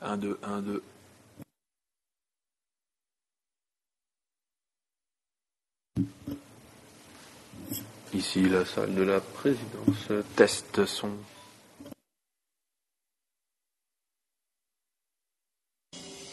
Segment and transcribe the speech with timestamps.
[0.00, 0.82] 1, 2, 1, 2.
[8.12, 10.12] Ici, la salle de la présidence.
[10.36, 11.12] Test son.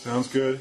[0.04, 0.60] Sounds good.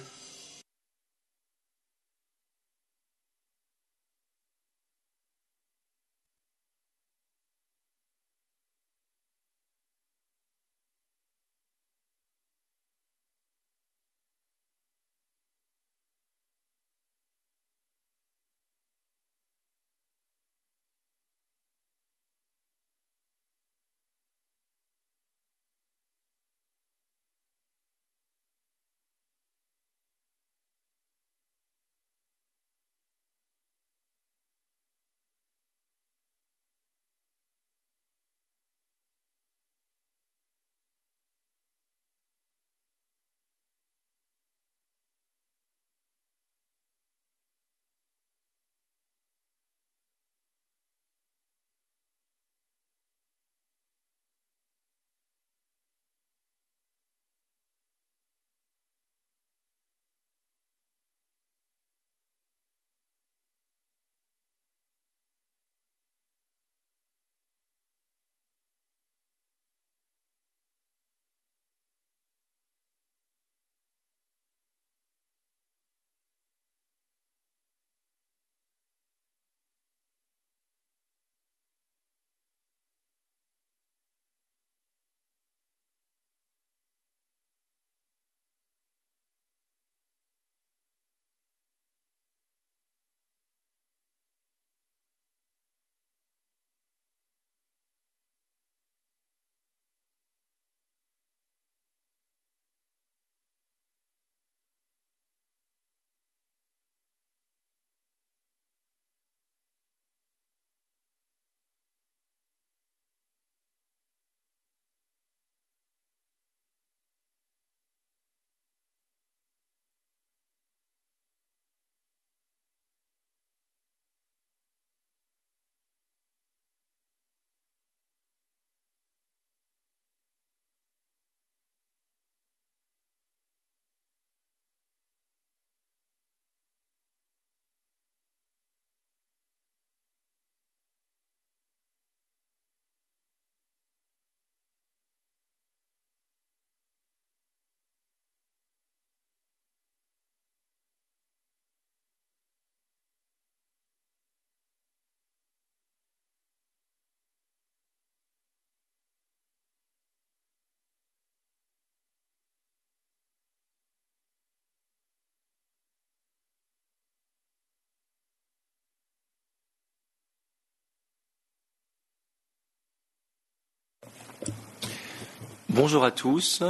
[175.75, 176.63] Bonjour à tous.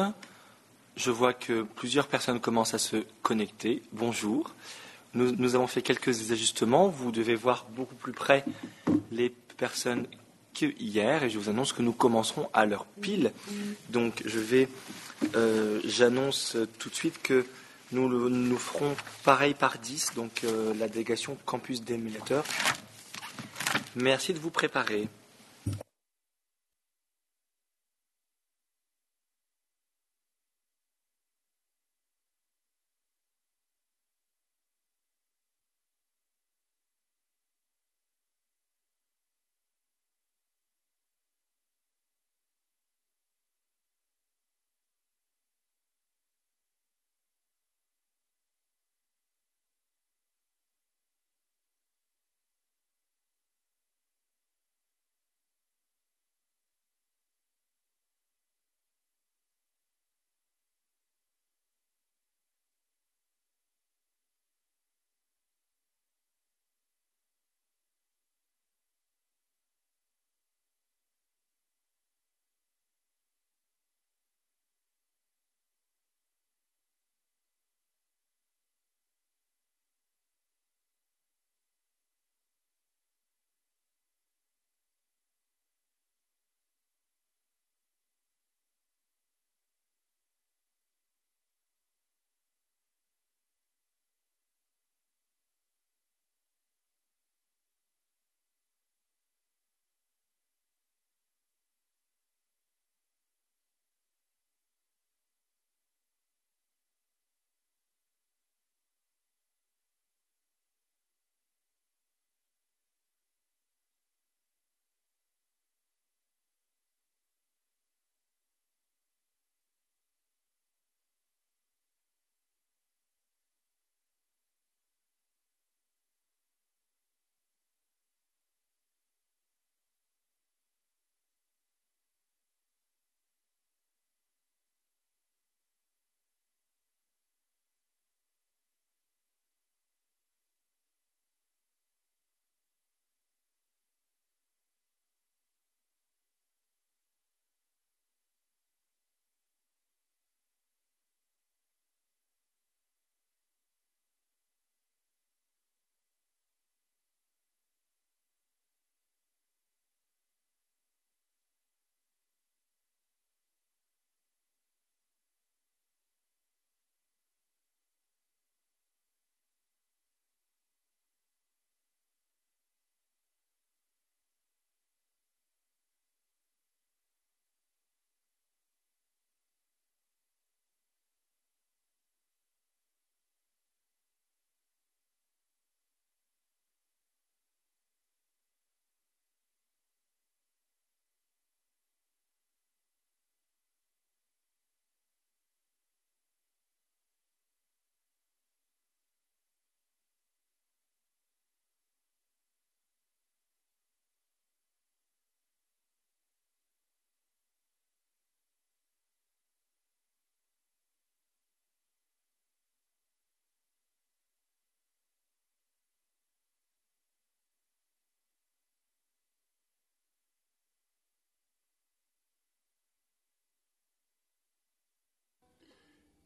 [0.95, 3.83] Je vois que plusieurs personnes commencent à se connecter.
[3.91, 4.55] Bonjour.
[5.15, 6.87] Nous, avons fait quelques ajustements.
[6.87, 8.45] Vous devez voir beaucoup plus près
[9.11, 10.07] les personnes
[10.55, 13.33] que hier et je vous annonce que nous commencerons à l'heure pile.
[13.91, 14.69] Donc je vais,
[15.35, 17.45] euh, j'annonce tout de suite que
[17.91, 18.95] nous, nous ferons
[19.25, 22.45] pareil par 10, donc euh, la délégation campus d'émulateurs.
[23.97, 25.09] Merci de vous préparer.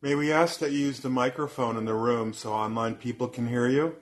[0.06, 3.48] May we ask that you use the microphone in the room so online people can
[3.48, 3.96] hear you?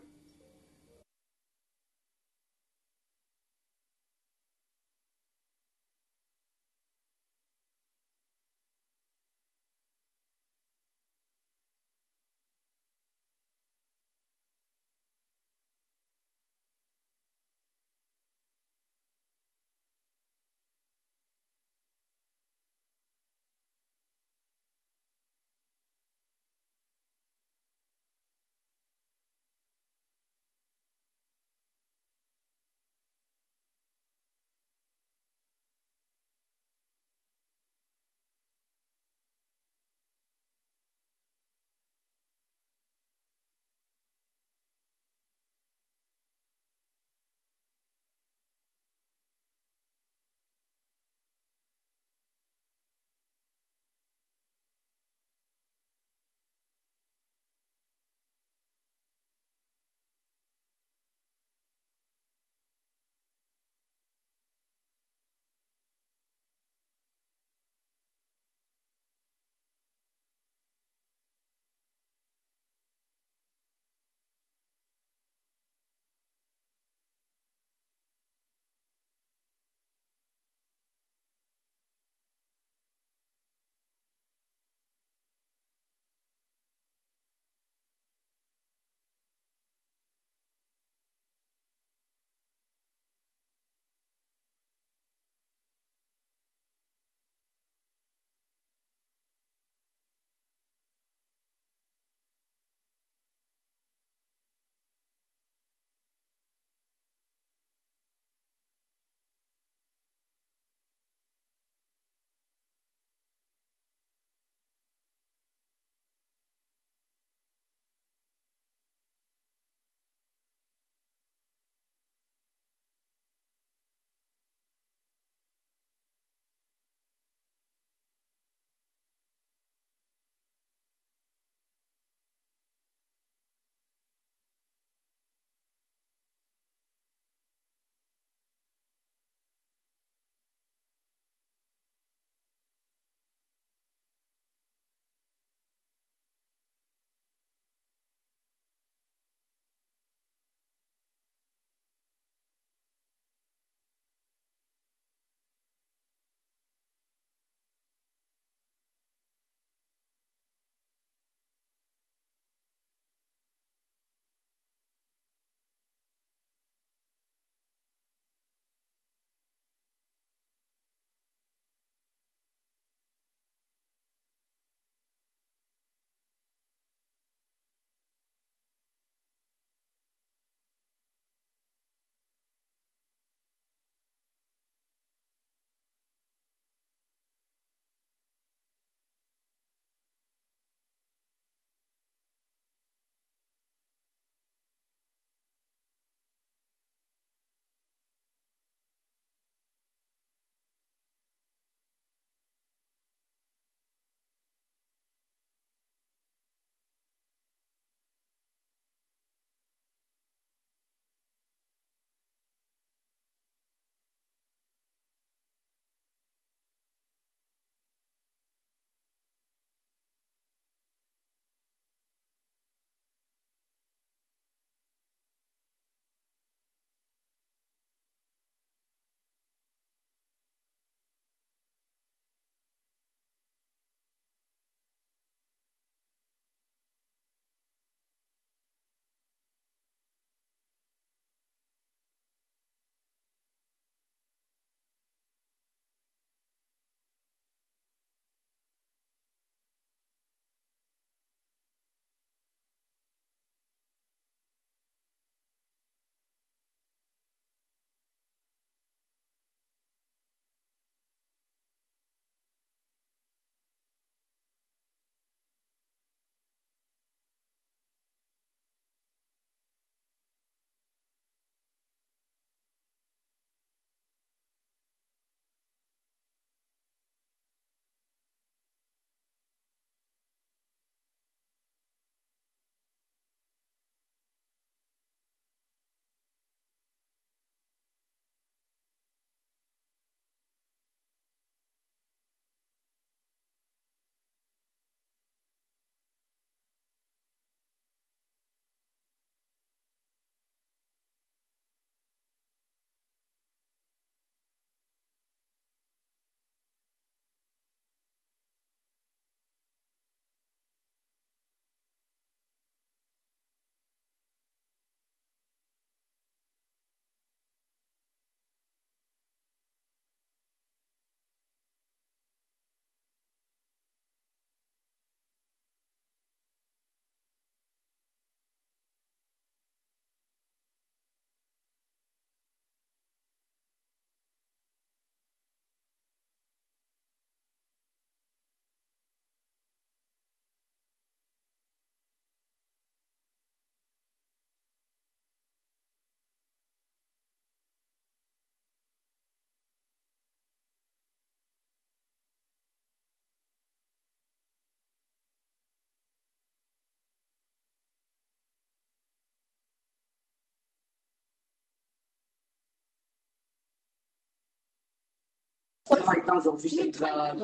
[365.88, 367.36] Par exemple, José Central.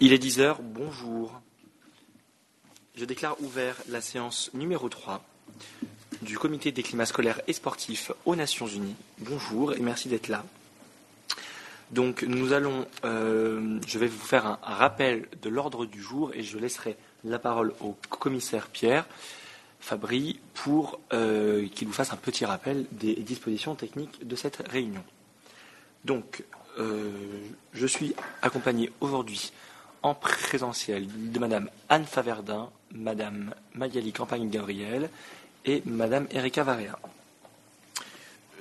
[0.00, 1.40] Il est 10 heures, bonjour.
[2.94, 5.24] Je déclare ouvert la séance numéro 3
[6.22, 8.94] du comité des climats scolaires et sportifs aux Nations Unies.
[9.18, 10.44] Bonjour et merci d'être là.
[11.90, 16.44] Donc nous allons, euh, je vais vous faire un, rappel de l'ordre du jour et
[16.44, 19.04] je laisserai la parole au commissaire Pierre
[19.80, 25.02] Fabry pour euh, qu'il vous fasse un petit rappel des dispositions techniques de cette réunion.
[26.04, 26.44] Donc,
[26.78, 27.10] euh,
[27.72, 29.50] je suis accompagné aujourd'hui
[30.02, 35.10] en présentiel de Madame Anne Faverdin, Madame Magali Campagne-Gabriel
[35.64, 36.98] et Madame Erika Varea.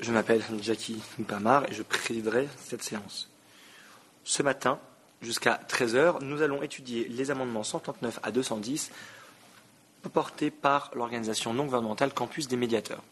[0.02, 3.30] Je m'appelle Jackie Pamar et je présiderai cette séance.
[4.24, 4.80] Ce matin,
[5.22, 8.92] jusqu'à 13h, nous allons étudier les amendements 139 à 210
[10.14, 13.04] portés par l'organisation non gouvernementale Campus des médiateurs.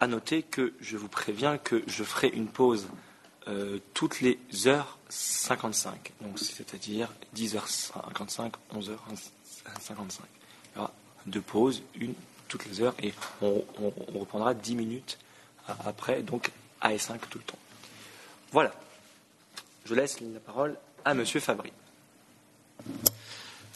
[0.00, 2.88] À noter que je vous préviens que je ferai une pause
[3.48, 10.20] euh, toutes les heures 55, donc c'est-à-dire 10h55, 11h55.
[10.74, 10.92] Il y aura
[11.26, 12.14] deux pauses, une
[12.48, 13.64] toutes les heures, et on,
[14.14, 15.18] reprendra 10 minutes
[15.84, 17.58] après, donc à et 5 tout le temps.
[18.52, 18.72] Voilà.
[19.84, 21.72] Je laisse la parole à Monsieur Fabry.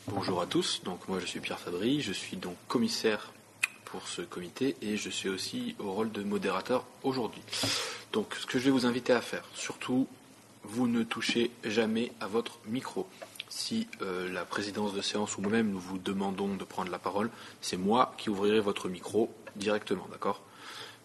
[0.07, 3.33] Bonjour à tous, donc moi je suis Pierre Fabry, je suis donc commissaire
[3.85, 7.43] pour ce comité et je suis aussi au rôle de modérateur aujourd'hui.
[8.13, 10.09] Donc ce que je vais vous inviter à faire, surtout,
[10.65, 13.09] vous ne touchez jamais à votre micro.
[13.49, 17.31] Si euh, la présidence de séance ou moi-même nous vous demandons de prendre la parole,
[17.61, 20.43] c'est moi qui ouvrirai votre micro directement, d'accord?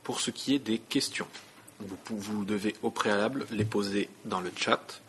[0.04, 1.28] Pour ce qui est des questions,
[1.80, 5.02] vous, devez au préalable les poser dans le chat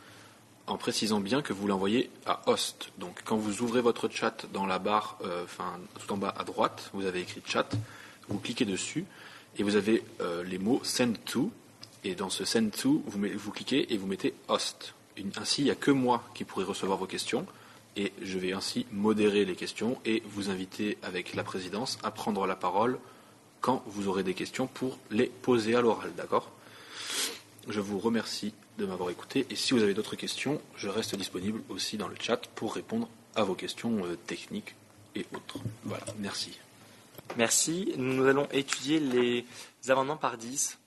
[0.67, 2.91] en précisant bien que vous l'envoyez à host.
[2.99, 5.45] Donc quand vous ouvrez votre chat dans la barre, euh,
[6.01, 7.69] tout en bas à droite, vous avez écrit chat,
[8.29, 9.05] vous cliquez dessus
[9.59, 11.53] et vous avez euh, les mots send to.
[12.07, 14.95] Et dans ce send to, vous, cliquez et vous mettez host.
[15.35, 17.45] ainsi, il n'y a que moi qui pourrai recevoir vos questions
[17.97, 22.47] et je vais ainsi modérer les questions et vous inviter avec la présidence à prendre
[22.47, 23.01] la parole
[23.61, 26.53] quand vous aurez des questions pour les poser à l'oral, d'accord?
[27.67, 29.45] Je vous remercie de m'avoir écouté.
[29.51, 33.09] Et si vous avez d'autres questions, je reste disponible aussi dans le chat pour répondre
[33.35, 34.77] à vos questions euh, techniques
[35.17, 35.59] et autres.
[35.83, 36.57] Voilà, merci.
[37.37, 37.95] Merci.
[37.97, 39.45] Nous allons étudier les
[39.89, 40.79] amendements par 10.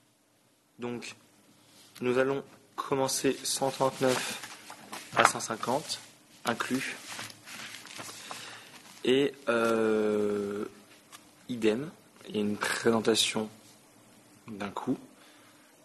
[0.80, 1.16] Donc,
[2.02, 2.44] nous allons
[2.76, 6.00] commencer 139 à 150,
[6.46, 6.96] inclus.
[9.04, 10.66] Et euh,
[11.50, 11.92] idem,
[12.28, 13.50] il y a une présentation
[14.48, 14.98] d'un coup.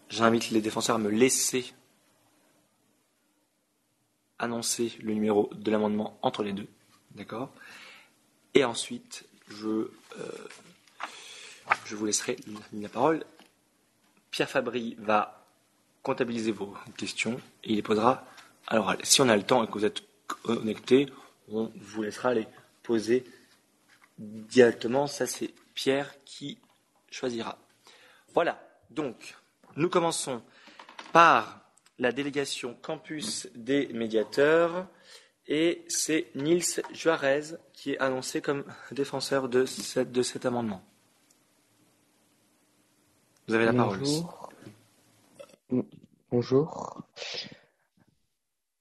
[0.08, 1.72] J'invite les défenseurs à me laisser
[4.38, 6.68] annoncer le numéro de l'amendement entre les deux.
[7.12, 7.50] D'accord?
[8.54, 9.88] Et ensuite, je, euh,
[11.84, 12.36] je vous laisserai
[12.72, 13.24] la parole.
[14.34, 15.46] Pierre Fabry va
[16.02, 18.26] comptabiliser vos questions et il les posera
[18.66, 18.98] à l'oral.
[19.04, 21.06] Si on a le temps et que vous êtes connecté,
[21.52, 22.48] on vous laissera les
[22.82, 23.24] poser
[24.18, 25.06] directement.
[25.06, 26.58] Ça, c'est Pierre qui
[27.12, 27.58] choisira.
[28.34, 28.60] Voilà.
[28.90, 29.36] Donc,
[29.76, 30.42] nous commençons
[31.12, 31.60] par
[32.00, 34.88] la délégation campus des médiateurs
[35.46, 40.84] et c'est Nils Juarez qui est annoncé comme défenseur de cet amendement.
[43.46, 44.00] Vous avez la parole.
[46.30, 47.02] Bonjour.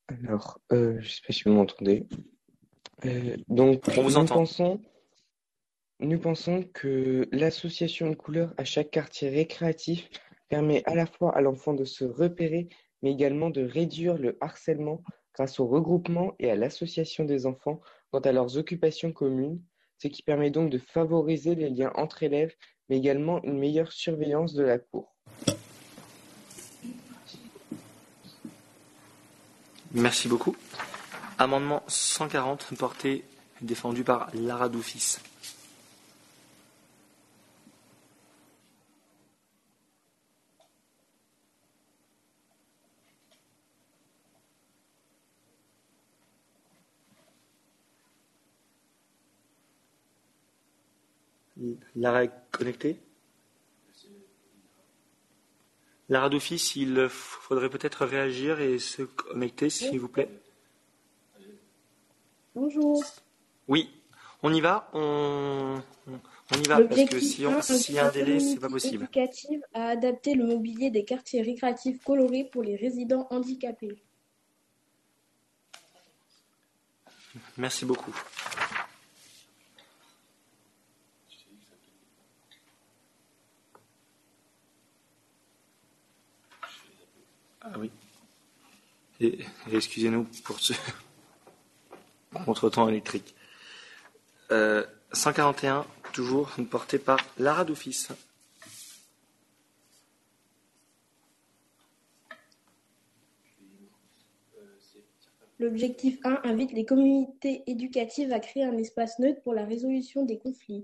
[0.08, 2.08] Alors, euh, je ne sais pas si vous m'entendez.
[3.06, 4.36] Euh, donc, On vous nous entend.
[4.36, 4.82] Pensons,
[6.00, 10.10] nous pensons que l'association de couleurs à chaque quartier récréatif
[10.50, 12.70] permet à la fois à l'enfant de se repérer
[13.04, 15.04] mais également de réduire le harcèlement
[15.36, 19.62] grâce au regroupement et à l'association des enfants quant à leurs occupations communes,
[19.98, 22.56] ce qui permet donc de favoriser les liens entre élèves,
[22.94, 25.12] mais également une meilleure surveillance de la cour.
[29.94, 30.56] Merci beaucoup.
[31.40, 33.24] Amendement 140 porté
[33.62, 35.18] défendu par Lara Doufis.
[51.96, 53.00] Lara est connectée?
[56.10, 60.30] La radio d'office, il faudrait peut-être réagir et se connecter, s'il vous plaît.
[62.54, 63.04] Bonjour.
[63.68, 63.90] Oui,
[64.44, 65.82] on y va on,
[66.52, 69.04] on y va, parce que si on- s'il y a un délai, c'est pas possible.
[69.06, 73.96] éducative à adapter le mobilier des quartiers récréatifs colorés pour les résidents handicapés.
[77.58, 78.14] Merci beaucoup.
[87.80, 87.92] Oui.
[89.20, 89.40] Et,
[89.72, 90.74] et excusez-nous pour ce
[92.46, 93.36] contretemps électrique.
[94.52, 98.10] Euh, 141, toujours porté par Lara d'Office.
[105.60, 110.38] L'objectif 1 invite les communautés éducatives à créer un espace neutre pour la résolution des
[110.38, 110.84] conflits.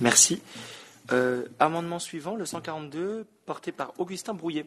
[0.00, 0.42] Merci.
[1.12, 4.66] Euh, amendement suivant, le 142, porté par Augustin Brouillet.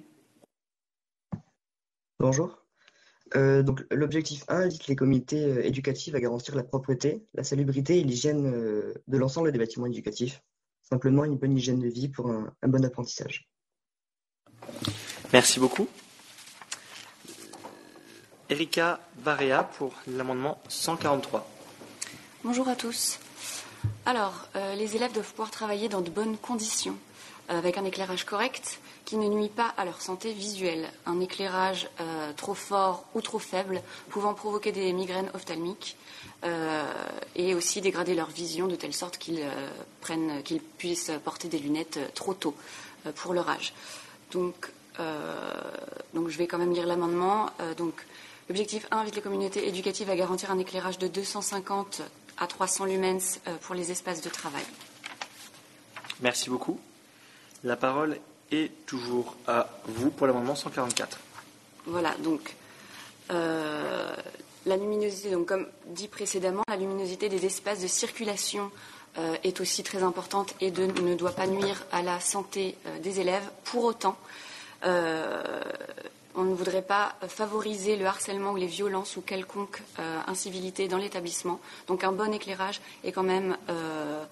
[2.19, 2.59] Bonjour.
[3.35, 7.99] Euh, donc, l'objectif 1 invite les comités euh, éducatifs à garantir la propreté, la salubrité
[7.99, 10.41] et l'hygiène euh, de l'ensemble des bâtiments éducatifs.
[10.81, 13.47] Simplement une bonne hygiène de vie pour un, un bon apprentissage.
[15.31, 15.87] Merci beaucoup.
[18.49, 21.47] Erika Varea pour l'amendement 143.
[22.43, 23.19] Bonjour à tous.
[24.09, 26.95] Alors, euh, les élèves doivent pouvoir travailler dans de bonnes conditions,
[27.51, 30.89] euh, avec un éclairage correct qui ne nuit pas à leur santé visuelle.
[31.05, 35.95] Un éclairage euh, trop fort ou trop faible pouvant provoquer des migraines ophtalmiques
[37.35, 39.45] et aussi dégrader leur vision de telle sorte qu'ils
[40.45, 42.55] qu'ils puissent porter des lunettes trop tôt
[43.15, 43.73] pour leur âge.
[44.31, 47.49] Donc, je vais quand même lire l'amendement.
[47.77, 47.93] Donc,
[48.47, 52.03] l'objectif 1 invite les communautés éducatives à garantir un éclairage de 250
[52.39, 54.63] à 300 lumens euh, pour les espaces de travail.
[56.21, 56.79] Merci beaucoup.
[57.63, 58.17] La parole
[58.51, 61.17] est toujours à vous pour l'amendement 144.
[61.85, 62.55] Voilà, donc
[63.31, 64.15] euh,
[64.65, 68.71] la luminosité, donc comme dit précédemment, la luminosité des espaces de circulation
[69.17, 72.99] euh, est aussi très importante et de- ne doit pas nuire à la santé euh,
[72.99, 73.47] des élèves.
[73.65, 74.17] Pour autant,
[76.35, 80.97] on ne voudrait pas favoriser le harcèlement ou les violences ou quelconque euh, incivilité dans
[80.97, 81.59] l'établissement.
[81.87, 84.23] Donc un bon éclairage est quand même euh,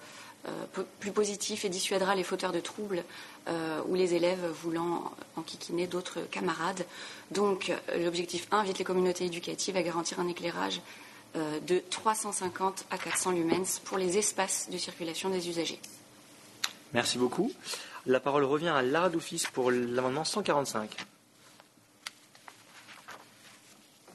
[0.46, 3.02] euh, plus positif et dissuadera les fauteurs de troubles
[3.48, 6.86] euh, ou les élèves voulant enquiquiner d'autres camarades.
[7.30, 10.80] Donc euh, l'objectif 1 invite les communautés éducatives à garantir un éclairage
[11.36, 15.80] euh, de 350 à 400 lumens pour les espaces de circulation des usagers.
[16.94, 17.52] Merci beaucoup.
[18.06, 20.96] La parole revient à Lara d'Office pour l'amendement 145.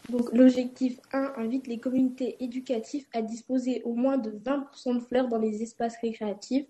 [0.10, 5.30] Donc, l'objectif 1 invite les communautés éducatives à disposer au moins de 20% de fleurs
[5.30, 6.68] dans les espaces récréatifs.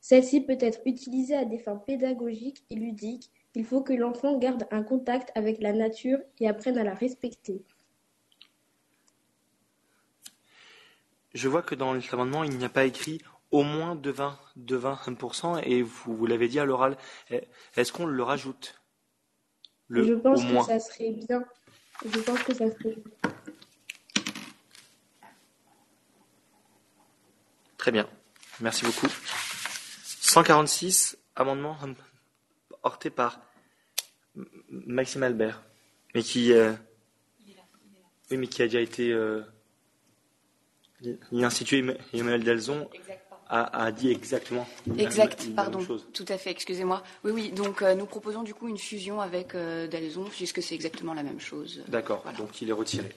[0.00, 3.30] Celle-ci peut être utilisée à des fins pédagogiques et ludiques.
[3.54, 7.62] Il faut que l'enfant garde un contact avec la nature et apprenne à la respecter.
[11.34, 14.78] Je vois que dans l'amendement, il n'y a pas écrit au moins de 20, de
[14.78, 16.96] 20% et vous, vous l'avez dit à l'oral.
[17.30, 17.42] Eh,
[17.76, 18.82] Est-ce qu'on le rajoute?
[19.88, 21.44] Le Je pense au que ça serait bien.
[22.04, 22.96] Je pense que ça serait.
[27.76, 28.08] Très bien.
[28.60, 29.08] Merci beaucoup.
[30.20, 31.76] 146, amendement
[32.82, 33.40] porté par
[34.68, 35.62] Maxime Albert,
[36.14, 36.72] mais qui, euh,
[38.30, 39.42] oui, mais qui a déjà été euh,
[41.30, 42.88] l'institut Em- Emmanuel Delzon
[43.54, 45.80] a, a dit exactement la- Exact, la même pardon.
[45.84, 46.06] chose.
[46.14, 47.02] Tout à fait, excusez-moi.
[47.22, 50.74] Oui, oui, donc euh, nous proposons du coup une fusion avec euh, Dalzon, puisque c'est
[50.74, 51.82] exactement la même chose.
[51.88, 52.38] D'accord, Voilà.
[52.38, 53.08] donc il est retiré.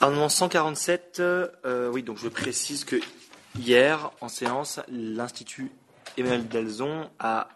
[0.00, 2.96] Amendement 147, euh, oui, donc je précise que
[3.58, 5.70] hier, en séance, l'Institut
[6.18, 7.48] Emmanuel Delzon a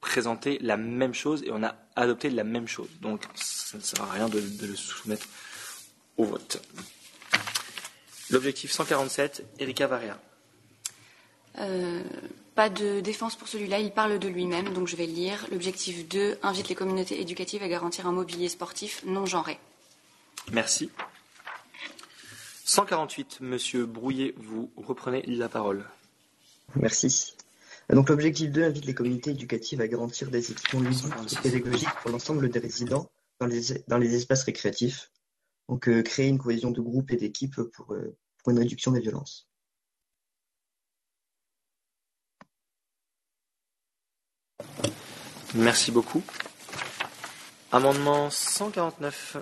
[0.00, 2.88] présenté la même chose et on a adopté la même chose.
[3.00, 5.26] Donc ça ne sert à rien de, de le soumettre
[6.16, 6.62] au vote.
[8.30, 10.18] L'objectif 147, Erika Varea.
[11.58, 12.02] Euh,
[12.54, 15.46] pas de défense pour celui-là, il parle de lui-même, donc je vais le lire.
[15.50, 19.58] L'objectif 2 invite les communautés éducatives à garantir un mobilier sportif non genré.
[20.50, 20.90] Merci.
[22.64, 25.84] 148, Monsieur Brouillet, vous reprenez la parole.
[26.76, 27.34] Merci.
[27.90, 32.10] Donc l'objectif 2 invite les communautés éducatives à garantir des équipements ludiques et pédagogiques pour
[32.10, 35.10] l'ensemble des résidents dans les, dans les espaces récréatifs.
[35.68, 39.00] Donc euh, créer une cohésion de groupe et d'équipe pour, euh, pour une réduction des
[39.00, 39.48] violences.
[45.54, 46.22] Merci beaucoup.
[47.72, 49.36] Amendement 149,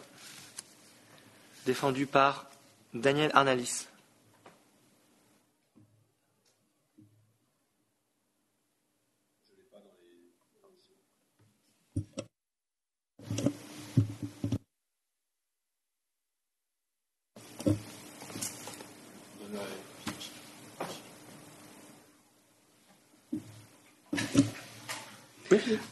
[1.67, 2.51] défendu par
[2.95, 3.90] Daniel Arnalis.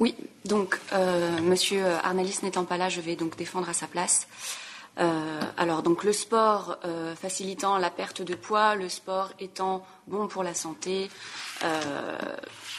[0.00, 4.28] Oui, donc euh, Monsieur Arnalis n'étant pas là, je vais donc défendre à sa place.
[5.00, 10.26] Euh, alors donc le sport euh, facilitant la perte de poids, le sport étant bon
[10.26, 11.08] pour la santé,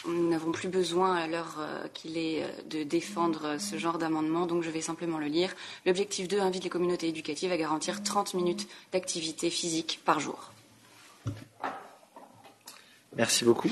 [0.08, 1.58] nous n'avons plus besoin à l'heure
[1.94, 5.54] qu'il est de défendre ce genre d'amendement, donc je vais simplement le lire.
[5.86, 10.52] L'objectif 2 invite les communautés éducatives à garantir 30 minutes d'activité physique par jour.
[13.18, 13.70] Merci beaucoup.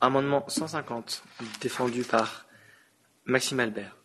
[0.00, 1.24] Amendement 150,
[1.60, 2.46] défendu par
[3.24, 3.96] Maxime Albert.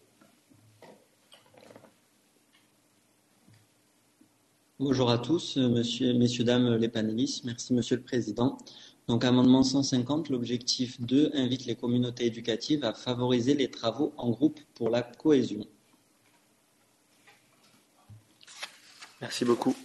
[4.79, 7.45] Bonjour à tous, monsieur, messieurs, dames les panélistes.
[7.45, 8.57] Merci, monsieur le président.
[9.07, 14.59] Donc, amendement 150, l'objectif 2 invite les communautés éducatives à favoriser les travaux en groupe
[14.73, 15.63] pour la cohésion.
[19.21, 19.75] Merci beaucoup.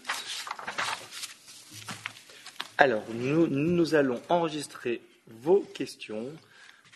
[2.79, 6.33] Alors, nous, nous allons enregistrer vos questions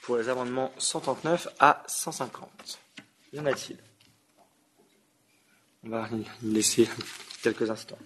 [0.03, 2.81] pour les amendements 139 à 150.
[3.33, 3.79] Y en a-t-il
[5.85, 6.09] On va
[6.42, 6.88] laisser
[7.42, 7.99] quelques instants.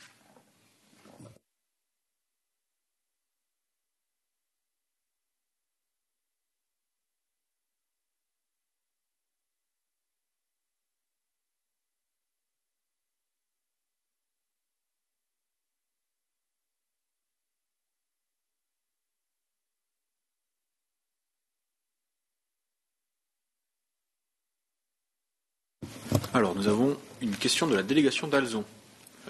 [26.37, 28.62] Alors, nous avons une question de la délégation d'Alzon.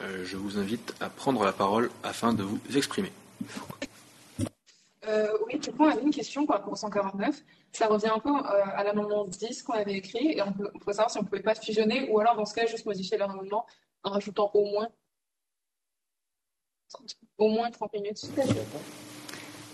[0.01, 3.13] Euh, je vous invite à prendre la parole afin de vous exprimer.
[5.07, 7.45] Euh, oui, du coup, on avait une question par rapport au 149.
[7.71, 10.93] Ça revient un peu euh, à l'amendement 10 qu'on avait écrit et on, peut, on
[10.93, 13.31] savoir si on ne pouvait pas fusionner ou alors dans ce cas juste modifier leur
[13.31, 13.67] amendement
[14.03, 14.89] en rajoutant au moins
[17.39, 18.31] au moins 30 minutes.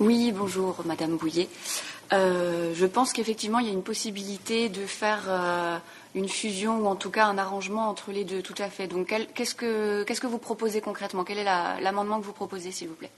[0.00, 1.48] Oui, bonjour Madame Bouillet.
[2.12, 5.78] Euh, je pense qu'effectivement, il y a une possibilité de faire euh,
[6.14, 8.86] une fusion ou en tout cas un arrangement entre les deux, tout à fait.
[8.86, 11.24] Donc, qu'est-ce que, qu'est-ce que vous proposez concrètement?
[11.24, 13.10] Quel est la- l'amendement que vous proposez, s'il vous plaît?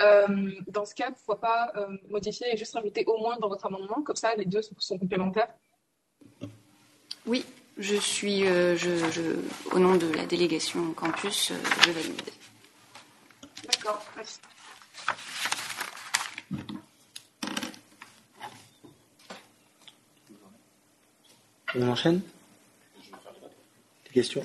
[0.00, 3.66] Euh, dans ce cas, pourquoi pas euh, modifier et juste rajouter au moins dans votre
[3.66, 5.48] amendement, comme ça les deux sont, complémentaires.
[7.26, 7.44] Oui,
[7.78, 11.52] je suis, euh, je, je- au nom de la délégation campus,
[11.84, 12.22] je valide.
[13.64, 14.38] D'accord, merci.
[21.74, 22.20] On enchaîne
[24.06, 24.44] Des questions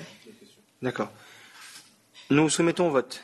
[0.82, 1.10] D'accord.
[2.30, 3.22] Nous soumettons au vote.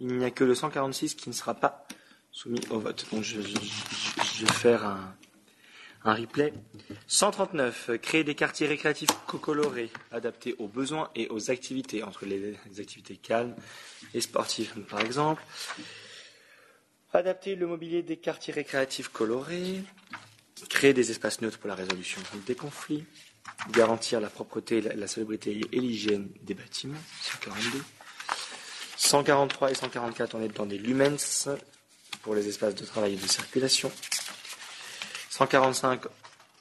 [0.00, 1.86] Il n'y a que le 146 qui ne sera pas
[2.32, 3.06] soumis au vote.
[3.12, 5.14] Donc je, vais faire un,
[6.04, 6.52] un replay.
[7.06, 7.90] 139.
[8.00, 13.54] Créer des quartiers récréatifs colorés, adaptés aux besoins et aux activités, entre les activités calmes
[14.14, 15.42] et sportives, par exemple.
[17.12, 19.82] Adapter le mobilier des quartiers récréatifs colorés.
[20.84, 23.06] Créer des espaces neutres pour la résolution des conflits
[23.70, 27.82] garantir la propreté, la, la et l'hygiène des bâtiments, 142.
[28.98, 31.48] 143 et 144, on est dans des lumens
[32.20, 33.90] pour les espaces de travail et de circulation.
[35.30, 36.02] 145,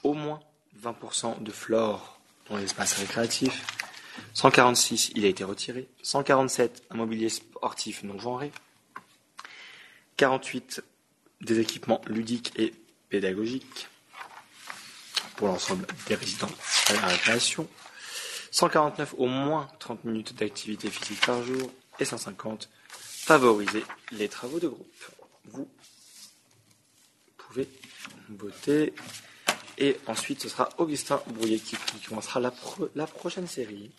[0.04, 0.40] au moins
[0.82, 2.18] 20% de flore
[2.50, 3.66] dans les espaces récréatifs.
[4.36, 5.90] 146, il a été retiré.
[6.02, 8.54] 147, un mobilier sportif non genré.
[10.16, 10.82] 48,
[11.42, 12.74] des équipements ludiques et
[13.10, 13.90] pédagogiques
[15.44, 16.48] pour l'ensemble des résidents
[16.88, 17.68] à la récréation.
[18.52, 21.70] 149 au moins 30 minutes d'activité physique par jour
[22.00, 23.84] et 150 favoriser
[24.14, 24.88] les travaux de groupe.
[25.52, 25.68] Vous
[27.36, 27.68] pouvez
[28.30, 28.94] voter
[29.78, 31.76] et ensuite ce sera Augustin Brouillet qui,
[32.08, 33.92] commencera la prochaine série.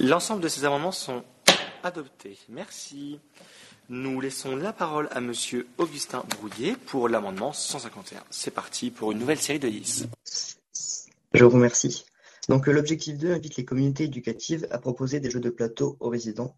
[0.00, 1.22] L'ensemble de ces amendements sont
[1.82, 2.38] adoptés.
[2.48, 3.18] Merci.
[3.88, 8.22] Nous laissons la parole à Monsieur Augustin Brouillet pour l'amendement 151.
[8.30, 10.06] C'est parti pour une nouvelle série de 10.
[11.34, 12.04] Je vous remercie.
[12.48, 16.08] Donc euh, l'objectif 2 invite les communautés éducatives à proposer des jeux de plateau aux
[16.08, 16.56] résidents.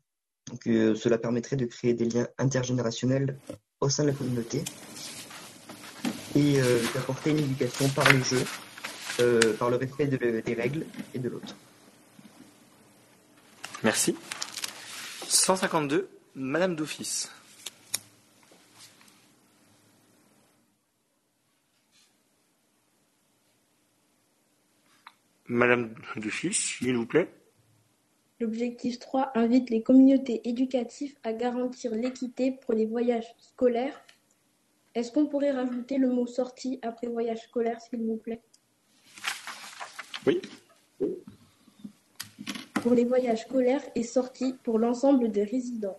[0.51, 3.39] Donc, euh, cela permettrait de créer des liens intergénérationnels
[3.81, 4.65] au sein de la communauté
[6.35, 8.43] et euh, d'apporter une éducation par le jeu,
[9.59, 10.85] par le respect de- des règles
[11.15, 11.55] et de l'autre.
[13.85, 14.15] Merci.
[15.27, 17.31] 152, Madame d'Office.
[25.47, 27.29] Madame d'Office, s'il vous plaît.
[28.41, 34.01] L'objectif 3 invite les communautés éducatives à garantir l'équité pour les voyages scolaires.
[34.95, 38.43] Est-ce qu'on pourrait rajouter le mot sortie après voyage scolaire, s'il vous plaît?
[40.27, 40.41] Oui.
[42.83, 45.99] Pour les voyages scolaires et sorties pour l'ensemble des résidents.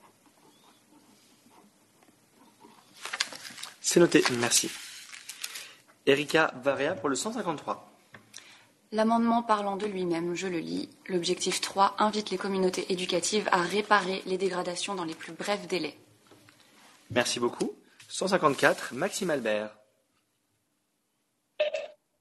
[3.80, 4.70] C'est noté, merci.
[6.06, 7.90] Erika Varea pour le 153.
[8.92, 10.90] L'amendement parlant de lui-même, je le lis.
[11.08, 15.98] L'objectif 3 invite les communautés éducatives à réparer les dégradations dans les plus brefs délais.
[17.10, 17.72] Merci beaucoup.
[18.10, 19.76] 154, Maxime Albert.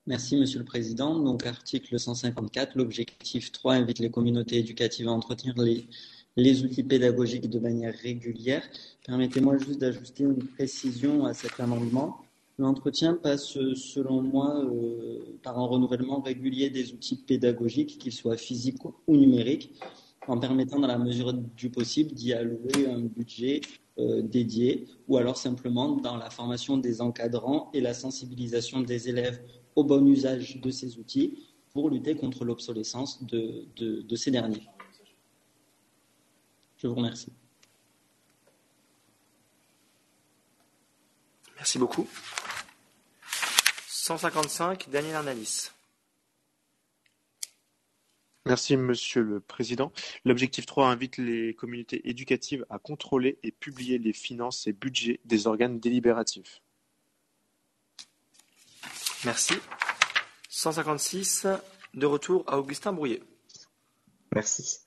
[0.09, 1.17] Merci, Monsieur le Président.
[1.21, 5.87] Donc, article 154, l'objectif 3 invite les communautés éducatives à entretenir les,
[6.37, 8.65] les outils pédagogiques de manière régulière.
[9.07, 12.17] Permettez-moi juste d'ajuster une précision à cet amendement.
[12.59, 13.45] L'entretien passe,
[13.77, 19.81] selon moi, euh, par un renouvellement régulier des outils pédagogiques, qu'ils soient physiques ou numériques,
[20.27, 23.61] en permettant, dans la mesure du possible, d'y allouer un budget
[23.99, 29.41] euh, dédié, ou alors simplement dans la formation des encadrants et la sensibilisation des élèves
[29.77, 34.67] au bon usage de ces outils pour lutter contre l'obsolescence de, de, de ces derniers.
[36.77, 37.33] Je vous remercie.
[41.57, 42.09] Merci beaucoup.
[43.89, 45.71] 155, Daniel Arnalis.
[48.45, 49.93] Merci, Monsieur le Président.
[50.25, 55.47] L'objectif 3 invite les communautés éducatives à contrôler et publier les finances et budgets des
[55.47, 56.61] organes délibératifs.
[59.25, 59.55] Merci.
[60.49, 61.47] 156,
[61.95, 63.23] de retour à Augustin Brouillet.
[64.35, 64.81] Merci.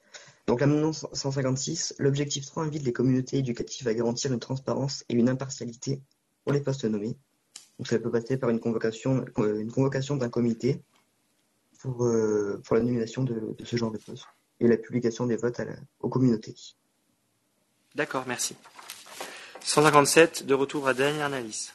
[0.47, 5.29] Donc l'amendement 156, l'objectif 3 invite les communautés éducatives à garantir une transparence et une
[5.29, 6.01] impartialité
[6.43, 7.17] pour les postes nommés.
[7.79, 10.81] Donc ça peut passer par une convocation, euh, une convocation d'un comité
[11.79, 14.25] pour, euh, pour la nomination de, de ce genre de poste
[14.59, 16.55] et la publication des votes à la- aux communautés.
[17.95, 18.55] D'accord, merci.
[19.61, 21.71] 157, de retour à Daniel Arnalis.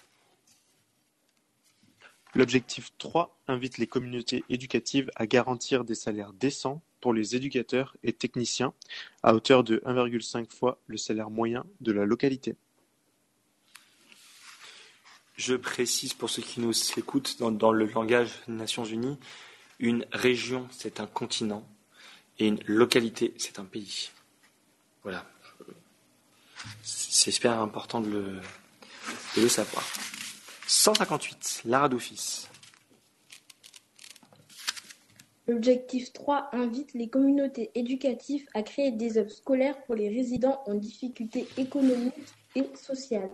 [2.34, 8.12] L'objectif 3 invite les communautés éducatives à garantir des salaires décents pour les éducateurs et
[8.12, 8.72] techniciens
[9.22, 12.56] à hauteur de 1,5 fois le salaire moyen de la localité.
[15.36, 19.18] Je précise pour ceux qui nous écoutent dans, le langage des Nations Unies,
[19.78, 21.66] une région c'est un continent
[22.38, 24.10] et une localité c'est un pays.
[25.02, 25.26] Voilà.
[26.82, 28.38] C'est super important de
[29.36, 29.82] le savoir.
[30.70, 32.48] 158, Lara d'Office.
[35.48, 40.74] L'objectif 3 invite les communautés éducatives à créer des œuvres scolaires pour les résidents en
[40.74, 42.14] difficulté économique
[42.54, 43.30] et sociale.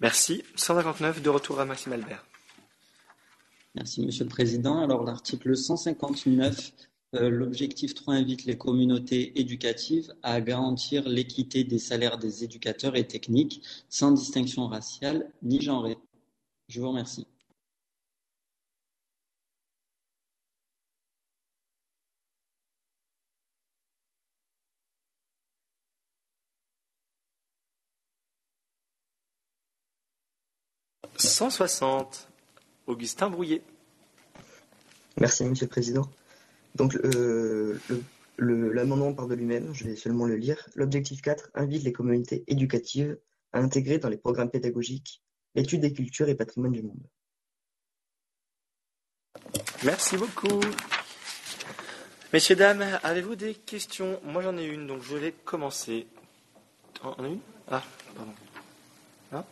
[0.00, 0.42] Merci.
[0.56, 2.26] 159, de retour à Maxime Albert.
[3.76, 4.82] Merci, Monsieur le Président.
[4.82, 12.18] Alors, l'article 159, euh, l'objectif 3 invite les communautés éducatives à garantir l'équité des salaires
[12.18, 15.98] des éducateurs et techniques sans distinction raciale ni genrée.
[16.68, 17.26] Je vous remercie.
[31.20, 32.28] «160,
[32.86, 33.62] Augustin Brouillet.
[35.18, 36.08] Merci, Monsieur le Président.
[36.74, 37.78] Donc, euh,
[38.38, 40.68] l'amendement part de lui-même, je vais seulement le lire.
[40.74, 43.18] L'objectif 4 invite les communautés éducatives
[43.52, 45.22] à intégrer dans les programmes pédagogiques
[45.54, 47.06] l'étude des cultures et patrimoine du monde.
[49.84, 50.60] Merci beaucoup.
[52.32, 54.20] Messieurs, dames, avez-vous des questions?
[54.24, 56.06] Moi, j'en ai une, donc je vais commencer.
[57.02, 57.40] En une?
[57.68, 57.82] Ah,
[58.14, 58.32] pardon.
[59.32, 59.44] Hein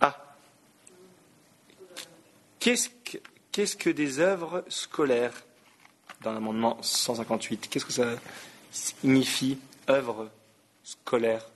[0.00, 0.36] Ah.
[2.58, 3.18] Qu'est-ce que,
[3.54, 5.46] qu'est-ce que des œuvres scolaires
[6.24, 8.16] dans l'amendement 158 Qu'est-ce que ça
[8.72, 10.28] signifie, œuvre
[10.82, 11.48] scolaire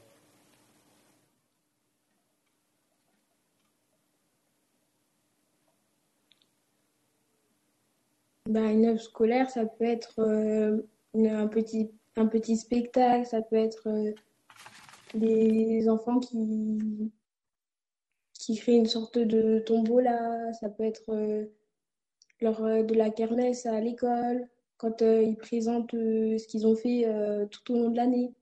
[8.47, 10.81] Ben, une œuvre scolaire, ça peut être euh,
[11.15, 14.13] un petit, un petit spectacle, ça peut être euh,
[15.15, 17.11] des enfants qui,
[18.35, 21.45] qui créent une sorte de tombola, ça peut être euh,
[22.41, 27.07] lors euh, de la kermesse à l'école, quand euh, ils présentent ce qu'ils ont fait
[27.51, 28.33] tout au long de l'année.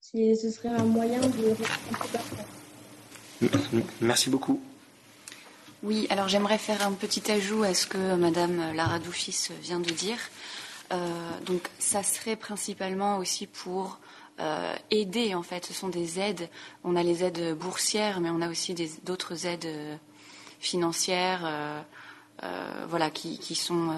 [0.00, 1.56] Ce serait un moyen de...
[4.00, 4.60] Merci beaucoup.
[5.82, 9.90] Oui, alors j'aimerais faire un petit ajout à ce que Madame Lara Doufis vient de
[9.90, 10.18] dire.
[10.92, 10.96] Euh,
[11.46, 13.98] donc ça serait principalement aussi pour
[14.40, 15.64] euh, aider en fait.
[15.66, 16.48] Ce sont des aides.
[16.82, 18.74] On a les aides boursières, mais on a aussi
[19.04, 19.96] d'autres aides euh,
[20.58, 21.50] financières,
[22.88, 23.94] voilà, qui, sont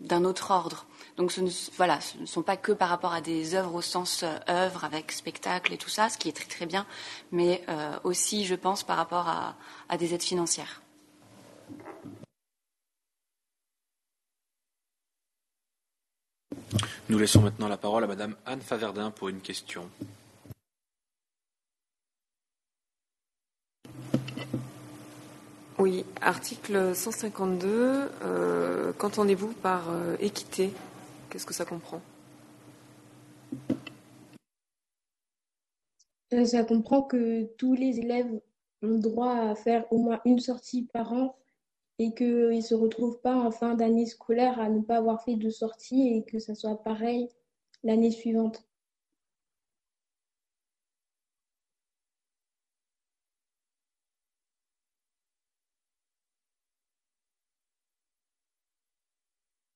[0.00, 0.86] d'un autre ordre.
[1.16, 3.80] Donc ce ne, voilà, ce ne sont pas que par rapport à des œuvres au
[3.82, 6.86] sens œuvre avec spectacle et tout ça, ce qui est très très bien,
[7.32, 7.64] mais
[8.04, 9.28] aussi, je pense, par rapport
[9.88, 10.82] à des aides financières.
[17.10, 19.90] Nous laissons maintenant la parole à Madame Anne Faverdin pour une question.
[25.76, 28.12] Oui, article 152.
[28.22, 30.72] Euh, qu'entendez-vous par euh, équité?
[31.30, 32.00] Qu'est-ce que ça comprend?
[36.32, 38.40] Euh, Ça comprend que tous les élèves
[38.82, 41.34] ont droit à faire au moins une sortie par an
[42.00, 45.36] et qu'ils ne se retrouvent pas en fin d'année scolaire à ne pas avoir fait
[45.36, 47.28] de sortie et que ça soit pareil
[47.84, 48.64] l'année suivante.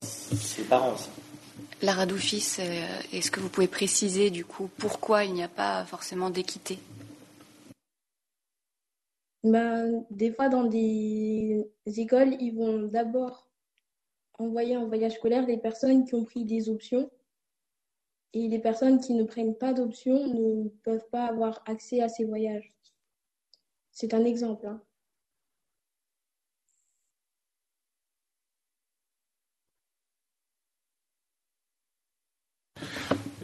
[0.01, 1.11] C'est parents aussi.
[1.83, 5.85] Lara Doufis, euh, est-ce que vous pouvez préciser du coup pourquoi il n'y a pas
[5.85, 6.79] forcément d'équité?
[9.45, 13.47] Ben, des fois, dans des écoles, ils vont d'abord
[14.39, 17.11] envoyer en voyage scolaire des personnes qui ont pris des options.
[18.33, 22.25] Et les personnes qui ne prennent pas d'options ne peuvent pas avoir accès à ces
[22.25, 22.75] voyages.
[23.93, 24.67] C'est un exemple.
[24.67, 24.83] Hein.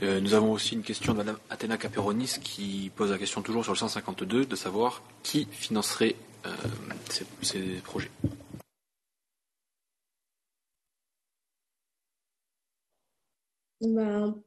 [0.03, 3.64] Euh, nous avons aussi une question de Mme Athéna Caperonis qui pose la question toujours
[3.64, 6.51] sur le 152 de savoir qui financerait euh,
[7.42, 8.11] ces, projets.
[13.82, 14.42] Ben,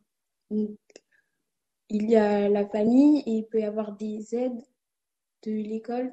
[0.50, 4.64] il y a la famille et il peut y avoir des aides
[5.44, 6.12] de l'école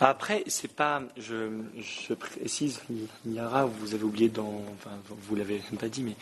[0.00, 2.80] Après, c'est pas, je, je précise,
[3.26, 6.16] Yara, vous avez oublié dans, enfin, vous l'avez pas dit, mais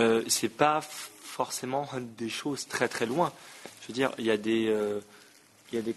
[0.00, 1.88] euh, c'est pas forcément
[2.18, 3.32] des choses très très loin.
[3.82, 5.00] Je veux dire, il y a des, euh,
[5.72, 5.94] il des,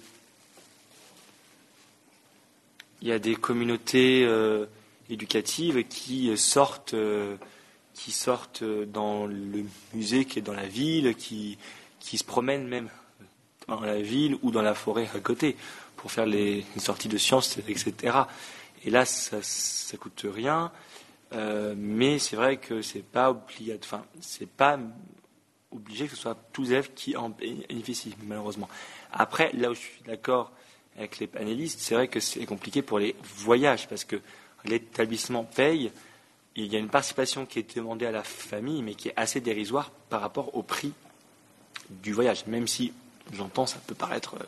[3.02, 4.68] il y a des communautés euh,
[5.10, 7.36] éducatives qui sortent, euh,
[7.95, 11.58] qui sortent dans le musée qui est dans la ville, qui,
[11.99, 12.89] qui se promènent même
[13.68, 15.56] dans la ville ou dans la forêt à côté
[16.02, 17.93] pour faire les, sorties de sciences, etc.
[18.84, 20.72] Et là, ça, ne coûte rien,
[21.34, 23.39] euh, mais c'est vrai que c'est pas
[24.58, 24.80] pas
[25.72, 28.68] obligé que ce soit tous les élèves qui en bénéficient, malheureusement.
[29.14, 30.52] Après, là où je suis d'accord
[30.97, 34.20] avec les panélistes, c'est vrai que c'est compliqué pour les voyages, parce que
[34.66, 35.91] l'établissement paye,
[36.56, 39.39] il y a une participation qui est demandée à la famille, mais qui est assez
[39.39, 40.93] dérisoire par rapport au prix
[41.91, 42.91] du voyage, même si,
[43.32, 44.45] j'entends, ça peut paraître euh,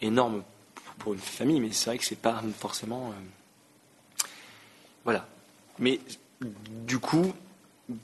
[0.00, 0.42] énorme
[0.98, 3.10] pour une famille, mais c'est vrai que c'est pas forcément.
[3.10, 4.24] Euh,
[5.04, 5.26] voilà.
[5.78, 6.00] Mais
[6.40, 7.32] du coup,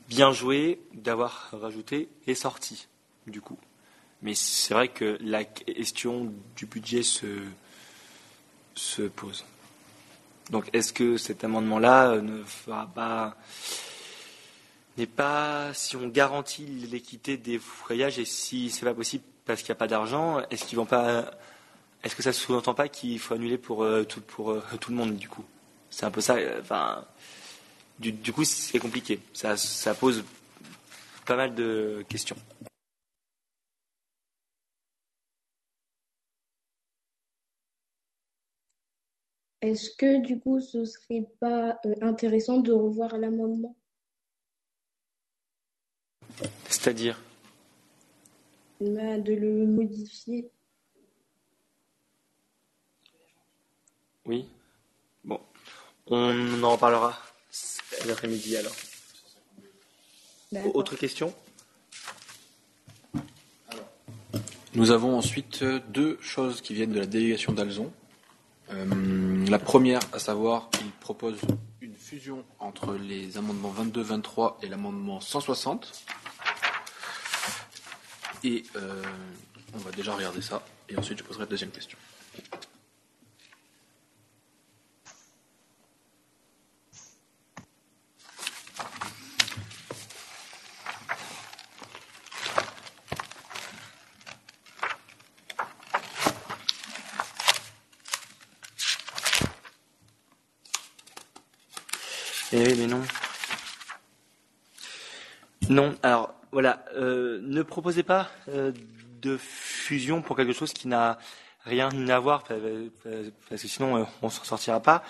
[0.09, 2.89] bien joué d'avoir rajouté et sorti,
[3.27, 3.59] du coup.
[4.23, 7.27] Mais c'est vrai que la question du budget se,
[8.75, 9.45] se pose.
[10.51, 13.37] Donc, est-ce que cet amendement-là ne fera pas
[14.97, 19.71] n'est pas si on garantit l'équité des voyages et si c'est pas possible parce qu'il
[19.73, 21.31] n'y a pas d'argent, est-ce qu'ils vont pas
[22.05, 24.91] est-ce que ça ne sous-entend pas qu'il faut annuler pour, euh, tout, pour euh, tout
[24.91, 25.45] le monde, du coup?
[25.91, 26.37] C'est un peu ça.
[26.37, 27.05] Euh, enfin,
[27.99, 29.21] du, du, coup, c'est compliqué.
[29.33, 30.25] Ça, ça pose
[31.27, 32.37] pas mal de questions.
[39.61, 43.77] Est-ce que du coup ce serait pas intéressant de revoir l'amendement?
[46.69, 47.21] C'est-à-dire?
[48.81, 50.49] Bah, De le modifier.
[54.29, 54.47] Oui.
[55.25, 55.41] Bon.
[56.07, 57.19] On en reparlera
[58.07, 58.75] l'après-midi alors.
[60.75, 61.35] Autre question?
[64.75, 67.91] Nous avons ensuite deux choses qui viennent de la délégation d'Alzon.
[68.71, 71.41] Euh, la première, à savoir, il propose
[71.81, 76.05] une fusion entre les amendements 22, 23 et l'amendement 160.
[78.45, 79.03] Et euh,
[79.73, 80.63] on va déjà regarder ça.
[80.91, 81.97] Et ensuite, je poserai la deuxième question.
[102.51, 103.03] Eh oui, mais non.
[105.79, 108.73] Non, alors voilà, euh, ne proposez pas euh,
[109.23, 111.21] de fusion pour quelque chose qui n'a
[111.61, 115.05] rien à voir, parce que sinon euh, on s'en sortira pas.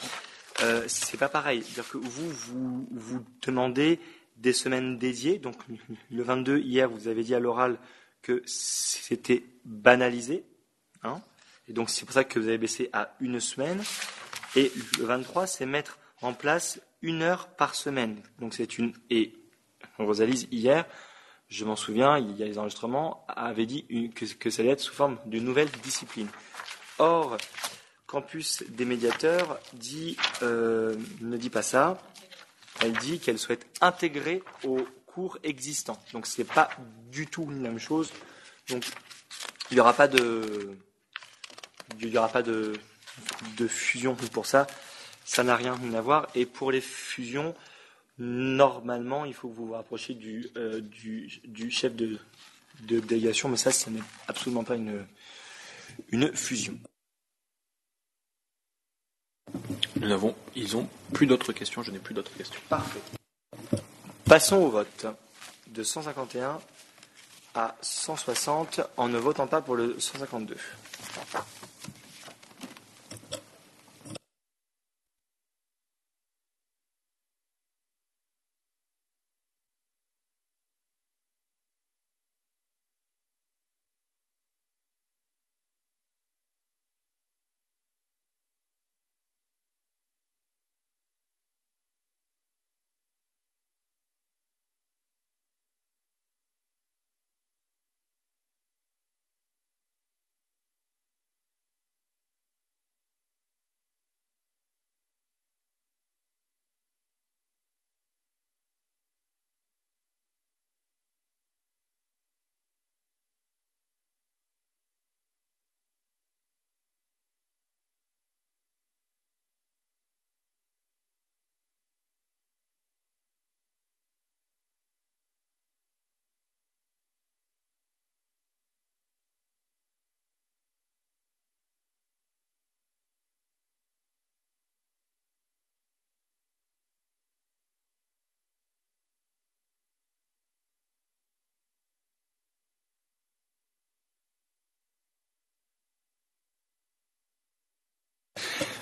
[0.63, 1.63] Euh, c'est pas pareil.
[1.63, 3.99] C'est-à-dire que vous, vous, vous demandez
[4.37, 5.39] des semaines dédiées.
[5.39, 5.57] Donc
[6.11, 7.79] le 22 hier, vous avez dit à l'oral
[8.21, 10.45] que c'était banalisé,
[11.03, 11.23] hein,
[11.67, 13.83] et donc c'est pour ça que vous avez baissé à une semaine.
[14.55, 18.21] Et le 23, c'est mettre en place une heure par semaine.
[18.39, 19.33] Donc c'est une et
[19.99, 20.85] Rosalise hier,
[21.49, 24.95] je m'en souviens, il y a les enregistrements, avait dit que ça allait être sous
[24.95, 26.29] forme d'une nouvelle discipline.
[26.99, 27.37] Or,
[28.07, 31.99] Campus des médiateurs dit, euh, ne dit pas ça.
[32.81, 36.01] Elle dit qu'elle souhaite intégrer aux cours existants.
[36.13, 36.71] Donc ce n'est pas
[37.11, 38.11] du tout la même chose.
[38.69, 38.85] Donc
[39.71, 40.77] il n'y aura pas de,
[42.01, 42.73] il y aura pas de,
[43.57, 44.67] de fusion pour ça.
[45.25, 46.29] Ça n'a rien à voir.
[46.35, 47.55] Et pour les fusions,
[48.19, 52.19] normalement, il faut que vous vous rapprochiez du, euh, du, du chef de,
[52.83, 55.07] de délégation, mais ça, ce n'est absolument pas une,
[56.11, 56.79] une fusion.
[60.01, 61.83] Nous ils ont plus d'autres questions.
[61.83, 62.61] Je n'ai plus d'autres questions.
[62.69, 63.01] Parfait.
[64.25, 65.07] Passons au vote.
[65.69, 66.61] De 151
[67.55, 70.57] à 160 en ne votant pas pour le 152.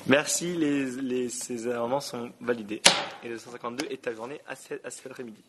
[0.09, 2.81] Merci, les, ces amendements sont validés.
[3.25, 5.43] Et le 152 est ajourné à, ce- à cet après-midi.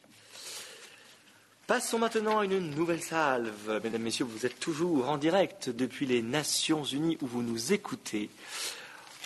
[1.68, 3.82] Passons maintenant à une nouvelle salve.
[3.84, 8.30] Mesdames, Messieurs, vous êtes toujours en direct depuis les Nations Unies où vous nous écoutez.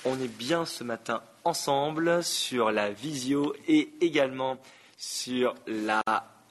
[0.06, 4.58] On est bien ce matin ensemble sur la visio et également
[4.98, 6.02] sur la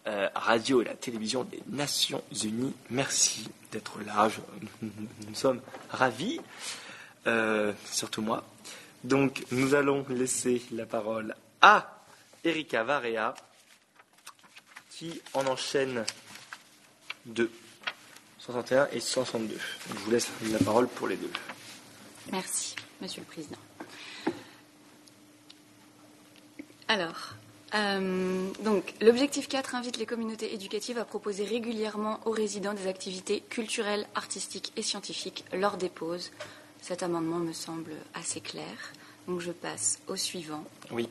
[0.07, 2.72] euh, radio et la télévision des Nations Unies.
[2.89, 4.28] Merci d'être là.
[4.28, 4.41] Je-
[4.81, 4.91] nous,
[5.28, 5.61] nous sommes
[5.91, 6.41] ravis,
[7.26, 8.45] euh, surtout moi.
[9.05, 12.05] Donc, nous allons laisser la parole à
[12.44, 13.34] Erika Varea
[14.90, 16.05] qui en enchaîne
[17.24, 17.51] deux,
[18.38, 19.55] 161 et 162.
[19.55, 21.30] Donc, je vous laisse la parole pour les deux.
[22.32, 23.57] Merci, Monsieur le Président.
[26.88, 27.34] Alors,
[27.74, 33.42] euh, donc, l'objectif 4 invite les communautés éducatives à proposer régulièrement aux résidents des activités
[33.48, 36.32] culturelles, artistiques et scientifiques lors des pauses.
[36.83, 38.93] Cet amendement me semble assez clair.
[39.28, 40.64] Donc, je passe au suivant.
[40.91, 41.09] Oui.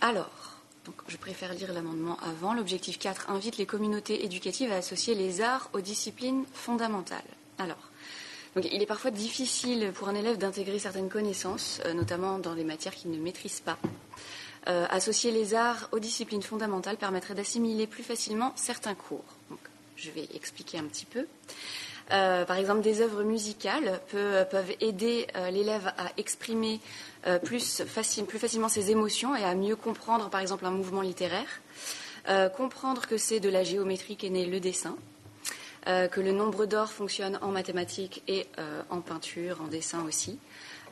[0.00, 2.52] Alors, donc je préfère lire l'amendement avant.
[2.52, 7.22] L'objectif 4 invite les communautés éducatives à associer les arts aux disciplines fondamentales.
[7.58, 7.90] Alors,
[8.54, 12.64] donc il est parfois difficile pour un élève d'intégrer certaines connaissances, euh, notamment dans les
[12.64, 13.78] matières qu'il ne maîtrise pas.
[14.68, 19.24] Euh, associer les arts aux disciplines fondamentales permettrait d'assimiler plus facilement certains cours.
[19.48, 19.60] Donc,
[19.96, 21.26] je vais expliquer un petit peu.
[22.12, 26.80] Euh, par exemple, des œuvres musicales peut- peuvent aider euh, l'élève à exprimer
[27.26, 27.82] euh, plus,
[28.28, 31.48] plus facilement ses émotions et à mieux comprendre, par exemple, un mouvement littéraire.
[32.28, 34.96] Euh, comprendre que c'est de la géométrie qu'est né le dessin.
[35.86, 40.38] euh, que le nombre d'or fonctionne en mathématiques et euh, en peinture, en dessin aussi,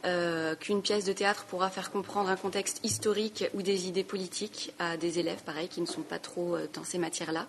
[0.05, 4.75] euh, qu'une pièce de théâtre pourra faire comprendre un contexte historique ou des idées politiques
[4.79, 7.47] à des élèves, pareil, qui ne sont pas trop dans ces matières-là.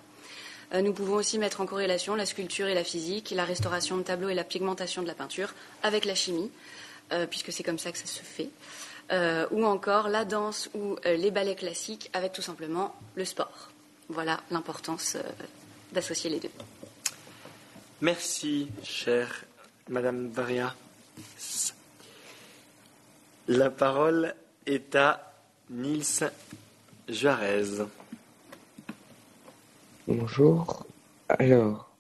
[0.74, 4.30] Nous pouvons aussi mettre en corrélation la sculpture et la physique, la restauration de tableaux
[4.30, 5.54] et la pigmentation de la peinture
[5.84, 6.50] avec la chimie,
[7.30, 8.50] puisque c'est comme ça que ça se fait.
[9.52, 13.70] ou encore la danse ou les ballets classiques avec tout simplement le sport.
[14.10, 15.16] Voilà l'importance
[15.92, 16.52] d'associer les deux.
[18.02, 19.46] Merci, chère
[19.90, 20.76] Madame Varia.
[23.48, 24.34] La parole
[24.66, 25.34] est à
[25.70, 26.32] Nils
[27.08, 27.86] Juarez.
[30.08, 30.86] Bonjour.
[31.30, 31.96] Alors.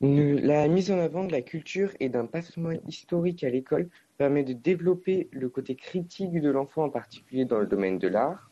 [0.00, 4.52] La mise en avant de la culture et d'un patrimoine historique à l'école permet de
[4.52, 8.50] développer le côté critique de l'enfant, en particulier dans le domaine de l'art,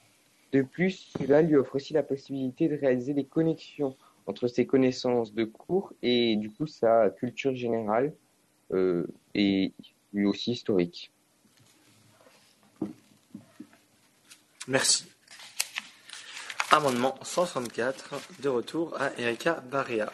[0.53, 3.97] de plus, cela lui offre aussi la possibilité de réaliser des connexions
[4.27, 8.13] entre ses connaissances de cours et du coup sa culture générale
[8.73, 9.73] euh, et
[10.13, 11.13] lui aussi historique.
[14.67, 15.14] Merci.
[16.77, 20.11] Amendement 164, de retour à Erika Barrea.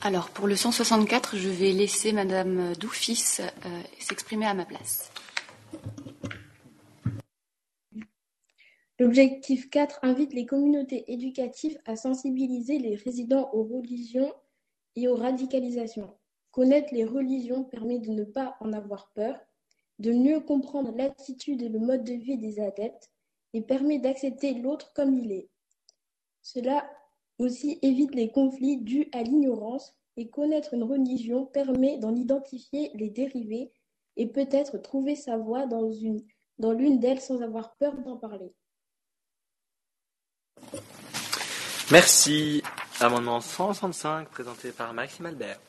[0.00, 5.12] Alors, pour le 164, je vais laisser Madame Doufis euh, s'exprimer à ma place.
[8.98, 14.34] L'objectif quatre invite les communautés éducatives à sensibiliser les résidents aux religions
[14.96, 16.12] et aux radicalisations.
[16.50, 19.36] Connaître les religions permet de ne pas en avoir peur,
[19.98, 23.10] de mieux comprendre l'attitude et le mode de vie des adeptes
[23.52, 25.48] et permet d'accepter l'autre comme il est.
[26.42, 26.88] Cela
[27.38, 33.10] aussi évite les conflits dus à l'ignorance et connaître une religion permet d'en identifier les
[33.10, 33.72] dérivés
[34.16, 38.54] et peut-être trouver sa voie dans l'une d'elles sans avoir peur d'en parler.
[41.90, 42.62] Merci.
[42.98, 45.60] Amendement 165 présenté par Maxime Albert.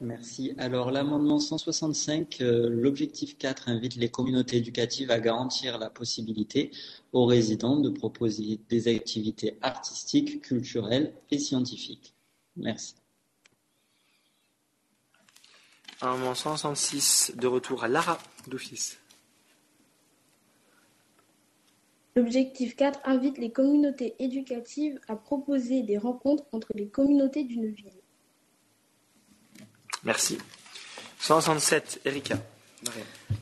[0.00, 0.52] Merci.
[0.58, 6.70] Alors l'amendement 165, euh, l'objectif 4 invite les communautés éducatives à garantir la possibilité
[7.12, 12.14] aux résidents de proposer des activités artistiques, culturelles et scientifiques.
[12.56, 12.94] Merci.
[16.02, 18.18] Amendement 166 de retour à Lara
[18.48, 18.98] d'office.
[22.16, 27.92] L'objectif quatre invite les communautés éducatives à proposer des rencontres entre les communautés d'une ville.
[30.06, 30.38] Merci.
[31.18, 32.36] 167, Erika.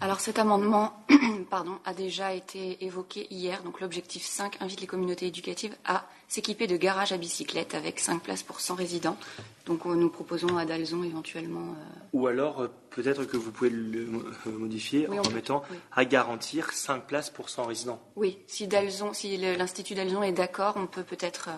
[0.00, 0.94] Alors cet amendement
[1.50, 3.62] pardon, a déjà été évoqué hier.
[3.62, 8.22] Donc l'objectif 5 invite les communautés éducatives à s'équiper de garages à bicyclettes avec 5
[8.22, 9.18] places pour 100 résidents.
[9.66, 11.72] Donc nous proposons à Dalzon éventuellement.
[11.72, 14.08] Euh, Ou alors euh, peut-être que vous pouvez le
[14.46, 18.00] euh, modifier en mettant à garantir 5 places pour 100 résidents.
[18.16, 21.50] Oui, si Dalzon, si l'Institut Dalzon est d'accord, on peut peut-être.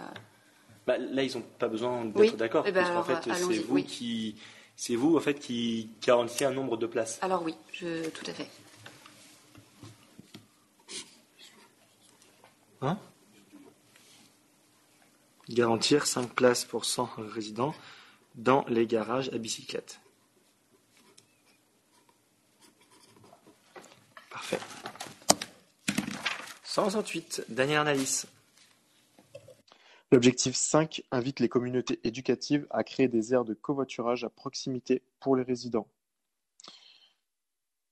[0.85, 3.83] Bah, là, ils n'ont pas besoin d'être d'accord, eh parce ben, qu'en fait, c'est vous
[3.83, 4.37] qui
[4.77, 7.19] c'est vous en fait qui garantissez un nombre de places.
[7.23, 8.49] Alors oui, je, tout à fait.
[12.83, 12.99] Hein?
[15.49, 17.75] Garantir 5 places pour 100 résidents
[18.35, 20.01] dans les garages à bicyclette.
[24.31, 24.59] Parfait.
[26.65, 28.27] 168, Daniel Arnalis.
[30.13, 35.35] L'objectif 5 invite les communautés éducatives à créer des aires de covoiturage à proximité pour
[35.35, 35.89] les résidents.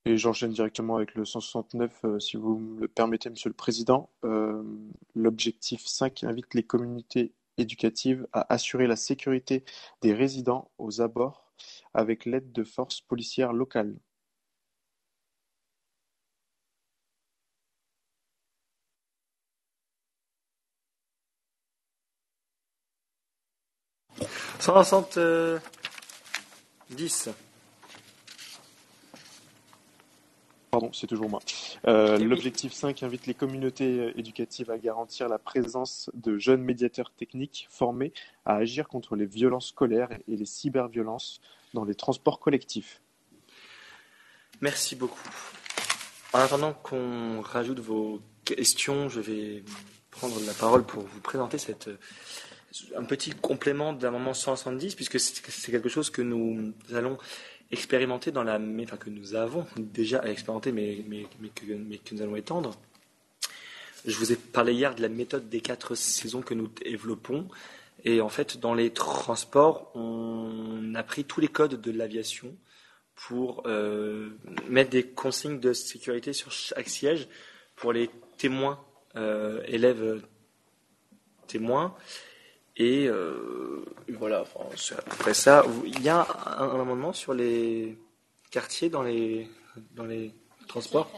[0.05, 4.11] Et j'enchaîne directement avec le 169, euh, si vous me le permettez, Monsieur le Président.
[4.25, 4.63] Euh,
[5.17, 9.65] l'objectif 5 invite les communautés éducatives à assurer la sécurité
[10.01, 11.53] des résidents aux abords
[11.95, 13.97] avec l'aide de forces policières locales.
[24.65, 27.29] 170.
[30.71, 31.41] Pardon, c'est toujours moi.
[31.87, 37.67] Euh, l'objectif 5 invite les communautés éducatives à garantir la présence de jeunes médiateurs techniques
[37.69, 38.15] formés
[38.47, 41.43] à agir contre les violences scolaires et les cyberviolences
[41.75, 43.03] dans les transports collectifs.
[44.63, 45.29] Merci beaucoup.
[46.33, 49.63] En attendant qu'on rajoute vos questions, je vais
[50.11, 51.91] prendre la parole pour vous présenter cette
[52.97, 57.19] un petit complément d'amendement 170, puisque c'est quelque chose que nous allons
[57.71, 61.05] expérimenter dans la, enfin que nous avons déjà expérimenté, mais
[61.55, 62.77] que nous allons étendre.
[64.07, 67.49] Je vous ai parlé hier de la méthode des quatre saisons que nous développons.
[68.05, 72.55] Et en fait, dans les transports, on a pris tous les codes de l'aviation
[73.15, 74.31] pour euh,
[74.69, 77.29] mettre des consignes de sécurité sur chaque siège
[77.77, 78.85] pour les témoins,
[79.17, 80.23] euh, élèves euh,
[81.47, 81.97] témoins.
[82.77, 83.85] Et euh,
[84.19, 84.65] voilà, enfin,
[85.33, 86.27] ça, il y a
[86.59, 87.97] un, amendement sur les
[88.51, 89.49] quartiers dans les,
[89.93, 90.35] dans les
[90.67, 91.11] transports?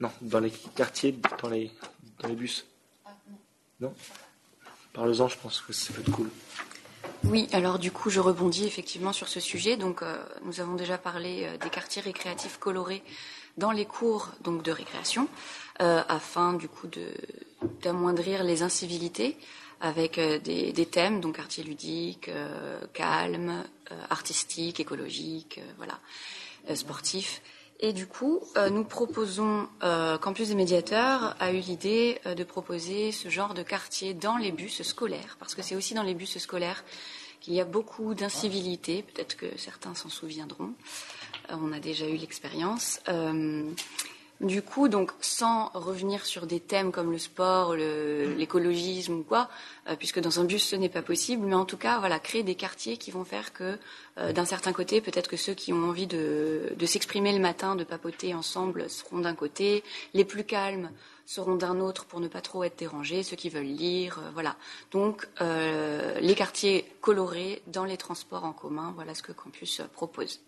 [0.00, 1.70] Non, dans les quartiers, dans les,
[2.18, 2.66] dans les bus.
[3.78, 3.94] Non?
[4.92, 6.30] Parle-en, je pense que ça peut être cool.
[7.24, 9.76] Oui, alors du coup, je rebondis effectivement sur ce sujet.
[9.76, 13.04] Donc, euh, nous avons déjà parlé euh, des quartiers récréatifs colorés
[13.56, 15.28] dans les cours de récréation,
[15.78, 16.88] afin du coup
[17.82, 19.38] d'amoindrir les incivilités
[19.80, 26.00] avec euh, des, thèmes, donc quartier ludique, euh, calme, euh, artistique, écologique, euh, voilà,
[26.70, 27.42] euh, sportif.
[27.80, 29.68] Et du coup, nous proposons,
[30.22, 34.82] Campus des médiateurs a eu l'idée de proposer ce genre de quartier dans les bus
[34.82, 36.84] scolaires, parce que c'est aussi dans les bus scolaires
[37.40, 40.72] qu'il y a beaucoup d'incivilités, peut-être que certains s'en souviendront,
[41.50, 43.00] on a déjà eu l'expérience.
[44.44, 49.48] Du coup, donc, sans revenir sur des thèmes comme le sport, l'écologisme ou quoi,
[49.88, 52.42] euh, puisque dans un bus ce n'est pas possible, mais en tout cas, voilà, créer
[52.42, 53.78] des quartiers qui vont faire que,
[54.18, 57.84] euh, d'un certain côté, peut-être que ceux qui ont envie de, s'exprimer le matin, de
[57.84, 59.82] papoter ensemble, seront d'un côté,
[60.12, 60.90] les plus calmes
[61.24, 64.56] seront d'un autre pour ne pas trop être dérangés, ceux qui veulent lire, euh, voilà.
[64.90, 70.40] Donc, les quartiers colorés dans les transports en commun, voilà ce que Campus propose.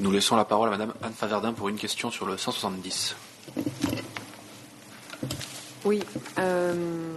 [0.00, 3.16] Nous laissons la parole à Madame Anne Faverdin pour une question sur le 170.
[5.84, 6.02] Oui,
[6.38, 7.12] euh,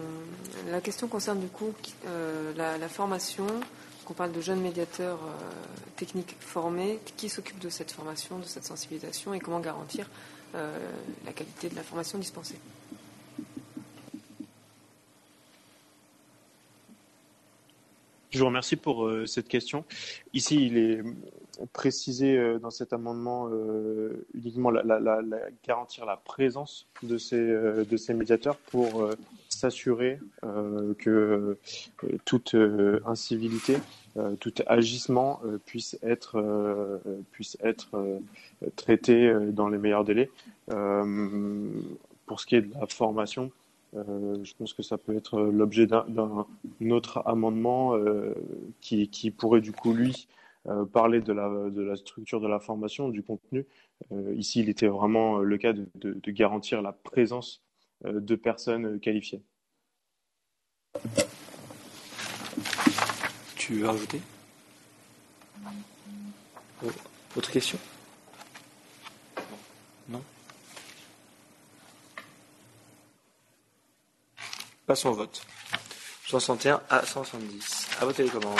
[0.69, 1.73] la question concerne du coup
[2.07, 3.45] euh, la, la formation.
[4.11, 6.99] On parle de jeunes médiateurs euh, techniques formés.
[7.15, 10.09] Qui s'occupe de cette formation, de cette sensibilisation et comment garantir
[10.55, 10.75] euh,
[11.25, 12.59] la qualité de la formation dispensée?
[18.31, 19.85] Je vous remercie pour euh, cette question.
[20.33, 21.03] Ici, il est
[21.73, 27.35] précisé euh, dans cet amendement euh, uniquement la, la- la- garantir la présence de ces,
[27.37, 29.09] euh, de ces médiateurs pour
[29.49, 30.19] s'assurer
[30.97, 31.57] que
[32.25, 32.55] toute
[33.05, 33.77] incivilité,
[34.39, 36.99] tout agissement puisse être,
[37.31, 37.89] puisse être
[38.75, 40.29] traité dans les meilleurs délais.
[42.25, 43.51] Pour ce qui est de la formation,
[43.95, 46.45] euh, je pense que ça peut être l'objet d'un d'un
[46.91, 48.33] autre amendement euh,
[48.79, 50.27] qui, qui pourrait du coup, lui,
[50.67, 53.65] euh, parler de la, structure de la formation, du contenu.
[54.11, 57.63] Euh, ici, il était vraiment euh, le cas de, garantir la présence
[58.03, 59.41] de personnes qualifiées.
[63.55, 64.21] Tu veux rajouter?
[66.83, 66.89] Oh,
[67.35, 67.79] Autre question?
[70.09, 70.21] Non?
[74.85, 75.45] Passons au vote.
[76.25, 77.89] 61 à 170.
[77.99, 78.57] À vos télécommandes.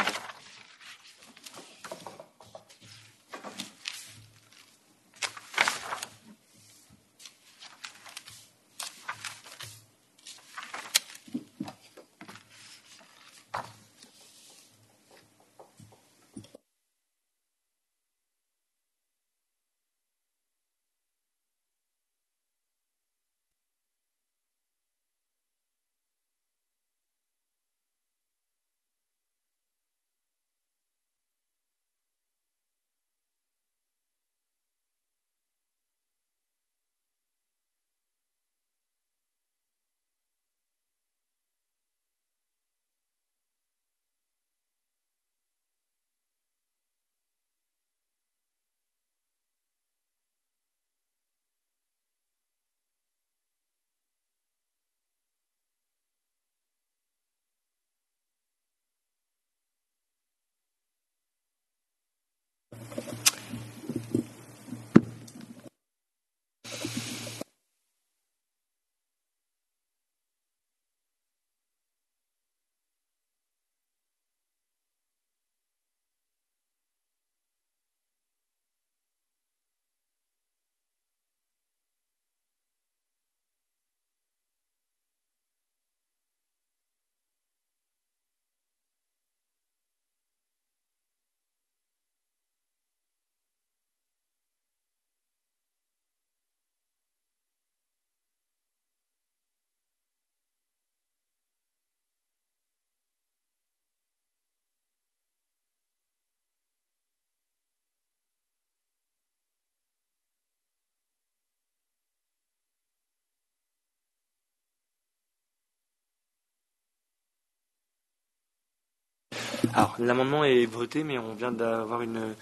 [119.74, 122.34] Alors, l'amendement est voté, mais on vient d'avoir une,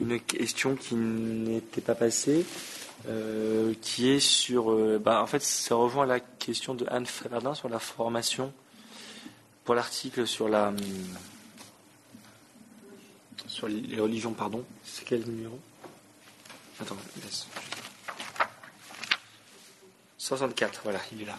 [0.00, 2.44] une question qui n'était pas passée,
[3.08, 4.72] euh, qui est sur.
[4.72, 8.52] euh, bah, en fait, ça rejoint la question de Anne Ferdin sur la formation
[9.64, 10.68] pour l'article sur la.
[10.68, 10.76] hum,
[13.46, 14.64] Sur les les religions, pardon.
[14.84, 15.58] C'est quel numéro?
[16.80, 17.46] Attends, laisse.
[20.18, 21.38] 64, voilà, il est là.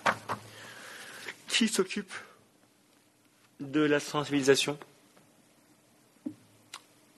[1.47, 2.13] Qui s'occupe?
[3.61, 4.77] De la sensibilisation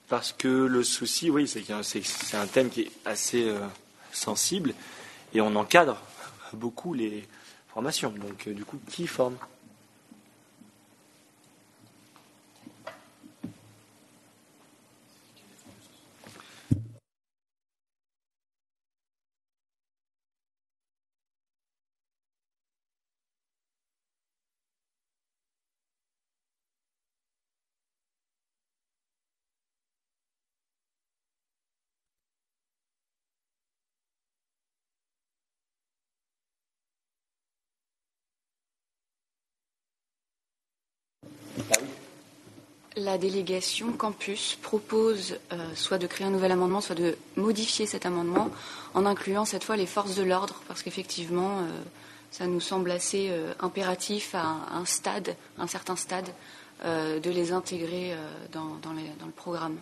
[0.09, 3.59] Parce que le souci, oui, c'est un thème qui est assez euh,
[4.11, 4.73] sensible
[5.33, 6.01] et on encadre
[6.53, 7.27] beaucoup les
[7.67, 8.11] formations.
[8.11, 9.35] Donc, euh, du coup, qui forme?
[42.97, 48.07] La délégation campus propose euh, soit de créer un nouvel amendement, soit de modifier cet
[48.07, 48.49] amendement
[48.95, 51.69] en incluant cette fois les forces de l'ordre, parce qu'effectivement, euh,
[52.31, 56.27] ça nous semble assez euh, impératif à un, stade, un certain stade,
[56.83, 58.15] de les intégrer
[58.51, 59.77] dans le programme.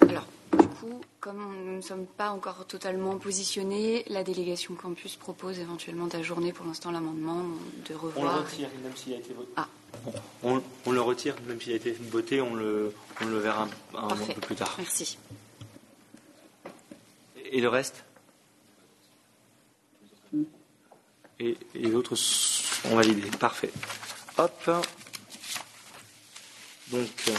[0.00, 5.58] Alors, du coup, comme nous ne sommes pas encore totalement positionnés, la délégation campus propose
[5.58, 7.42] éventuellement d'ajourner pour l'instant l'amendement,
[7.88, 8.44] de On le revoir.
[8.44, 9.50] retire, même s'il a été voté.
[9.56, 9.68] Ah.
[10.42, 14.08] On, on le retire, même s'il a été voté, on le, on le verra un,
[14.08, 14.74] un peu plus tard.
[14.78, 15.18] Merci.
[17.50, 18.04] Et le reste?
[21.40, 23.30] Et, et les autres sont validés.
[23.38, 23.70] Parfait.
[24.36, 24.70] Hop.
[26.88, 27.30] Donc.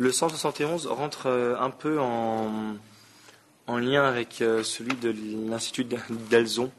[0.00, 2.74] Le 171 rentre euh, un peu en,
[3.66, 5.10] en lien avec euh, celui de
[5.50, 5.84] l'Institut
[6.30, 6.72] d'Alzon.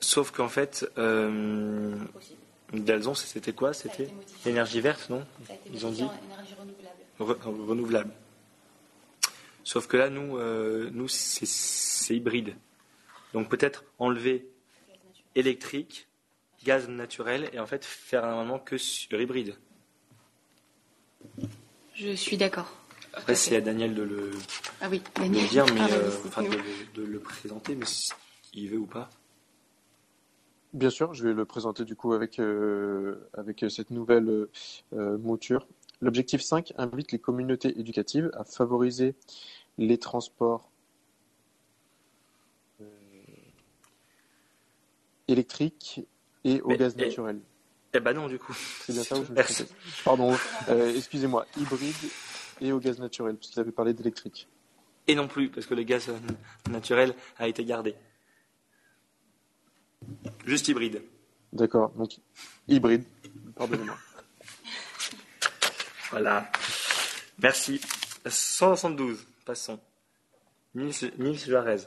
[0.00, 1.96] Sauf qu'en fait, euh,
[2.74, 3.72] Dalzon, c'était quoi?
[3.72, 4.10] C'était
[4.44, 5.24] l'énergie verte, non?
[5.72, 6.04] Ils ont dit
[7.18, 7.36] Re-
[7.66, 8.12] renouvelable.
[9.64, 12.56] Sauf que là, nous, euh, nous c'est- hybride.
[13.32, 14.46] Donc peut-être enlever
[15.34, 16.08] électrique,
[16.64, 19.54] gaz naturel, et en fait faire un amendement que sur hybride.
[21.94, 22.70] Je suis d'accord.
[23.12, 24.30] Après, c'est à Daniel de le,
[24.80, 25.42] Ah oui, de Daniel.
[25.42, 26.62] le dire, mais euh, enfin, de, le-
[26.94, 29.10] de le présenter, mais s'il veut ou pas.
[30.72, 34.46] Bien sûr, je vais le présenter du coup avec, euh, avec cette nouvelle
[34.92, 35.66] euh, mouture.
[36.00, 39.14] L'objectif 5 invite les communautés éducatives à favoriser
[39.78, 40.70] les transports
[42.80, 42.84] euh,
[45.28, 46.02] électriques
[46.44, 47.40] et au Mais- gaz et- naturel.
[47.92, 48.56] Eh ben non, du coup.
[48.84, 49.64] C'est bien ça ou je me suis
[50.04, 50.36] Pardon,
[50.68, 51.94] euh, excusez-moi, hybride
[52.60, 54.48] et au gaz naturel, parce vous avez parlé d'électrique.
[55.08, 56.16] Et non plus, parce que le gaz euh,
[56.70, 57.94] naturel a été gardé.
[60.46, 61.02] Juste hybride.
[61.52, 62.18] D'accord, donc
[62.68, 63.04] hybride,
[63.56, 63.96] pardonnez-moi.
[66.10, 66.50] Voilà.
[67.40, 67.80] Merci.
[68.26, 69.78] 172, passons.
[70.74, 71.86] Nils, Nils Juarez.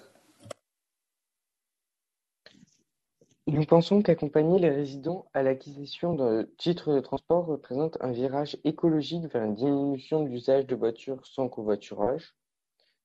[3.54, 9.32] Nous pensons qu'accompagner les résidents à l'acquisition d'un titre de transport représente un virage écologique
[9.32, 12.34] vers une diminution de l'usage de voitures sans covoiturage.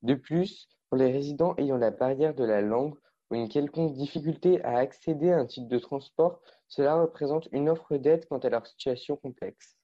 [0.00, 2.94] De plus, pour les résidents ayant la barrière de la langue
[3.30, 7.98] ou une quelconque difficulté à accéder à un titre de transport, cela représente une offre
[7.98, 9.76] d'aide quant à leur situation complexe.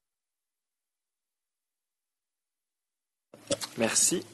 [3.77, 4.25] Merci.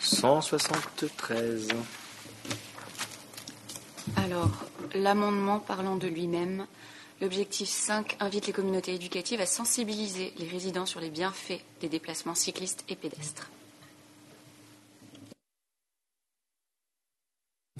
[0.00, 1.66] 173.
[4.16, 4.50] Alors,
[4.94, 6.66] l'amendement parlant de lui-même,
[7.20, 12.34] l'objectif 5 invite les communautés éducatives à sensibiliser les résidents sur les bienfaits des déplacements
[12.34, 13.50] cyclistes et pédestres.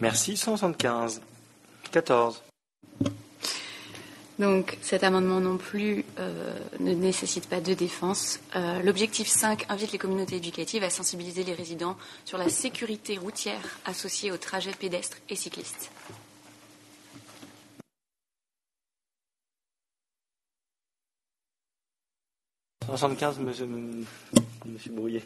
[0.00, 0.36] Merci.
[0.36, 1.22] 175.
[1.92, 2.42] 14.
[4.40, 8.40] Donc cet amendement non plus euh, ne nécessite pas de défense.
[8.56, 13.78] Euh, L'objectif 5 invite les communautés éducatives à sensibiliser les résidents sur la sécurité routière
[13.84, 15.90] associée aux trajets pédestres et cyclistes.
[22.86, 23.66] «75, monsieur,
[24.66, 25.22] monsieur Brouillet.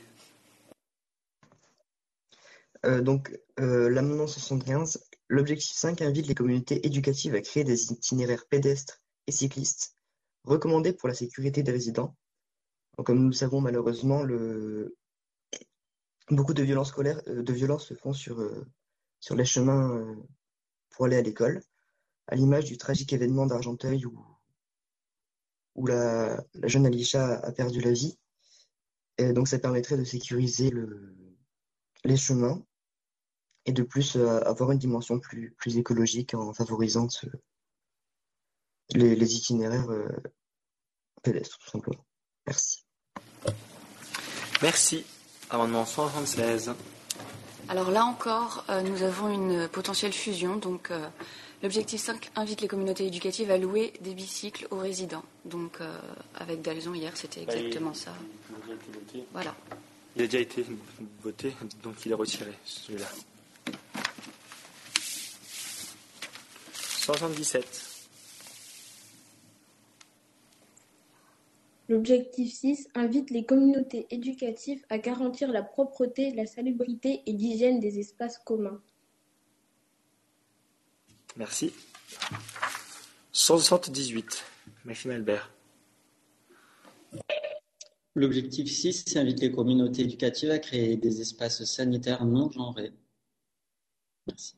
[2.87, 8.47] Euh, donc, euh, l'amendement 75, l'objectif 5 invite les communautés éducatives à créer des itinéraires
[8.47, 9.97] pédestres et cyclistes
[10.45, 12.17] recommandés pour la sécurité des résidents.
[13.05, 14.25] Comme nous le savons, malheureusement,
[16.31, 18.67] beaucoup de violences scolaires, euh, de violences se font sur, euh,
[19.19, 20.17] sur les chemins
[20.91, 21.63] pour aller à l'école,
[22.29, 24.25] à l'image du tragique événement d'Argenteuil où,
[25.79, 28.19] où la, la jeune Alicia a perdu la vie.
[29.17, 31.17] Et donc, ça permettrait de sécuriser le,
[32.05, 32.61] les chemins
[33.65, 37.27] et de plus euh, avoir une dimension plus, plus écologique en favorisant ce-
[38.95, 40.09] les, les itinéraires euh,
[41.23, 42.05] pédestres, tout simplement.
[42.47, 42.85] Merci.
[44.63, 45.05] Merci.
[45.51, 46.73] Amendement 176.
[47.69, 50.57] Alors là encore, euh, nous avons une potentielle fusion.
[50.57, 51.09] Donc, euh,
[51.63, 55.25] l'objectif 5 invite les communautés éducatives à louer des bicycles aux résidents.
[55.45, 55.99] Donc, euh,
[56.35, 58.15] avec Dalzon hier, c'était Bah, il- exactement ça.
[58.51, 59.25] Il a déjà été voté.
[59.33, 59.57] Voilà.
[60.17, 60.65] Il a déjà été
[61.23, 63.07] voté, donc il est retiré, celui-là.
[66.73, 67.85] 77.
[71.89, 77.99] L'objectif 6 invite les communautés éducatives à garantir la propreté, la salubrité et l'hygiène des
[77.99, 78.81] espaces communs.
[81.39, 81.73] Merci.
[83.31, 84.45] 178.
[84.85, 85.53] Maxime Albert.
[88.17, 92.93] L'objectif 6 invite les communautés éducatives à créer des espaces sanitaires non genrés.
[94.27, 94.57] Merci.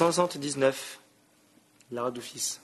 [0.00, 0.98] 179.
[1.90, 2.58] Lara Doufis.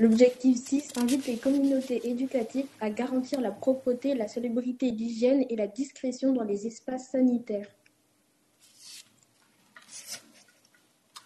[0.00, 5.68] L'objectif 6 invite les communautés éducatives à garantir la propreté, la salubrité, l'hygiène et la
[5.68, 7.68] discrétion dans les espaces sanitaires.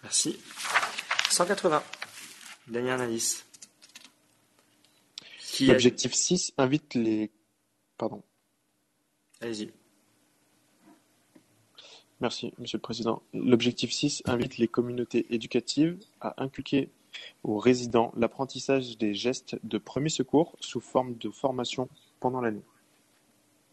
[0.03, 0.39] Merci.
[1.31, 1.83] 180.
[2.67, 3.43] Daniel Analyse.
[5.59, 7.31] A- L'objectif 6 invite les.
[7.97, 8.21] Pardon.
[9.41, 9.71] Allez-y.
[12.23, 13.21] Merci, Monsieur le Président.
[13.33, 16.89] L'objectif 6 invite les communautés éducatives à inculquer
[17.43, 21.89] aux résidents l'apprentissage des gestes de premier secours sous forme de formation
[22.21, 22.63] pendant l'année.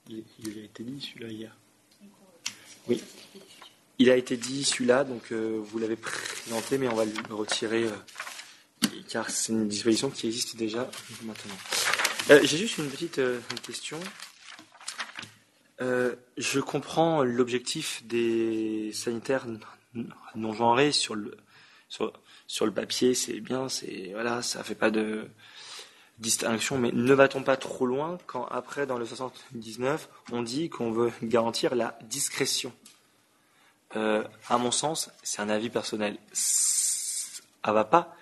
[0.08, 0.24] Il,
[0.58, 1.56] a été dit celui-là hier.
[2.88, 3.00] Oui.
[4.00, 7.84] Il a été dit celui-là, donc euh, vous l'avez présenté, mais on va le retirer
[7.84, 10.90] euh, car c'est une disposition qui existe déjà
[11.22, 11.54] maintenant.
[12.30, 13.20] Euh, J'ai juste une petite
[13.62, 14.00] question.
[15.80, 19.46] Euh, je comprends l'objectif des sanitaires
[20.34, 21.36] non genrés sur le
[21.88, 22.12] sur,
[22.46, 25.28] sur le papier, c'est bien, c'est voilà, ça fait pas de
[26.18, 30.92] distinction, mais ne va-t-on pas trop loin quand après dans le 79 on dit qu'on
[30.92, 32.72] veut garantir la discrétion?
[33.96, 36.18] Euh, À mon sens, c'est un avis personnel.
[36.32, 38.14] Ça va pas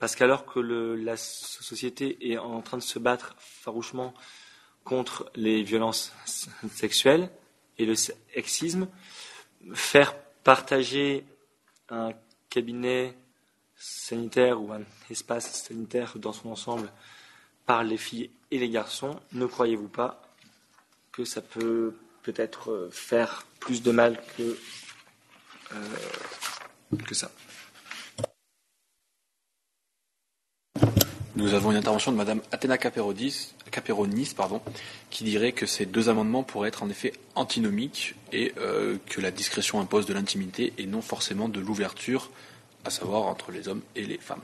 [0.00, 4.14] parce qu'alors que le, la société est en train de se battre farouchement
[4.84, 6.12] contre les violences
[6.70, 7.30] sexuelles
[7.78, 8.88] et le sexisme,
[9.74, 10.14] faire
[10.44, 11.24] partager
[11.88, 12.12] un
[12.50, 13.16] cabinet
[13.76, 16.90] sanitaire ou un espace sanitaire dans son ensemble
[17.66, 20.22] par les filles et les garçons, ne croyez-vous pas
[21.10, 24.58] que ça peut peut-être faire plus de mal que,
[25.72, 27.30] euh, que ça?
[31.42, 34.62] Nous avons une intervention de Madame Athéna Caperonis, pardon,
[35.10, 39.32] qui dirait que ces deux amendements pourraient être en effet antinomiques et euh, que la
[39.32, 42.30] discrétion impose de l'intimité et non forcément de l'ouverture,
[42.84, 44.38] à savoir entre les hommes et les femmes.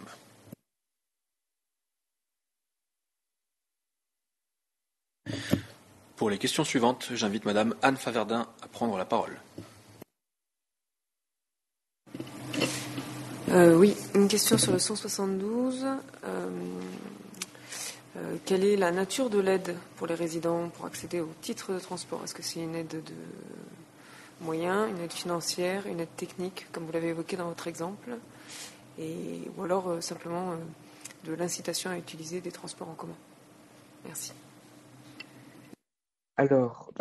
[6.16, 9.38] Pour les questions suivantes, j'invite Madame Anne Faverdin à prendre la parole.
[13.50, 15.86] Euh, oui, une question sur le 172.
[15.86, 16.48] Euh,
[18.16, 21.78] euh, quelle est la nature de l'aide pour les résidents pour accéder au titre de
[21.78, 22.22] transport?
[22.24, 23.14] Est-ce que c'est une aide de
[24.42, 28.18] moyens, une aide financière, une aide technique, comme vous l'avez évoqué dans votre exemple,
[28.98, 30.54] et, ou alors simplement
[31.24, 33.16] de l'incitation à utiliser des transports en commun?
[34.04, 34.32] Merci.
[36.36, 36.92] Alors,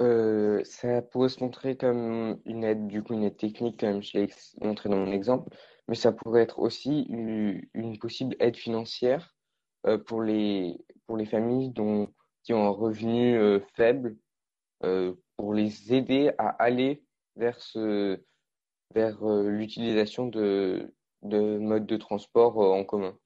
[0.63, 4.29] ça pourrait se montrer comme une aide, du coup, une aide technique, comme je l'ai
[4.61, 5.49] montré dans mon exemple,
[5.87, 9.35] mais ça pourrait être aussi une, une possible aide financière
[9.85, 12.09] euh, pour les, pour les familles dont,
[12.43, 14.17] qui ont un revenu euh, faible,
[14.83, 17.03] euh, pour les aider à aller
[17.35, 18.21] vers ce,
[18.93, 20.93] vers euh, l'utilisation de,
[21.23, 23.17] de modes de transport euh, en commun.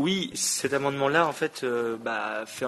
[0.00, 2.64] Oui, cet amendement-là, en fait, euh, bah, fait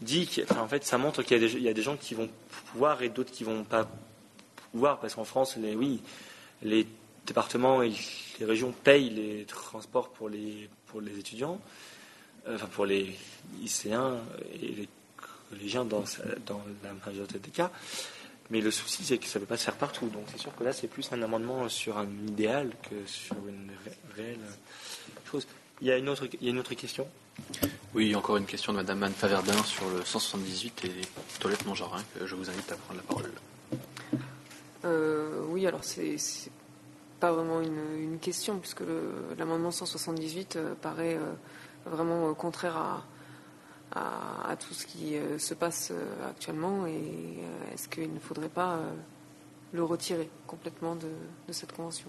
[0.00, 2.28] dit qu'en en fait, ça montre qu'il y, a des- gens qui vont
[2.70, 3.90] pouvoir et d'autres qui vont pas
[4.70, 6.00] pouvoir, parce qu'en France, oui,
[6.62, 6.86] les
[7.26, 7.92] départements et
[8.38, 11.60] les régions payent les transports pour les, pour les étudiants,
[12.46, 13.16] euh, enfin pour les
[13.60, 14.18] lycéens
[14.62, 14.88] et les
[15.50, 16.04] collégiens dans,
[16.46, 17.72] dans la majorité des cas.
[18.50, 20.06] Mais le souci, c'est que ça ne peut pas se faire partout.
[20.10, 23.72] Donc c'est sûr que là, c'est plus un amendement sur un idéal que sur une
[23.84, 24.38] ré- réelle
[25.28, 25.44] chose.
[25.84, 27.06] Il y a une autre, il y a une autre question?
[27.94, 31.02] Oui, encore une question de Madame Anne Faverdin sur le 178 et les
[31.38, 33.30] toilettes que je vous invite à prendre la parole.
[34.86, 36.16] Euh, oui, alors c'est
[37.20, 38.82] pas vraiment une, une question, puisque
[39.36, 41.34] l'amendement 178 euh, paraît euh,
[41.84, 43.04] vraiment euh, contraire à,
[43.94, 46.86] à, à tout ce qui euh, se passe euh, actuellement.
[46.86, 48.90] Et euh, est-ce qu'il ne faudrait pas euh,
[49.74, 51.10] le retirer complètement de,
[51.46, 52.08] de cette convention?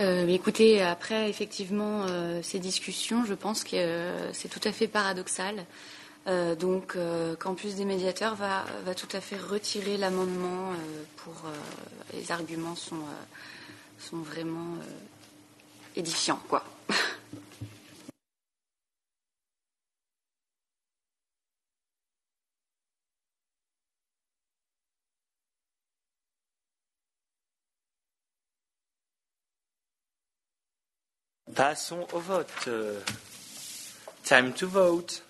[0.00, 4.88] Euh, écoutez, après effectivement euh, ces discussions, je pense que euh, c'est tout à fait
[4.88, 5.66] paradoxal.
[6.60, 6.96] Donc,
[7.40, 10.70] Campus des médiateurs va, va tout à fait retirer l'amendement
[11.16, 11.34] pour
[12.14, 13.02] les arguments sont,
[13.98, 14.76] sont vraiment
[15.96, 16.64] édifiants, quoi.
[31.60, 32.70] Passons au vote.
[34.24, 35.22] Time to vote.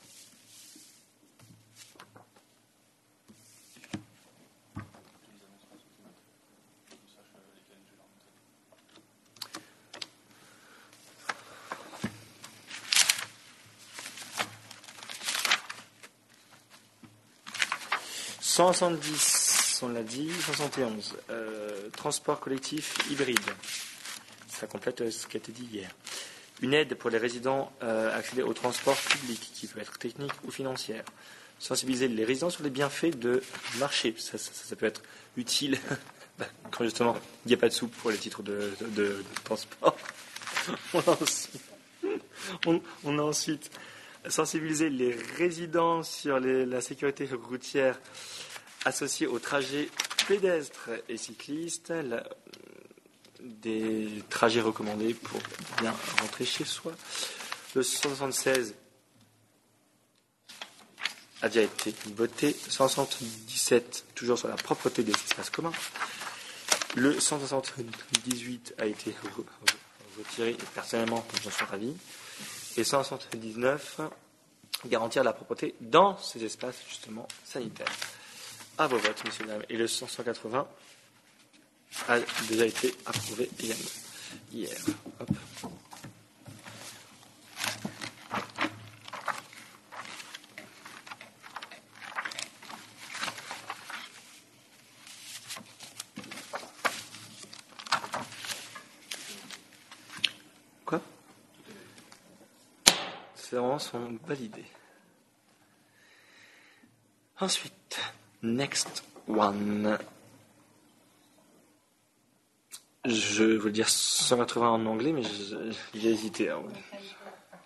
[18.40, 21.16] «170, on l'a dit, 171.
[21.31, 23.40] Euh, transport collectif hybride.
[24.47, 25.90] Ça complète euh, ce qui a été dit hier.
[26.62, 30.51] Une aide pour les résidents euh, accéder au transport public, qui peut être technique ou
[30.51, 31.05] financière.
[31.59, 33.43] Sensibiliser les résidents sur les bienfaits de
[33.78, 34.15] marché.
[34.19, 35.03] Ça, peut être
[35.37, 35.78] utile
[36.39, 38.73] bah, quand justement il n'y a pas de soupe pour les titres de,
[39.45, 39.97] transport.
[43.05, 43.70] On a ensuite,
[44.28, 47.99] sensibiliser les résidents sur la sécurité routière
[48.85, 49.89] associée aux trajets
[50.27, 51.93] pédestres et cyclistes.
[53.43, 55.41] Des trajets recommandés pour
[55.81, 56.93] bien rentrer chez soi.
[57.75, 58.75] Le 176
[61.43, 62.53] a déjà été voté.
[62.69, 65.73] 177, toujours sur la propreté des espaces communs.
[66.97, 69.75] Le 178 a été re- re-
[70.19, 71.95] retiré, et personnellement, j'en suis ravi.
[72.77, 74.01] Et 179,
[74.87, 77.87] garantir la propreté dans ces espaces, justement, sanitaires.
[78.79, 79.62] À vos votes, messieurs, dames.
[79.69, 80.67] Et le 180
[82.09, 82.19] a
[82.49, 84.77] déjà été approuvé hier.
[100.85, 101.01] Quoi?
[103.35, 104.65] Ces amendements sont validés.
[107.39, 107.99] Ensuite,
[108.43, 109.99] next one.
[113.06, 115.22] Je veux le dire 180 en anglais, mais
[115.94, 116.51] j'ai hésité.
[116.51, 116.62] hein.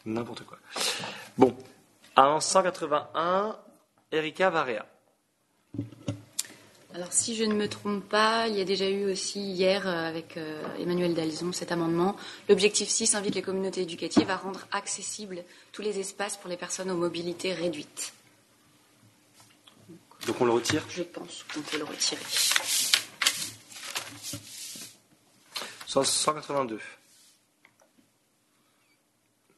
[0.06, 0.58] N'importe quoi.
[1.38, 1.56] Bon,
[2.16, 3.56] en 181,
[4.12, 4.86] Erika Varea.
[6.94, 10.08] Alors si je ne me trompe pas, il y a déjà eu aussi hier euh,
[10.08, 12.14] avec euh, Emmanuel Dalzon cet amendement.
[12.48, 15.42] L'objectif 6 invite les communautés éducatives à rendre accessibles
[15.72, 18.12] tous les espaces pour les personnes aux mobilités réduites.
[20.28, 20.84] Donc on le retire?
[20.88, 22.22] Je pense qu'on peut le retirer.
[26.02, 26.80] 182.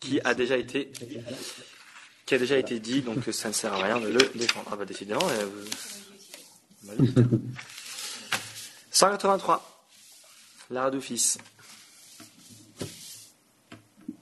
[0.00, 0.92] Qui a déjà été
[2.26, 4.68] qui a déjà été dit, donc ça ne sert à rien de le défendre.
[4.72, 5.20] Ah bah décidément.
[5.28, 5.46] euh,
[6.88, 7.40] vous-
[8.90, 9.62] 183.
[10.70, 11.38] Lara d'office.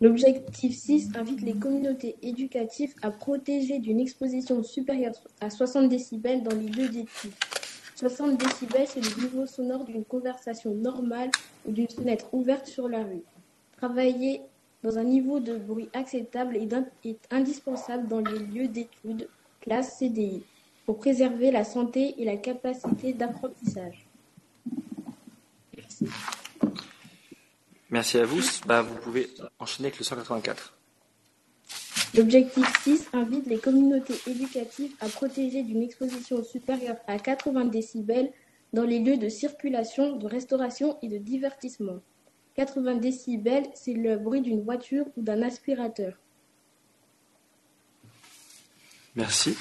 [0.01, 6.55] L'objectif 6 invite les communautés éducatives à protéger d'une exposition supérieure à 60 décibels dans
[6.55, 7.33] les lieux d'études.
[8.11, 11.31] 60 décibels, c'est le niveau sonore d'une conversation normale
[11.65, 13.23] ou d'une fenêtre ouverte sur la rue.
[13.79, 14.43] Travailler
[14.83, 19.27] dans un niveau de bruit acceptable est, indispensable dans les lieux d'études,
[19.63, 20.43] classe CDI,
[20.85, 24.07] pour préserver la santé et la capacité d'apprentissage.
[25.75, 26.07] Merci.
[27.89, 28.43] Merci à vous.
[28.67, 30.77] Bah, vous pouvez enchaîner avec le 184.
[32.17, 38.31] L'objectif 6 invite les communautés éducatives à protéger d'une exposition supérieure à 80 décibels
[38.73, 42.01] dans les lieux de circulation, de restauration et de divertissement.
[42.55, 46.15] 80 décibels, c'est le bruit d'une voiture ou d'un aspirateur.
[49.17, 49.57] Merci.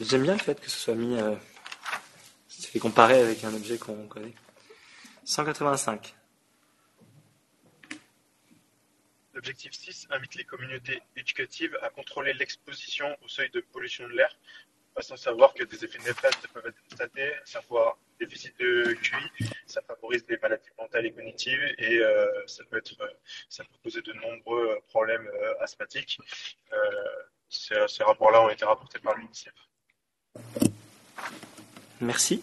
[0.00, 1.16] J'aime bien le fait que ce soit mis.
[1.16, 1.34] Euh,
[2.48, 4.34] ça fait comparer avec un objet qu'on connaît.
[5.24, 6.17] 185.
[9.38, 14.36] L'objectif 6 invite les communautés éducatives à contrôler l'exposition au seuil de pollution de l'air,
[14.96, 20.24] façon savoir que des effets néfastes peuvent être constatés, savoir déficit de QI, ça favorise
[20.28, 23.06] les maladies mentales et cognitives et euh, ça peut être, euh,
[23.48, 26.18] ça peut causer de nombreux problèmes euh, asthmatiques.
[27.48, 29.54] Ces rapports-là ont été rapportés par l'UNICEF.
[32.00, 32.42] Merci.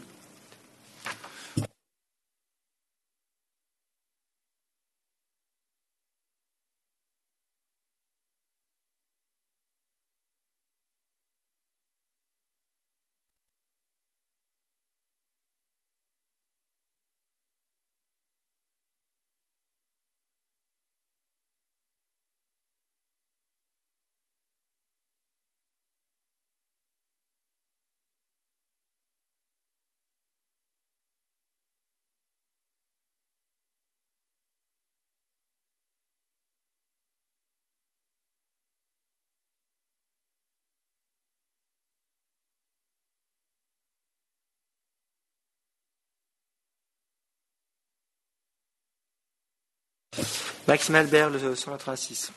[50.68, 52.32] Maxime Albert, le 186.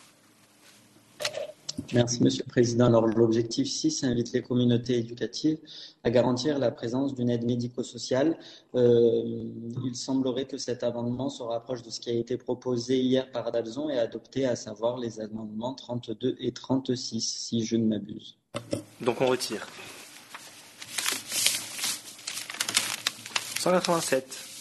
[1.94, 2.84] Merci, Monsieur le Président.
[2.84, 5.56] Alors, l'objectif 6 invite les communautés éducatives
[6.04, 8.36] à garantir la présence d'une aide médico-sociale.
[8.74, 9.22] Euh,
[9.82, 13.46] il semblerait que cet amendement se rapproche de ce qui a été proposé hier par
[13.46, 18.36] Adalzon et adopté, à savoir les amendements 32 et 36, si je ne m'abuse.
[19.00, 19.66] Donc on retire.
[23.60, 24.57] 187.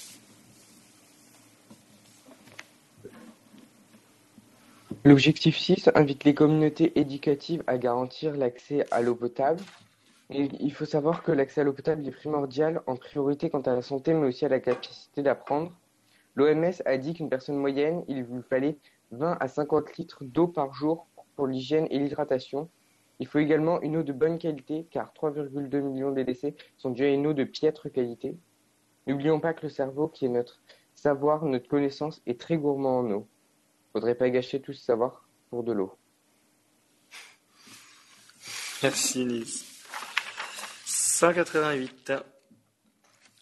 [5.04, 9.62] L'objectif 6 invite les communautés éducatives à garantir l'accès à l'eau potable.
[10.30, 13.82] Il faut savoir que l'accès à l'eau potable est primordial en priorité quant à la
[13.82, 15.74] santé, mais aussi à la capacité d'apprendre.
[16.36, 18.78] L'OMS a dit qu'une personne moyenne, il lui fallait
[19.12, 22.70] 20 à 50 litres d'eau par jour pour l'hygiène et l'hydratation.
[23.20, 27.04] Il faut également une eau de bonne qualité, car 3,2 millions de décès sont dus
[27.04, 28.38] à une eau de piètre qualité.
[29.06, 30.62] N'oublions pas que le cerveau, qui est notre
[30.96, 33.28] savoir, notre connaissance, est très gourmand en eau.
[33.94, 35.94] Faudrait pas gâcher tout ce savoir pour de l'eau.
[38.84, 39.64] Merci Nils.
[40.86, 42.14] 188.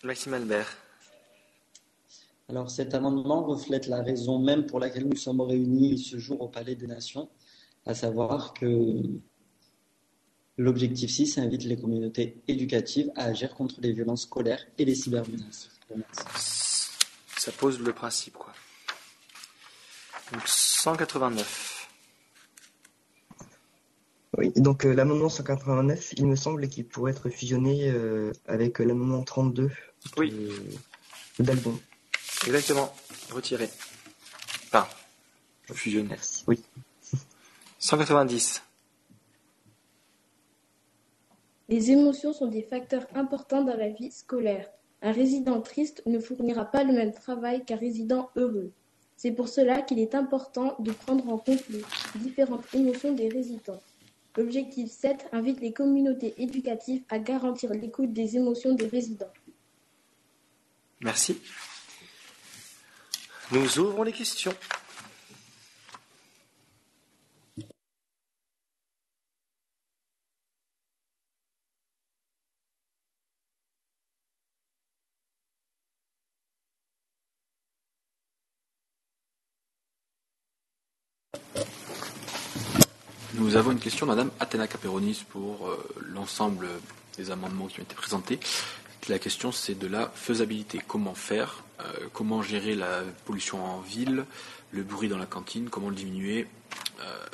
[0.03, 0.77] Maxime Albert.
[2.47, 6.47] Alors, cet amendement reflète la raison même pour laquelle nous sommes réunis ce jour au
[6.47, 7.27] Palais des Nations,
[7.85, 9.01] à savoir que
[10.57, 15.69] l'objectif 6 invite les communautés éducatives à agir contre les violences scolaires et les cybermenaces.
[17.37, 18.53] Ça pose le principe, quoi.
[20.31, 21.87] Donc 189.
[24.37, 28.83] Oui, donc euh, l'amendement 189, il me semble qu'il pourrait être fusionné euh, avec euh,
[28.83, 29.71] l'amendement 32
[30.17, 30.31] Oui,
[31.39, 31.79] de d'Albon.
[32.45, 32.93] exactement.
[33.31, 33.69] Retiré.
[34.67, 34.87] Enfin,
[35.73, 36.09] fusionné.
[36.09, 36.43] Merci.
[36.47, 36.61] Oui.
[37.79, 38.61] 190.
[41.69, 44.69] Les émotions sont des facteurs importants dans la vie scolaire.
[45.01, 48.71] Un résident triste ne fournira pas le même travail qu'un résident heureux.
[49.17, 51.83] C'est pour cela qu'il est important de prendre en compte les
[52.15, 53.81] différentes émotions des résidents.
[54.37, 59.31] L'objectif 7 invite les communautés éducatives à garantir l'écoute des émotions des résidents.
[60.99, 61.41] Merci.
[63.51, 64.53] Nous ouvrons les questions.
[83.37, 85.77] Nous avons une question, Madame Athéna Caperonis, pour euh,
[86.13, 86.67] l'ensemble
[87.17, 88.39] des amendements qui ont été présentés.
[89.09, 90.79] La question, c'est de la faisabilité.
[90.87, 91.83] Comment faire euh,
[92.13, 94.25] Comment gérer la pollution en ville
[94.71, 96.47] Le bruit dans la cantine Comment le diminuer
[97.01, 97.25] Euh,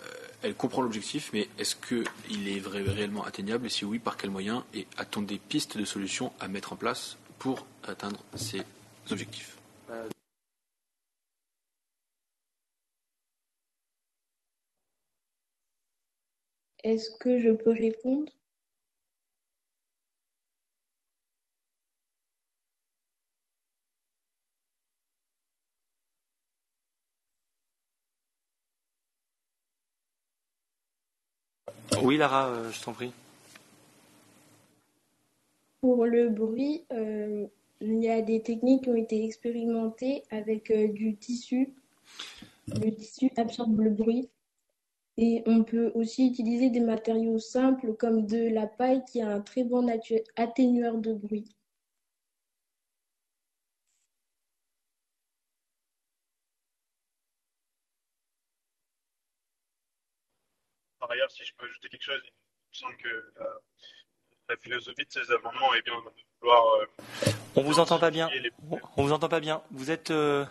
[0.43, 3.67] Elle comprend l'objectif, mais est-ce qu'il est réellement atteignable?
[3.67, 4.63] Et si oui, par quels moyens?
[4.73, 8.63] Et a-t-on des pistes de solutions à mettre en place pour atteindre ces
[9.11, 9.55] objectifs?
[16.83, 18.31] Est-ce que je peux répondre?
[32.01, 33.11] Oui, Lara, euh, je t'en prie.
[35.81, 37.45] Pour le bruit, euh,
[37.79, 41.73] il y a des techniques qui ont été expérimentées avec euh, du tissu.
[42.67, 44.29] Le tissu absorbe le bruit.
[45.17, 49.41] Et on peut aussi utiliser des matériaux simples comme de la paille qui a un
[49.41, 49.87] très bon
[50.35, 51.55] atténueur de bruit.
[60.99, 63.45] Par ailleurs, si je peux ajouter quelque chose, il me semble que euh,
[64.49, 66.09] la philosophie de ces amendements est bien de
[66.39, 66.63] vouloir.
[66.75, 66.85] euh,
[67.55, 68.29] On vous entend pas bien.
[68.29, 69.63] les- On on vous entend pas bien.
[69.71, 70.11] Vous êtes.
[70.11, 70.45] euh,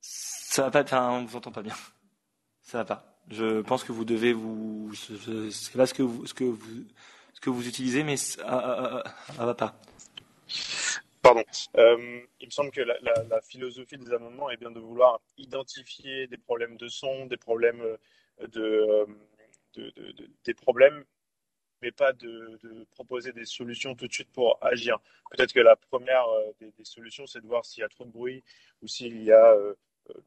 [0.00, 0.82] Ça va pas.
[0.82, 1.74] Enfin, on vous entend pas bien.
[2.68, 3.02] Ça va pas.
[3.30, 4.92] Je pense que vous devez vous.
[4.92, 6.84] Je, sais pas ce que vous, ce que vous,
[7.32, 9.74] ce que vous utilisez, mais ça, ah, ah, ah, va pas.
[11.22, 11.42] Pardon.
[11.78, 16.36] Euh, il me semble que la, philosophie des amendements est bien de vouloir identifier des
[16.36, 17.96] problèmes de son, des problèmes euh,
[18.48, 19.06] de, euh,
[19.72, 21.06] de- de- de- des problèmes,
[21.80, 22.58] mais pas de,
[22.90, 24.98] proposer des solutions tout de suite pour agir.
[25.30, 26.26] Peut-être que la première
[26.60, 28.44] des, solutions, c'est de voir s'il y a trop de bruit
[28.82, 29.56] ou s'il y a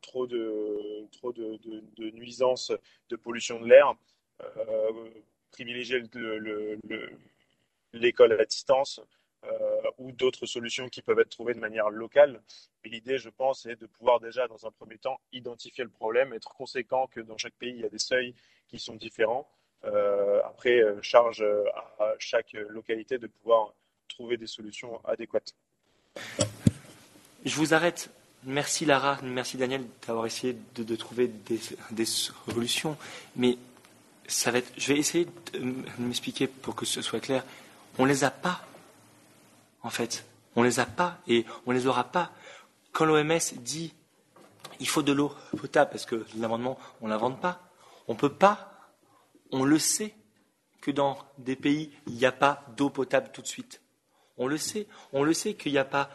[0.01, 2.71] trop de trop de, nuisances,
[3.09, 3.93] de pollution de l'air.
[4.57, 5.09] Euh,
[5.51, 7.11] privilégier le- le- le-
[7.93, 9.01] l'école à distance
[9.43, 12.41] euh, ou d'autres solutions qui peuvent être trouvées de manière locale.
[12.85, 16.53] L'idée, je pense, est de pouvoir déjà, dans un premier temps, identifier le problème, être
[16.53, 18.33] conséquent que dans chaque pays, il y a des seuils
[18.67, 19.47] qui sont différents.
[19.83, 21.43] Euh, après, charge
[21.99, 23.73] à chaque localité de pouvoir
[24.07, 25.53] trouver des solutions adéquates.
[27.43, 28.09] Je vous arrête.
[28.43, 31.27] Merci Lara, merci Daniel d'avoir essayé de, trouver
[31.91, 32.97] des, solutions.
[33.35, 33.57] Mais
[34.27, 37.43] ça va être, je vais essayer de m'expliquer pour que ce soit clair.
[37.99, 38.65] On les a pas,
[39.84, 40.26] en fait.
[40.55, 42.31] On les a pas et on les aura pas.
[42.91, 43.93] Quand l'OMS dit
[44.80, 47.61] il faut de l'eau potable, parce que l'amendement, on ne l'invente pas,
[48.07, 48.73] on peut pas,
[49.51, 50.15] on le sait,
[50.81, 53.81] que dans des pays, il n'y a pas d'eau potable tout de suite.
[54.38, 54.88] On le sait.
[55.13, 56.09] On le sait qu'il n'y a pas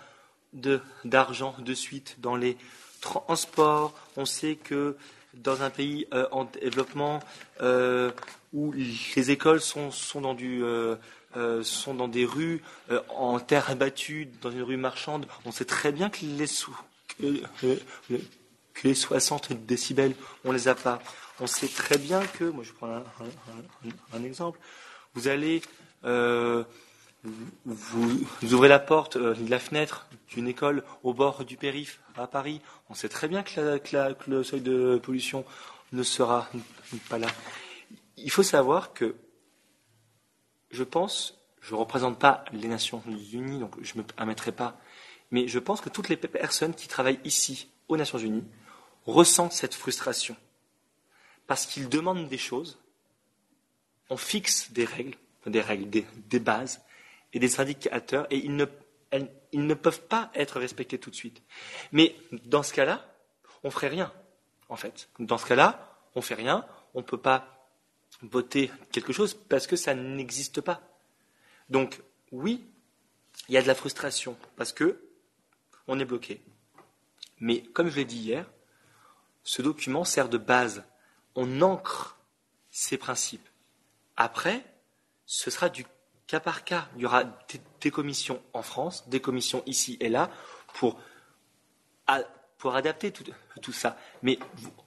[1.05, 2.57] d'argent de suite dans les
[3.01, 3.95] transports.
[4.17, 4.97] On sait que
[5.35, 7.21] dans un pays euh, en développement
[7.61, 8.11] euh,
[8.53, 9.91] où les écoles sont,
[10.43, 10.97] euh,
[11.95, 12.63] dans des rues
[13.11, 16.77] en terre battue, dans une rue marchande, on sait très bien que les, sou-
[17.19, 17.77] que, euh,
[18.75, 20.15] que les 60 décibels,
[20.45, 21.01] on les a pas.
[21.39, 23.03] On sait très bien que, moi je prends
[24.15, 24.59] un, exemple,
[25.15, 25.61] vous allez
[27.65, 32.27] vous, ouvrez la porte euh, de la fenêtre d'une école au bord du périph' à
[32.27, 32.61] Paris.
[32.89, 33.79] On sait très bien que,
[34.29, 35.45] le seuil de pollution
[35.93, 36.49] ne sera
[37.09, 37.29] pas là.
[38.17, 39.17] Il faut savoir que
[40.71, 44.79] je pense, je ne représente pas les Nations Unies, donc je ne me permettrai pas,
[45.31, 48.45] mais je pense que toutes les personnes qui travaillent ici aux Nations Unies
[49.07, 50.37] ressentent cette frustration.
[51.47, 52.79] Parce qu'ils demandent des choses,
[54.11, 55.17] on fixe des règles,
[55.47, 56.81] des règles, des bases
[57.37, 58.65] et des indicateurs, et ils ne,
[59.53, 61.43] ne peuvent pas être respectés tout de suite.
[61.93, 63.15] Mais dans ce cas-là,
[63.63, 64.11] on ferait rien,
[64.71, 65.11] en fait.
[65.19, 67.69] Dans ce cas-là, on fait rien, on ne peut pas
[68.23, 70.81] voter quelque chose parce que ça n'existe pas.
[71.69, 72.01] Donc,
[72.33, 72.65] oui,
[73.51, 75.07] il y a de la frustration parce que
[75.89, 76.41] on est bloqué.
[77.39, 78.51] Mais comme je l'ai dit hier,
[79.43, 80.85] ce document sert de base.
[81.35, 82.19] On ancre
[82.71, 83.47] ces principes.
[84.17, 84.65] Après,
[85.27, 85.85] ce sera du
[86.27, 86.89] cas par cas.
[86.97, 87.25] Il y aura
[87.81, 90.31] des, commissions en France, des commissions ici et là
[90.75, 91.01] pour,
[92.59, 93.97] pour adapter tout, ça.
[94.23, 94.39] Mais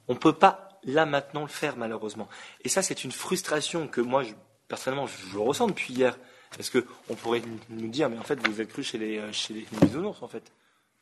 [0.08, 2.28] on ne peut pas là maintenant le faire malheureusement.
[2.64, 4.24] Et ça, c'est une frustration que moi,
[4.68, 6.18] personnellement, je, ressens depuis hier.
[6.58, 9.32] Parce que on pourrait nous dire, mais en fait, vous êtes cru chez les, euh,
[9.32, 10.52] chez les en fait.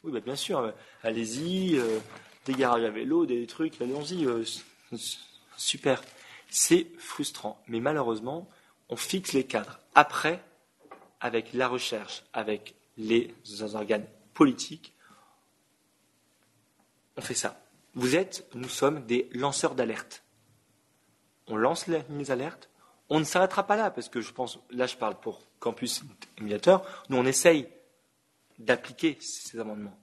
[0.04, 0.72] Oui, bah, bien sûr, euh,
[1.04, 1.82] allez-y,
[2.46, 4.28] des garages à vélo, des trucs, allons-y,
[5.56, 6.04] super.
[6.50, 8.50] C'est frustrant, mais malheureusement,
[8.90, 9.80] on fixe les cadres.
[9.96, 10.44] Après,
[11.20, 13.34] avec la recherche, avec les
[13.74, 14.94] organes politiques,
[17.18, 17.60] on fait ça.
[17.96, 20.24] Vous êtes, nous sommes des lanceurs d'alerte.
[21.48, 22.70] On lance les alertes.
[23.10, 26.04] On ne s'arrêtera pas là, parce que je pense, là je parle pour Campus
[26.40, 27.68] Médiateur, nous on essaye
[28.60, 29.98] d'appliquer ces amendements.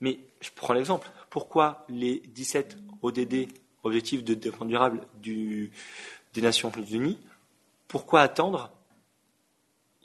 [0.00, 1.10] Mais je prends l'exemple.
[1.30, 3.48] Pourquoi les 17 ODD,
[3.82, 5.70] Objectifs de développement durable des
[6.40, 7.18] Nations Unies,
[7.88, 8.72] pourquoi attendre?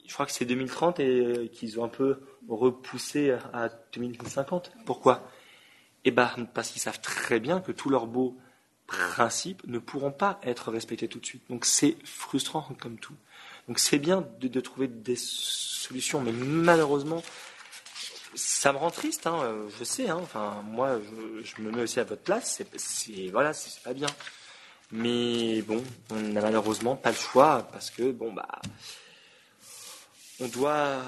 [0.08, 4.72] Je crois que c'est 2030 et qu'ils ont un peu repoussé à 2050.
[4.86, 5.30] Pourquoi?
[6.06, 8.38] Eh bien, parce qu'ils savent très bien que tous leurs beaux
[8.88, 11.44] principes ne pourront pas être respectés tout de suite.
[11.50, 13.16] Donc c'est frustrant comme tout.
[13.68, 17.22] Donc c'est bien de, trouver des solutions, mais malheureusement,
[18.34, 19.28] ça me rend triste.
[19.28, 20.10] Hein, je sais.
[20.10, 21.00] Hein, enfin, moi,
[21.44, 22.64] je, me mets aussi à votre place.
[22.78, 24.08] C'est voilà, c'est pas bien.
[24.92, 28.60] Mais bon, on n'a malheureusement pas le choix parce que bon bah,
[30.40, 31.02] on doit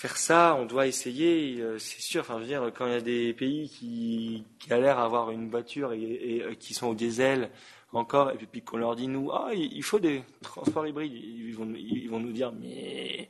[0.00, 2.22] faire ça, on doit essayer, euh, c'est sûr.
[2.22, 5.50] Enfin, je veux dire, quand il y a des pays qui, l'air à avoir une
[5.50, 7.50] voiture et, euh, qui sont au diesel
[7.92, 11.70] encore, et puis, qu'on leur dit nous, ah, il faut des transports hybrides, ils vont,
[11.76, 13.28] ils vont nous dire, mais,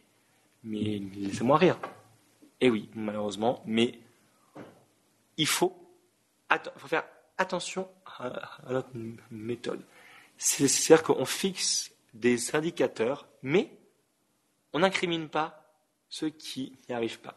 [0.62, 1.78] mais laissez-moi rire.
[2.60, 3.98] Et oui, malheureusement, mais
[5.38, 5.74] il faut
[6.86, 7.04] faire
[7.38, 7.88] attention
[8.20, 8.90] à, notre
[9.30, 9.80] méthode.
[10.38, 13.70] C'est-à-dire qu'on fixe des indicateurs, mais
[14.72, 15.64] on n'incrimine pas
[16.08, 17.36] ceux qui n'y arrivent pas.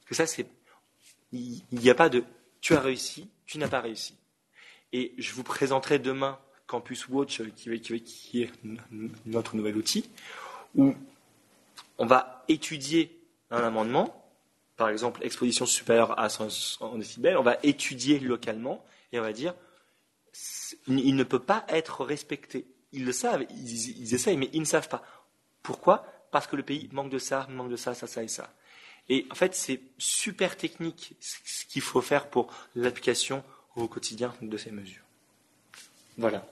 [0.00, 0.46] Parce que ça, c'est.
[1.32, 2.24] Il n'y a pas de
[2.60, 4.14] tu as réussi, tu n'as pas réussi.
[4.92, 8.50] Et je vous présenterai demain Campus Watch, qui, qui est
[9.26, 10.08] notre nouvel outil,
[10.74, 10.94] où
[11.98, 13.18] on va étudier
[13.50, 14.24] un amendement,
[14.76, 19.54] par exemple exposition supérieure à 100 décibels, on va étudier localement et on va dire
[20.88, 22.66] il ne peut pas être respecté.
[22.92, 25.02] Ils le savent, ils, essayent, mais ils ne savent pas.
[25.62, 26.06] Pourquoi?
[26.30, 28.52] Parce que le pays manque de ça, manque de ça, ça, ça et ça.
[29.08, 33.42] Et en fait, c'est super technique ce qu'il faut faire pour l'application
[33.76, 35.02] au quotidien de ces mesures.
[36.18, 36.46] Voilà.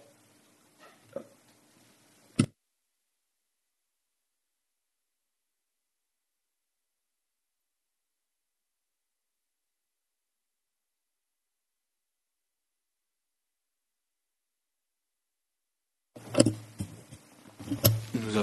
[18.14, 18.36] Nous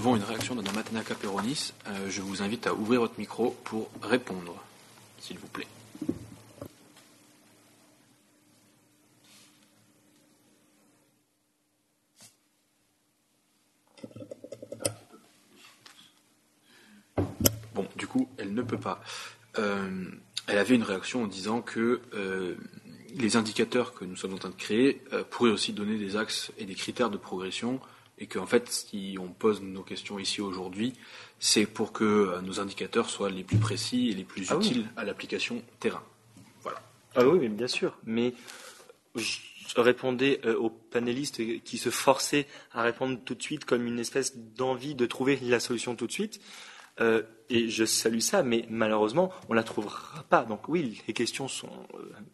[0.55, 1.73] de Matana Peronis.
[1.87, 4.55] Euh, je vous invite à ouvrir votre micro pour répondre,
[5.19, 5.67] s'il vous plaît.
[17.75, 19.01] Bon, du coup, elle ne peut pas.
[19.59, 20.05] Euh,
[20.47, 22.55] elle avait une réaction en disant que euh,
[23.15, 26.63] les indicateurs que nous sommes en train de créer pourraient aussi donner des axes et
[26.63, 27.81] des critères de progression
[28.19, 30.93] et qu'en fait, si on pose nos questions ici aujourd'hui,
[31.39, 34.87] c'est pour que euh, nos indicateurs soient les plus précis et les plus ah utiles
[34.95, 36.03] à l'application terrain.
[36.61, 36.79] Voilà.
[37.15, 37.97] Ah oui, bien sûr.
[38.05, 38.33] Mais
[39.15, 43.99] je répondais euh, aux panélistes qui se forçaient à répondre tout de suite comme une
[43.99, 46.41] espèce d'envie de trouver la solution tout de suite.
[46.99, 50.43] Euh, et je salue ça, mais malheureusement, on ne la trouvera pas.
[50.43, 51.69] Donc oui, les questions sont,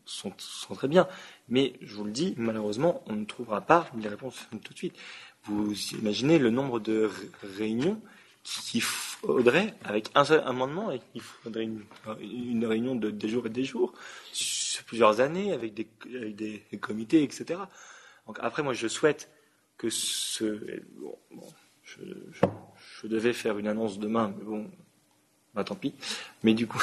[0.06, 1.08] sont, sont, très bien,
[1.50, 4.96] mais je vous le dis, malheureusement, on ne trouvera pas les réponses tout de suite.
[5.46, 7.10] Vous imaginez le nombre de
[7.58, 8.02] réunions
[8.44, 13.64] qu'il faudrait, avec un seul amendement, il faudrait une, réunion de des jours et des
[13.64, 13.94] jours,
[14.86, 15.88] plusieurs années, avec des,
[16.34, 17.60] des comités, etc.
[18.28, 19.30] Donc après, moi, je souhaite
[19.78, 20.82] que ce...
[20.98, 21.18] Bon,
[21.84, 22.02] je,
[23.02, 24.72] je, devais faire une annonce demain, mais bon,
[25.54, 25.94] bah, tant pis.
[26.44, 26.82] Mais du coup,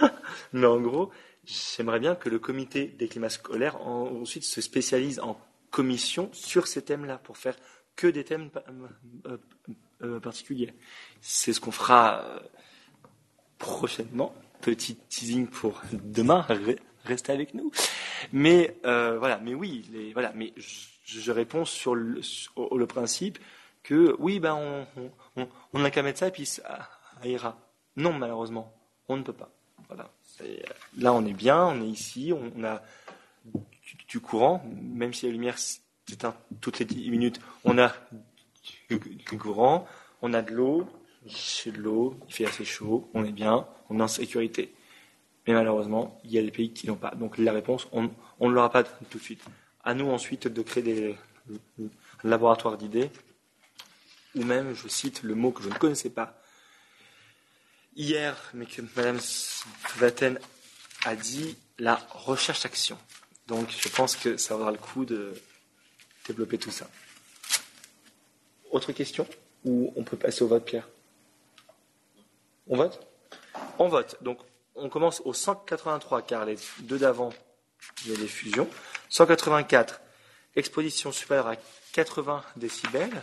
[0.52, 1.10] mais en gros,
[1.44, 5.38] j'aimerais bien que le comité des climats scolaires ensuite se spécialise en
[5.72, 7.56] commission sur ces thèmes-là pour faire
[7.96, 8.50] que des thèmes
[9.26, 9.36] euh,
[10.02, 10.72] euh, particuliers.
[11.20, 12.38] C'est ce qu'on fera euh,
[13.58, 14.32] prochainement.
[14.60, 16.46] Petit teasing pour demain.
[17.04, 17.72] Restez avec nous.
[18.32, 19.38] Mais voilà.
[19.38, 19.88] Mais oui.
[19.92, 20.32] Les, voilà.
[20.36, 23.40] Mais je, réponds sur le, principe
[23.82, 26.88] que oui, ben on, on, n'a qu'à mettre ça et puis ça
[27.24, 27.58] ira.
[27.96, 28.72] Non, malheureusement,
[29.08, 29.50] on ne peut pas.
[29.88, 30.10] Voilà.
[30.98, 32.82] Là, on est bien, on est ici, on, a
[34.08, 35.56] du courant, même si la lumière
[36.60, 37.94] toutes les 10 minutes, on a
[38.90, 39.86] du courant,
[40.20, 40.86] on a de l'eau,
[41.28, 44.74] c'est de l'eau, il fait assez chaud, on est bien, on est en sécurité.
[45.46, 47.12] Mais malheureusement, il y a des pays qui n'ont pas.
[47.12, 49.44] Donc la réponse, on, ne l'aura pas tout de suite.
[49.82, 51.16] À nous ensuite de créer des
[52.22, 53.10] laboratoires d'idées,
[54.34, 56.38] ou même, je cite le mot que je ne connaissais pas
[57.96, 59.18] hier, mais que Mme
[59.96, 60.38] Vaten
[61.04, 62.96] a dit, la recherche-action.
[63.46, 65.34] Donc je pense que ça vaudra le coup de
[66.26, 66.88] développer tout ça.
[68.70, 69.26] Autre question
[69.64, 70.88] Ou on peut passer au vote, Pierre?
[72.68, 73.00] On vote?
[73.78, 74.16] On vote.
[74.22, 74.38] Donc
[74.74, 77.32] on commence au 183, car les deux d'avant,
[78.04, 78.68] il y a des fusions.
[79.10, 80.00] 184,
[80.56, 81.56] exposition supérieure à
[81.92, 83.22] 80 décibels.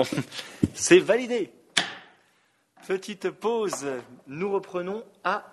[0.00, 0.06] Bon,
[0.74, 1.52] c'est validé.
[2.86, 3.86] Petite pause.
[4.26, 5.44] Nous reprenons à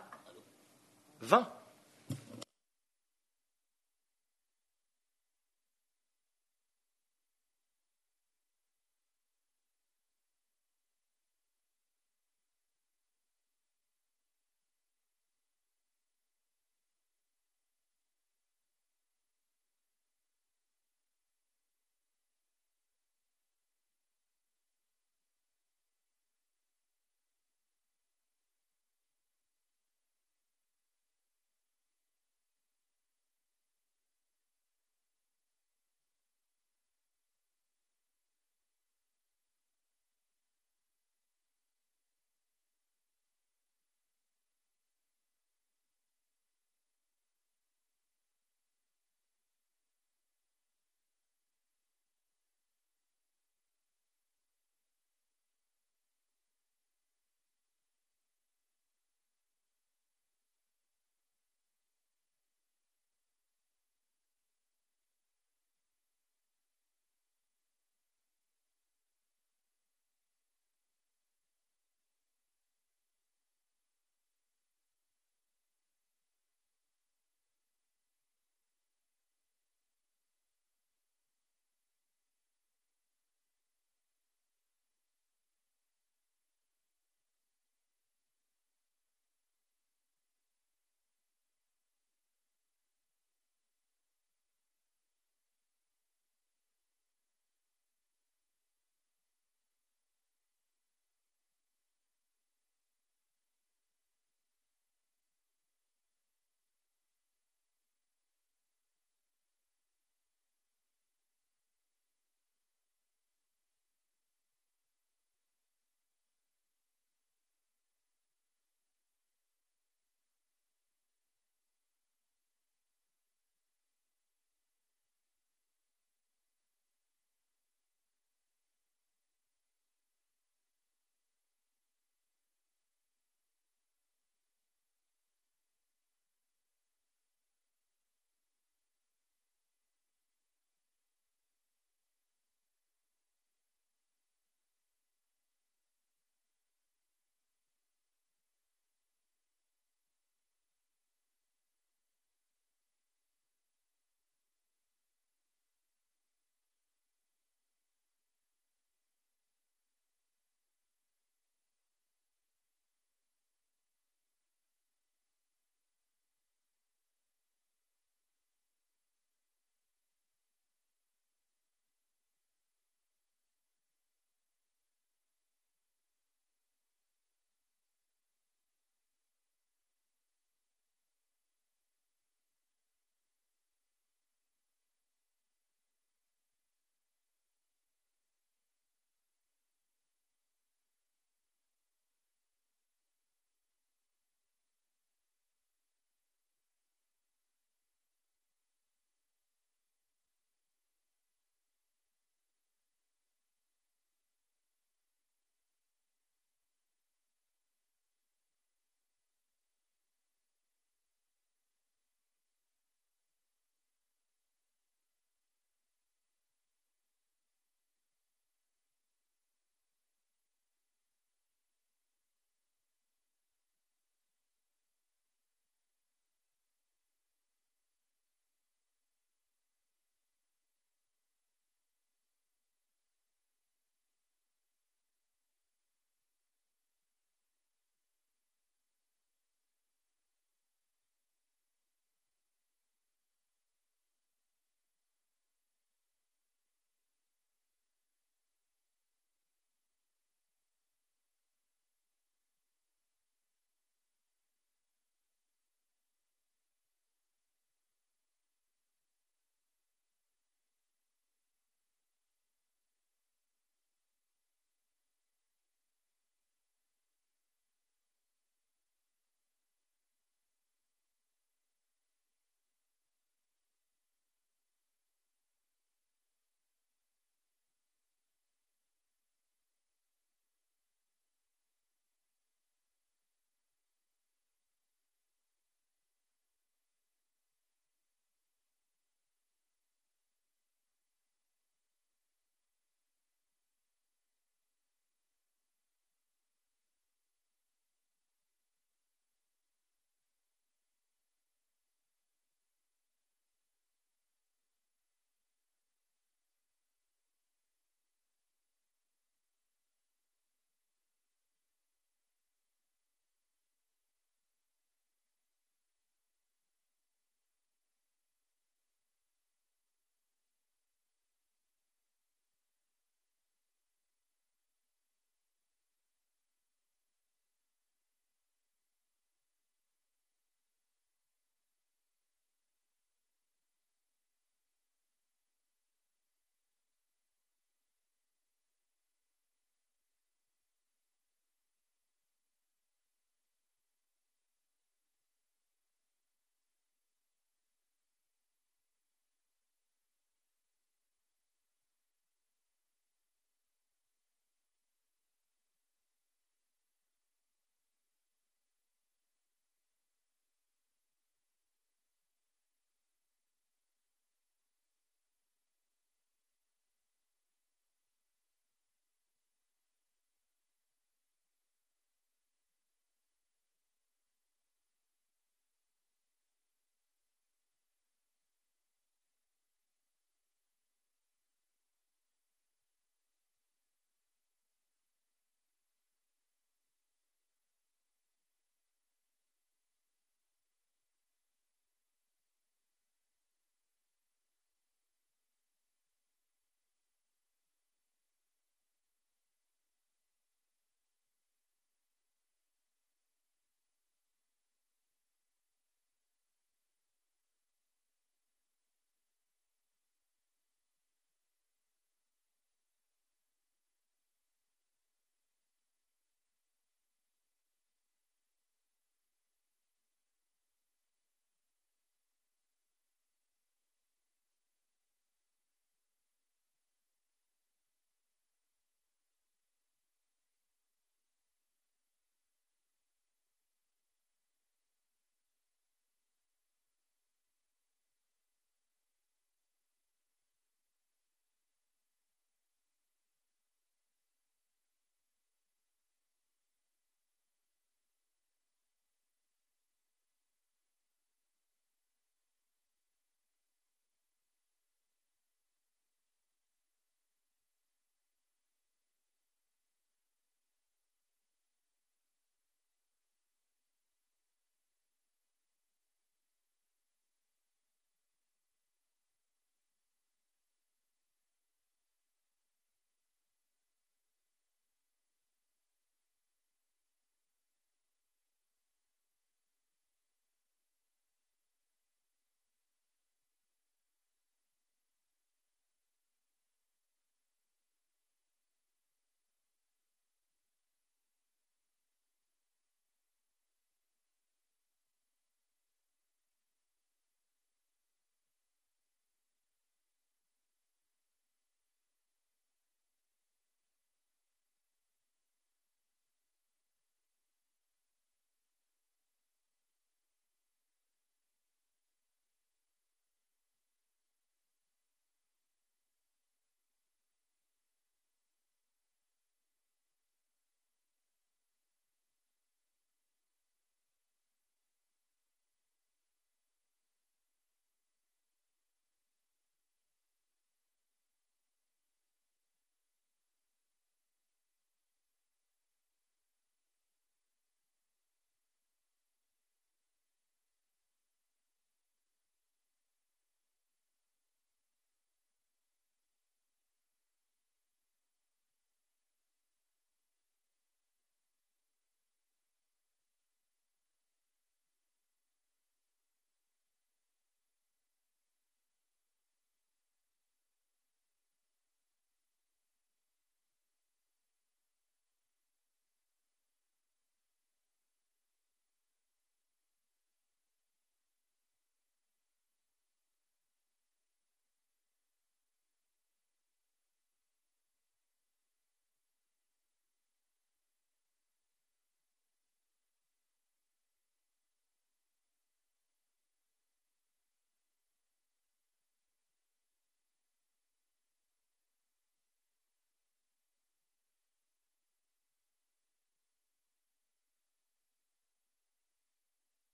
[1.19, 1.51] 20.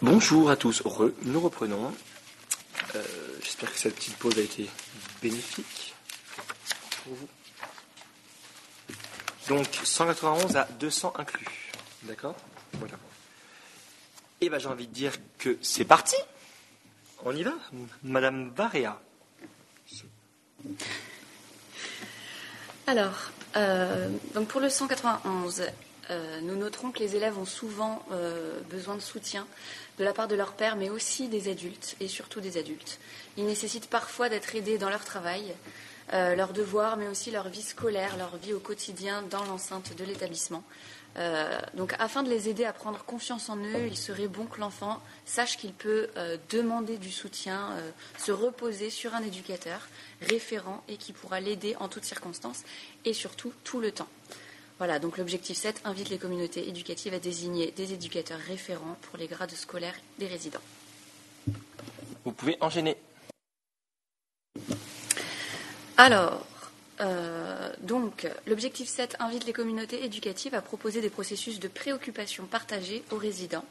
[0.00, 0.82] Bonjour à tous,
[1.22, 1.92] nous reprenons.
[2.94, 3.02] Euh,
[3.42, 4.70] J'espère que cette petite pause a été
[5.20, 5.92] bénéfique
[7.02, 7.28] pour vous.
[9.48, 11.72] Donc 191 à 200 inclus.
[12.04, 12.36] D'accord?
[12.74, 12.94] Voilà.
[14.40, 16.14] Et ben j'ai envie de dire que c'est parti.
[17.24, 17.54] On y va,
[18.04, 19.00] Madame Barea.
[22.86, 25.64] Alors, euh, donc pour le 191,
[26.10, 29.46] euh, nous noterons que les élèves ont souvent euh, besoin de soutien
[29.98, 32.98] de la part de leur père, mais aussi des adultes, et surtout des adultes.
[33.36, 35.54] Ils nécessitent parfois d'être aidés dans leur travail,
[36.12, 40.04] euh, leurs devoirs, mais aussi leur vie scolaire, leur vie au quotidien dans l'enceinte de
[40.04, 40.62] l'établissement.
[41.74, 45.02] Donc, afin de les aider à prendre confiance en eux, il serait bon que l'enfant
[45.26, 46.06] sache qu'il peut
[46.48, 47.70] demander du soutien,
[48.18, 49.88] se reposer sur un éducateur
[50.22, 52.62] référent et qui pourra l'aider en toutes circonstances
[53.04, 54.06] et surtout tout le temps.
[54.78, 59.26] Voilà, donc l'objectif 7 invite les communautés éducatives à désigner des éducateurs référents pour les
[59.26, 60.60] grades scolaires des résidents.
[62.24, 62.96] Vous pouvez enchaîner.
[65.96, 66.46] Alors,
[67.00, 73.02] euh, donc, l'objectif 7 invite les communautés éducatives à proposer des processus de préoccupation partagée
[73.10, 73.64] aux résidents.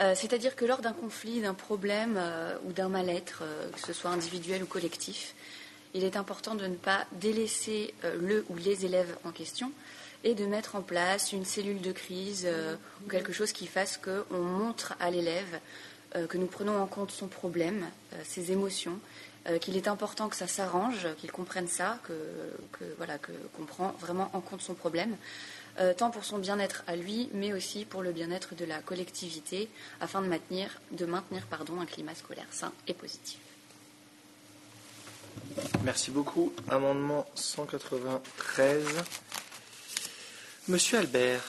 [0.00, 3.42] Euh, C'est-à-dire que lors d'un conflit, d'un problème euh, ou d'un mal-être,
[3.72, 5.34] que ce soit individuel ou collectif,
[5.92, 9.72] il est important de ne pas délaisser le ou les élèves en question
[10.24, 13.98] et de mettre en place une cellule de crise euh, ou quelque chose qui fasse
[13.98, 15.60] qu'on montre à l'élève
[16.14, 18.98] euh, que nous prenons en compte son problème, euh, ses émotions,
[19.60, 22.14] qu'il est important que ça s'arrange, qu'il comprenne ça, que,
[22.96, 25.16] voilà, que qu'on prend vraiment en compte son problème,
[25.96, 29.68] tant pour son bien-être à lui, mais aussi pour le bien-être de la collectivité,
[30.00, 33.40] afin de maintenir, de maintenir pardon, un climat scolaire sain et positif.
[35.82, 36.52] Merci beaucoup.
[36.68, 38.86] Amendement 193.
[40.72, 41.44] Monsieur Albert.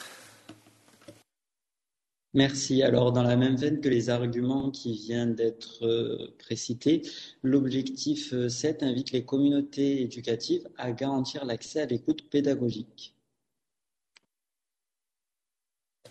[2.34, 2.82] Merci.
[2.82, 7.00] Alors, dans la même veine que les arguments qui viennent d'être euh, précités,
[7.42, 13.14] l'objectif euh, 7 invite les communautés éducatives à garantir l'accès à l'écoute pédagogique.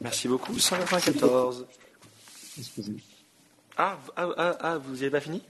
[0.01, 0.57] Merci beaucoup.
[0.57, 1.67] 194.
[2.57, 3.01] Excusez-moi.
[3.77, 5.43] Ah, ah, ah, ah, vous n'avez pas fini?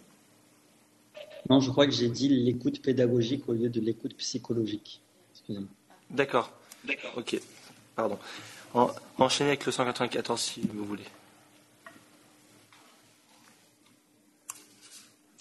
[1.50, 5.02] Non, je crois que j'ai dit l'écoute pédagogique au lieu de l'écoute psychologique.
[5.32, 5.70] Excusez-moi.
[6.10, 6.52] D'accord.
[6.86, 7.12] D'accord.
[7.18, 7.40] Ok.
[7.96, 8.18] Pardon.
[8.74, 11.04] En, enchaînez avec le 194 si vous voulez.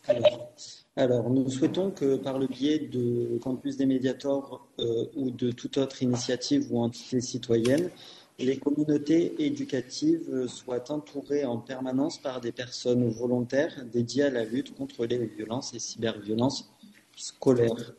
[0.07, 0.53] Alors,
[0.97, 5.79] alors, nous souhaitons que par le biais de Campus des Médiators euh, ou de toute
[5.79, 7.91] autre initiative ou entité citoyenne,
[8.39, 14.75] les communautés éducatives soient entourées en permanence par des personnes volontaires dédiées à la lutte
[14.75, 16.71] contre les violences et cyberviolences
[17.17, 17.95] scolaires.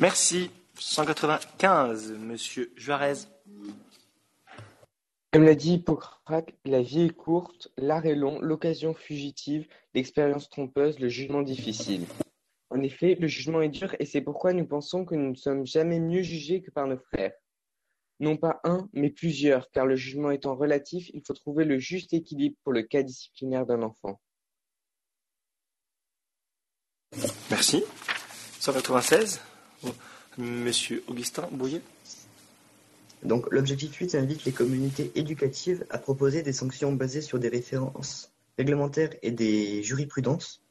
[0.00, 0.50] Merci.
[0.76, 3.14] 195, Monsieur Juarez.
[5.32, 10.98] Comme l'a dit Hippocrate, la vie est courte, l'art est long, l'occasion fugitive, l'expérience trompeuse,
[10.98, 12.06] le jugement difficile.
[12.70, 15.64] En effet, le jugement est dur et c'est pourquoi nous pensons que nous ne sommes
[15.64, 17.32] jamais mieux jugés que par nos frères.
[18.18, 22.12] Non pas un, mais plusieurs, car le jugement étant relatif, il faut trouver le juste
[22.12, 24.20] équilibre pour le cas disciplinaire d'un enfant.
[27.50, 27.84] Merci.
[28.58, 29.40] 196,
[30.38, 31.82] Monsieur Augustin Bouillet.
[33.22, 38.30] Donc, l'objectif 8 invite les communautés éducatives à proposer des sanctions basées sur des références
[38.58, 40.62] réglementaires et des jurisprudences.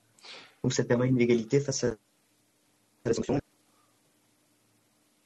[0.64, 1.96] Donc, ça permet une égalité face à
[3.06, 3.40] la sanction.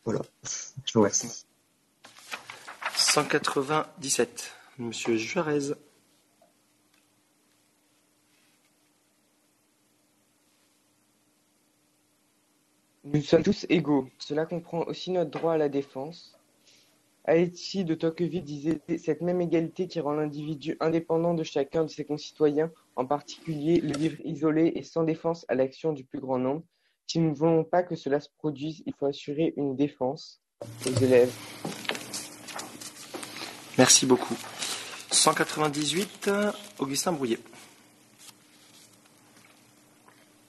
[0.06, 0.22] Voilà.
[0.86, 1.46] Je vous remercie.
[2.96, 5.74] 197, Monsieur Juarez.
[13.14, 14.10] Nous sommes tous égaux.
[14.20, 16.38] Cela comprend aussi notre droit à la défense.
[17.24, 22.04] Haïti de Tocqueville disait cette même égalité qui rend l'individu indépendant de chacun de ses
[22.04, 26.64] concitoyens, en particulier le vivre isolé et sans défense à l'action du plus grand nombre.
[27.06, 30.42] Si nous ne voulons pas que cela se produise, il faut assurer une défense
[30.86, 31.34] aux élèves.
[33.78, 34.36] Merci beaucoup.
[35.12, 36.30] 198,
[36.80, 37.40] Augustin Brouillet.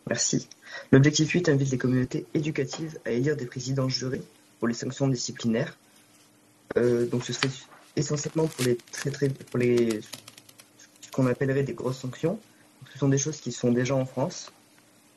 [0.08, 0.48] Merci.
[0.92, 4.22] L'objectif 8 invite les communautés éducatives à élire des présidents jurés
[4.58, 5.76] pour les sanctions disciplinaires.
[6.76, 7.50] Euh, donc ce serait
[7.96, 10.00] essentiellement pour les très très pour les
[11.00, 12.38] ce qu'on appellerait des grosses sanctions.
[12.92, 14.52] Ce sont des choses qui sont déjà en France.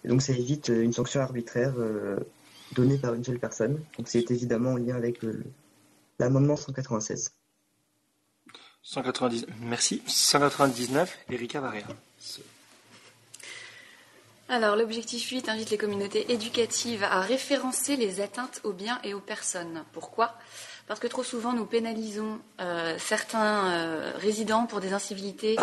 [0.04, 2.18] Et donc ça évite euh, une sanction arbitraire euh,
[2.74, 3.80] donnée par une seule personne.
[3.98, 5.20] Donc c'est évidemment en lien avec
[6.20, 7.32] l'amendement 196.
[8.84, 10.02] 190, merci.
[10.08, 11.88] 199, Erika Varela.
[14.54, 19.22] Alors, l'objectif 8 invite les communautés éducatives à référencer les atteintes aux biens et aux
[19.22, 19.86] personnes.
[19.94, 20.36] Pourquoi?
[20.90, 25.56] Parce que trop souvent nous pénalisons euh, certains euh, résidents pour des incivilités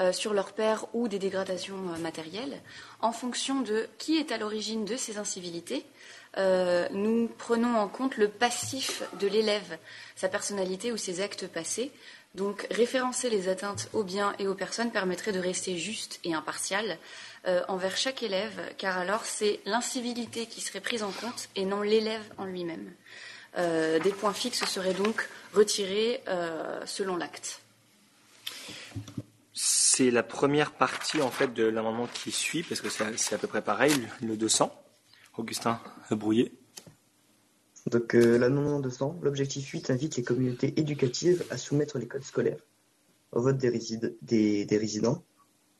[0.00, 2.60] euh, sur leur père ou des dégradations matérielles
[3.00, 5.86] en fonction de qui est à l'origine de ces incivilités.
[6.90, 9.78] nous prenons en compte le passif de l'élève,
[10.16, 11.92] sa personnalité ou ses actes passés.
[12.34, 16.98] Donc référencer les atteintes aux biens et aux personnes permettrait de rester juste et impartial
[17.68, 22.24] envers chaque élève, car alors c'est l'incivilité qui serait prise en compte et non l'élève
[22.38, 22.90] en lui-même.
[23.56, 27.60] Euh, des points fixes seraient donc retirés euh, selon l'acte.
[29.52, 33.46] C'est la première partie en fait de l'amendement qui suit, parce que c'est à peu
[33.46, 34.74] près pareil, le 200.
[35.36, 35.80] Augustin
[36.10, 36.52] Brouillet.
[37.90, 42.60] Donc euh, l'amendement 200, l'objectif 8 invite les communautés éducatives à soumettre les codes scolaires
[43.32, 45.22] au vote des, des résidents.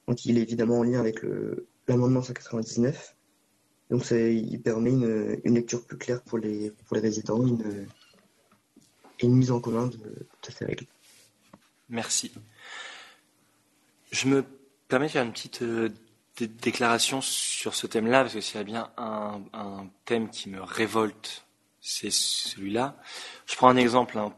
[0.08, 1.20] Donc il est évidemment en lien avec
[1.86, 3.14] l'amendement 199.
[3.90, 7.86] Donc il permet une, lecture plus claire pour les, pour les résidents une,
[9.20, 10.86] et une mise en commun de, ces règles.
[11.88, 12.32] Merci.
[14.10, 14.44] Je me
[14.88, 15.90] permets de faire une petite euh,
[16.40, 21.43] déclaration sur ce thème-là, parce que s'il y a bien un, thème qui me révolte,
[21.86, 22.96] c'est celui-là.
[23.46, 24.34] Je prends un exemple hein,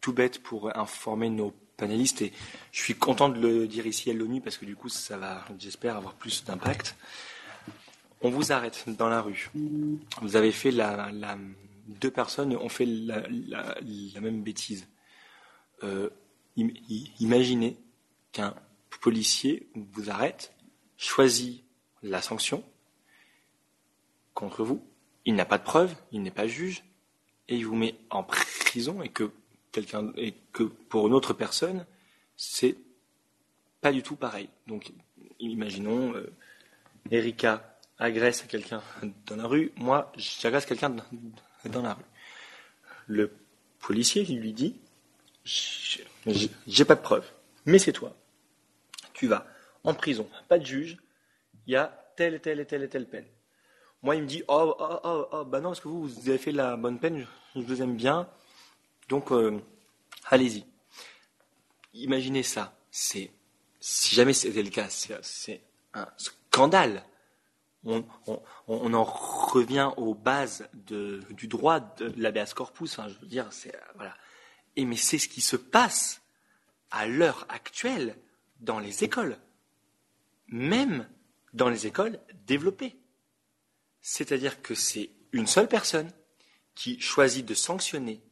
[0.00, 2.32] tout bête pour informer nos panélistes, et
[2.72, 5.44] je suis content de le dire ici à l'ONU, parce que du coup, ça va,
[5.58, 6.96] j'espère, avoir plus d'impact
[8.22, 9.50] on vous arrête dans la rue.
[10.22, 11.10] Vous avez fait la,
[11.86, 14.88] deux personnes ont fait la, même bêtise.
[15.82, 16.10] Euh,
[17.20, 17.76] imaginez
[18.32, 18.54] qu'un
[19.00, 20.54] policier vous arrête,
[20.96, 21.62] choisit
[22.02, 22.64] la sanction
[24.34, 24.82] contre vous.
[25.26, 26.82] Il n'a pas de preuve, il n'est pas juge,
[27.48, 29.30] et il vous met en prison et que
[29.72, 31.84] quelqu'un et que pour une autre personne,
[32.36, 32.76] c'est
[33.80, 34.48] pas du tout pareil.
[34.66, 34.92] Donc,
[35.38, 36.32] imaginons euh,
[37.10, 38.82] Erika agresse quelqu'un
[39.26, 40.96] dans la rue, moi, j'agresse quelqu'un
[41.66, 42.04] dans la rue.
[43.06, 43.32] Le
[43.78, 44.76] policier lui dit
[45.44, 47.30] J'ai pas de preuve,
[47.64, 48.16] mais c'est toi.
[49.12, 49.46] Tu vas
[49.84, 50.96] en prison, pas de juge,
[51.66, 51.86] il y a
[52.16, 53.26] telle et telle et telle et telle peine.
[54.02, 56.38] Moi, il me dit Oh, oh, oh, oh bah non, parce que vous, vous avez
[56.38, 58.28] fait la bonne peine, je, vous aime bien,
[59.08, 59.60] donc euh,
[60.26, 60.64] allez-y.
[61.94, 63.30] Imaginez ça, c'est
[63.80, 65.62] si jamais c'était le cas, c'est
[65.94, 67.04] un scandale
[67.86, 72.98] on, en revient aux bases du droit de l'habeas corpus.
[72.98, 74.14] Hein, je veux dire, c'est voilà.
[74.76, 76.22] Et mais c'est ce qui se passe
[76.90, 78.16] à l'heure actuelle
[78.60, 79.38] dans les écoles,
[80.48, 81.08] même
[81.54, 82.96] dans les écoles développées.
[84.08, 86.12] C'est-à-dire que c'est une seule personne
[86.76, 88.22] qui choisit de sanctionner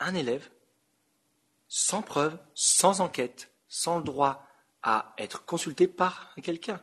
[0.00, 0.50] un élève
[1.68, 4.44] sans preuve, sans enquête, sans le droit
[4.82, 6.82] à être consulté par quelqu'un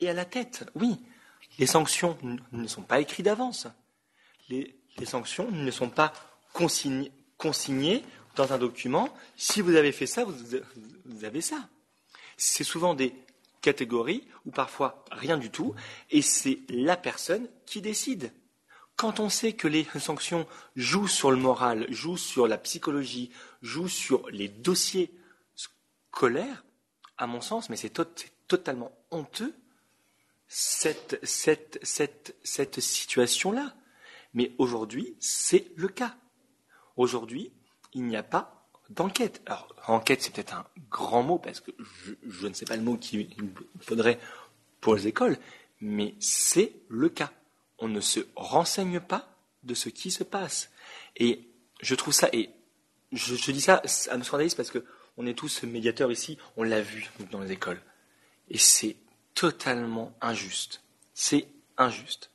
[0.00, 0.70] et à la tête.
[0.74, 1.00] Oui,
[1.58, 2.18] les sanctions
[2.52, 3.66] ne sont pas écrites d'avance.
[4.50, 6.12] Les, sanctions ne sont pas
[6.52, 8.04] consignées,
[8.34, 9.08] dans un document.
[9.34, 11.70] Si vous avez fait ça, vous, avez ça.
[12.36, 13.14] C'est souvent des
[13.66, 15.74] catégories ou parfois rien du tout,
[16.10, 18.32] et c'est la personne qui décide.
[18.94, 23.32] Quand on sait que les sanctions jouent sur le moral, jouent sur la psychologie,
[23.62, 25.12] jouent sur les dossiers
[25.56, 26.64] scolaires,
[27.18, 27.98] à mon sens, mais c'est
[28.46, 29.52] totalement honteux
[30.46, 33.74] cette, cette, cette, cette situation-là.
[34.32, 36.14] Mais aujourd'hui, c'est le cas.
[36.96, 37.52] Aujourd'hui,
[37.94, 38.55] il n'y a pas
[38.90, 39.42] d'enquête.
[39.46, 41.70] Alors, enquête, c'est peut-être un grand mot, parce que
[42.26, 43.28] je, ne sais pas le mot qu'il
[43.80, 44.18] faudrait
[44.80, 45.36] pour les écoles,
[45.80, 47.32] mais c'est le cas.
[47.78, 49.28] On ne se renseigne pas
[49.64, 50.70] de ce qui se passe.
[51.16, 51.48] Et
[51.80, 52.50] je trouve ça, et
[53.12, 54.84] je, dis ça à me scandalise parce que
[55.16, 57.80] on est tous médiateurs ici, on l'a vu dans les écoles.
[58.50, 58.96] Et c'est
[59.34, 60.82] totalement injuste.
[61.14, 61.48] C'est
[61.78, 62.30] injuste.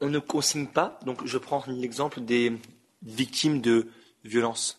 [0.00, 2.52] On ne consigne pas, donc je prends l'exemple des
[3.02, 3.88] victimes de
[4.24, 4.77] violences.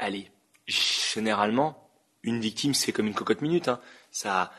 [0.00, 0.30] Allez,
[0.66, 1.90] généralement,
[2.22, 3.68] une victime, c'est comme une cocotte minute.
[3.68, 3.80] Hein.
[4.10, 4.50] Ça,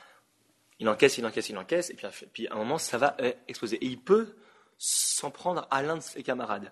[0.79, 3.33] il encaisse, il encaisse, il encaisse, et puis, puis à un moment, ça va euh,
[3.47, 3.77] exploser.
[3.77, 4.35] Et il peut
[4.77, 6.71] s'en prendre à l'un de ses camarades.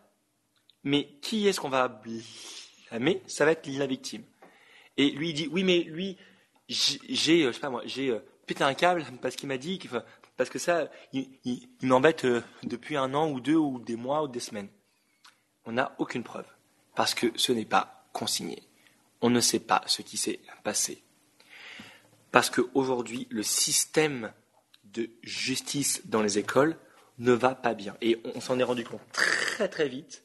[0.83, 3.23] Mais qui est-ce qu'on va blâmer?
[3.25, 4.23] Ça va être la victime.
[4.97, 6.15] Et lui, il dit, oui, mais lui,
[6.67, 9.79] j'ai, euh, je sais pas moi, j'ai euh, pété un câble parce qu'il m'a dit,
[10.37, 11.27] parce que ça, il,
[11.81, 12.27] m'embête
[12.61, 14.69] depuis un an ou deux ou des mois ou des semaines.
[15.65, 16.45] On n'a aucune preuve
[16.93, 18.63] parce que ce n'est pas consigné.
[19.21, 21.03] On ne sait pas ce qui s'est passé.
[22.31, 24.31] Parce qu'aujourd'hui, le système
[24.85, 26.77] de justice dans les écoles
[27.17, 27.95] ne va pas bien.
[28.01, 30.23] Et on s'en est rendu compte très très vite.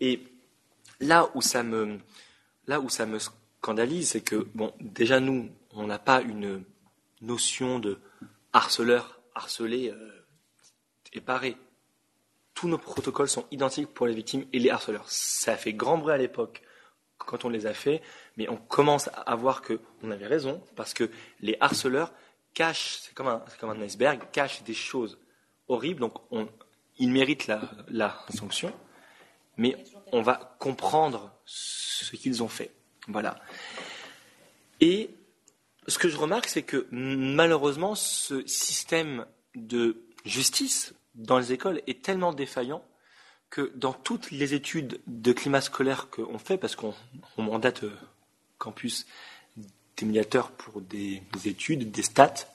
[0.00, 0.22] Et
[1.00, 1.98] là où ça me,
[2.68, 6.64] où ça me scandalise, c'est que, bon, déjà nous, on n'a pas une
[7.20, 7.98] notion de
[8.52, 10.16] harceleur, harcelé, euh,
[11.12, 11.56] et paré.
[12.54, 15.08] tous nos protocoles sont identiques pour les victimes et les harceleurs.
[15.08, 16.62] Ça a fait grand bruit à l'époque
[17.26, 18.00] quand on les a fait,
[18.36, 22.12] mais on commence à voir qu'on avait raison, parce que les harceleurs
[22.54, 25.18] cachent, c'est comme, un, iceberg, cachent des choses
[25.68, 26.14] horribles, donc
[26.98, 28.72] ils méritent la, sanction,
[29.56, 29.76] mais
[30.12, 32.70] on va comprendre ce qu'ils ont fait.
[33.08, 33.36] Voilà.
[34.80, 35.10] Et
[35.86, 42.02] ce que je remarque, c'est que malheureusement, ce système de justice dans les écoles est
[42.02, 42.84] tellement défaillant
[43.50, 46.94] que dans toutes les études de climat scolaire qu'on fait, parce qu'on
[47.38, 47.96] mandate euh,
[48.58, 49.06] campus
[49.56, 52.46] des médiateurs pour des, études, des stats,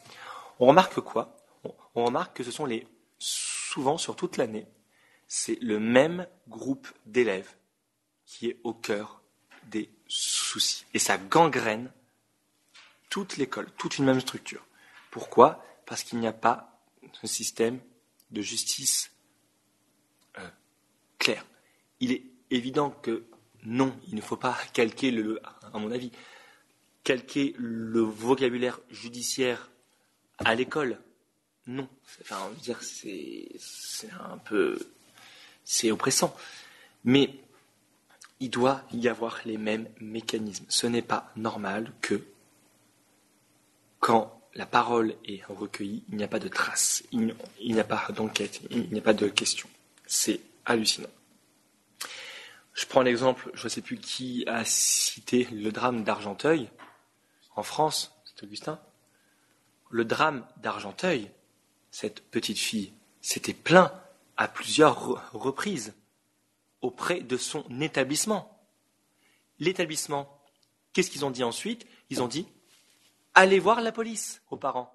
[0.59, 1.37] on remarque quoi?
[1.95, 2.87] On, remarque que ce sont les,
[3.19, 4.67] souvent sur toute l'année,
[5.27, 7.49] c'est le même groupe d'élèves
[8.25, 9.21] qui est au cœur
[9.67, 10.85] des soucis.
[10.93, 11.91] Et ça gangrène
[13.09, 14.65] toute l'école, toute une même structure.
[15.09, 15.63] Pourquoi?
[15.85, 16.81] Parce qu'il n'y a pas
[17.23, 17.79] un système
[18.31, 19.11] de justice
[21.21, 21.45] clair.
[21.99, 23.23] Il est évident que
[23.63, 25.39] non, il ne faut pas calquer le,
[25.71, 26.11] à mon avis,
[27.03, 29.69] calquer le vocabulaire judiciaire
[30.39, 30.99] à l'école.
[31.67, 31.87] Non.
[32.21, 33.47] Enfin, dire, c'est,
[34.19, 34.79] un peu,
[35.63, 36.35] c'est oppressant.
[37.03, 37.35] Mais
[38.39, 40.65] il doit y avoir les mêmes mécanismes.
[40.69, 42.23] Ce n'est pas normal que
[43.99, 48.07] quand la parole est recueillie, il n'y a pas de traces, il n'y a pas
[48.11, 49.69] d'enquête, il n'y a pas de question.
[50.07, 51.09] C'est hallucinant.
[52.73, 56.69] Je prends l'exemple, je ne sais plus qui a cité le drame d'Argenteuil
[57.55, 58.79] en France, c'est Augustin.
[59.89, 61.29] Le drame d'Argenteuil,
[61.91, 63.91] cette petite fille s'était plaint
[64.37, 65.93] à plusieurs reprises
[66.81, 68.57] auprès de son établissement.
[69.59, 70.41] L'établissement,
[70.93, 71.85] qu'est-ce qu'ils ont dit ensuite?
[72.09, 72.47] Ils ont dit
[73.33, 74.93] allez voir la police aux parents.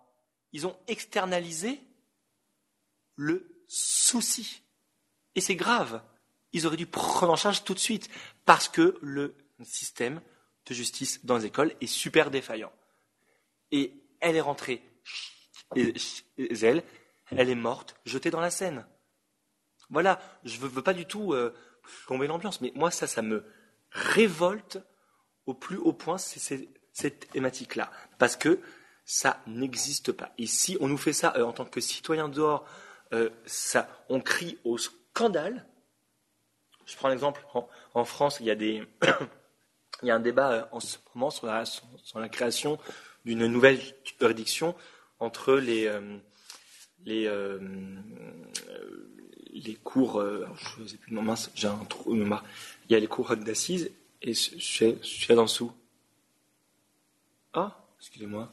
[0.52, 1.80] Ils ont externalisé
[3.16, 4.62] le souci.
[5.36, 6.02] Et c'est grave.
[6.52, 8.08] Ils auraient dû prendre en charge tout de suite
[8.44, 10.20] parce que le système
[10.66, 12.72] de justice dans les écoles est super défaillant.
[13.70, 14.82] Et elle est rentrée
[15.74, 16.24] chez
[16.62, 16.82] elle,
[17.30, 18.86] elle est morte, jetée dans la Seine.
[19.90, 21.54] Voilà, je ne veux, pas du tout euh,
[22.06, 23.44] plomber l'ambiance, mais moi, ça, ça me
[23.90, 24.78] révolte
[25.46, 26.18] au plus haut point.
[26.18, 28.60] Cette thématique-là, parce que
[29.04, 30.32] ça n'existe pas.
[30.38, 32.66] Et si on nous fait ça euh, en tant que citoyen dehors,
[33.12, 33.30] euh,
[34.08, 34.78] on crie au
[35.16, 35.64] scandale.
[36.84, 37.44] Je prends l'exemple,
[37.94, 38.82] en, France, il y a des,
[40.02, 42.78] il y a un débat euh, en ce moment sur la, création
[43.24, 43.80] d'une nouvelle
[44.20, 44.76] juridiction
[45.18, 45.90] entre les,
[47.06, 47.28] les,
[49.54, 53.90] les cours, je sais plus, mince, j'ai un trou, il y a les cours d'assises
[54.20, 54.58] et je
[55.02, 55.72] suis là en dessous.
[57.54, 58.52] Ah, excusez-moi.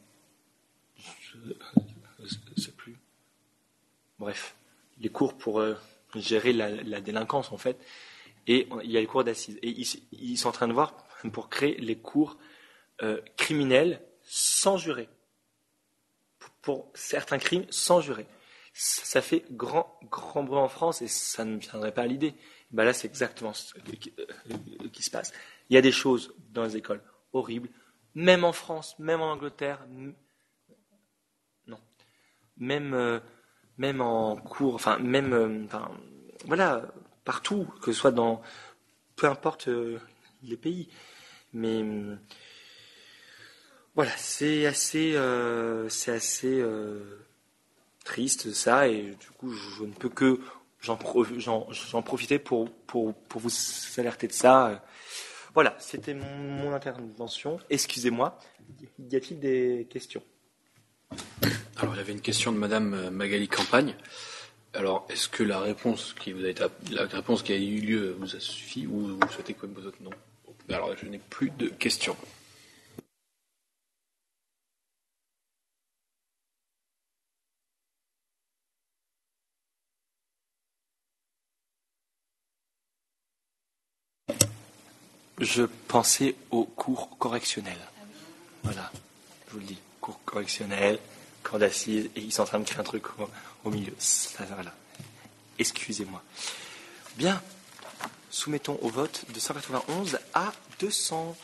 [0.97, 2.97] Je ne sais plus.
[4.17, 4.55] Bref,
[4.99, 5.75] les cours pour euh,
[6.15, 7.77] gérer la, délinquance, en fait.
[8.47, 9.59] Et il y a les cours d'assises.
[9.61, 9.69] Et
[10.11, 10.95] ils, sont en train de voir
[11.31, 12.37] pour créer les cours
[13.01, 15.09] euh, criminels sans jurer.
[16.61, 18.25] Pour, certains crimes sans jurer.
[18.73, 22.33] Ça, fait grand, grand bruit en France et ça ne viendrait pas à l'idée.
[22.71, 25.31] Ben là, c'est exactement ce qui, euh, qui se passe.
[25.69, 27.03] Il y a des choses dans les écoles
[27.33, 27.69] horribles
[28.15, 29.85] même en France, même en Angleterre,
[31.67, 31.79] non,
[32.57, 33.19] même, euh,
[33.77, 35.65] même en cours, enfin, même, euh,
[36.45, 36.83] voilà,
[37.25, 38.41] partout, que ce soit dans,
[39.15, 39.99] peu importe euh,
[40.43, 40.89] les pays.
[41.53, 41.83] Mais
[43.95, 45.15] voilà, c'est assez,
[45.89, 46.65] c'est assez
[48.03, 50.39] triste ça, et du coup, je, ne peux que
[50.81, 50.97] j'en,
[52.01, 53.51] profiter pour, pour, pour vous
[53.97, 54.83] alerter de ça.
[55.53, 57.59] Voilà, c'était mon, intervention.
[57.69, 58.39] Excusez-moi.
[58.97, 60.23] Y a-t-il des questions?
[61.77, 63.95] Alors, il y avait une question de Madame euh, Magali Campagne.
[64.75, 68.15] Alors, est-ce que la réponse qui vous a été, la réponse qui a eu lieu
[68.19, 69.97] vous a suffi ou vous souhaitez que vos autres?
[70.01, 70.11] Non
[70.69, 72.15] Alors, je n'ai plus de questions.
[85.39, 87.77] Je pensais au cours correctionnel.
[88.63, 88.91] Voilà,
[89.47, 90.99] je vous le dis, cours correctionnel,
[91.43, 93.05] cours d'assises, et ils sont en train de créer un truc
[93.63, 93.93] au, milieu.
[95.59, 96.21] Excusez-moi.
[97.17, 97.41] Bien,
[98.29, 101.35] soumettons au vote de 191 à 200.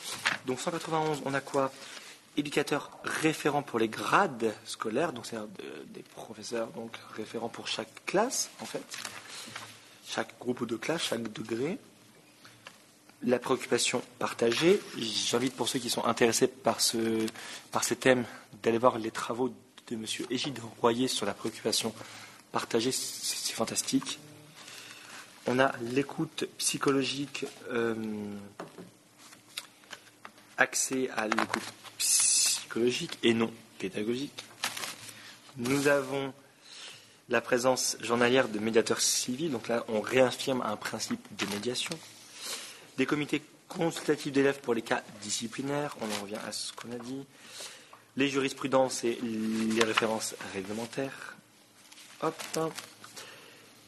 [0.45, 1.71] Donc 191, on a quoi?
[2.37, 5.49] Éducateur référent pour les grades scolaires, donc c'est-à-dire
[5.87, 8.85] des professeurs donc référents pour chaque classe, en fait.
[10.07, 11.77] Chaque groupe de classe, chaque degré
[13.23, 14.79] la préoccupation partagée.
[14.97, 16.77] J'invite pour ceux qui sont intéressés par,
[17.71, 18.25] par ces thèmes
[18.63, 19.53] d'aller voir les travaux
[19.89, 20.05] de M.
[20.29, 21.93] Égide Royer sur la préoccupation
[22.51, 22.91] partagée.
[22.91, 24.19] C'est fantastique.
[25.47, 27.95] On a l'écoute psychologique, euh,
[30.57, 31.63] accès à l'écoute
[31.97, 34.43] psychologique et non pédagogique.
[35.57, 36.33] Nous avons
[37.29, 41.97] la présence journalière de médiateurs civils, donc là on réaffirme un principe de médiation.
[42.97, 46.97] Des comités consultatifs d'élèves pour les cas disciplinaires, on en revient à ce qu'on a
[46.97, 47.25] dit.
[48.19, 51.37] Les jurisprudences et les références réglementaires.
[52.21, 52.35] Hop.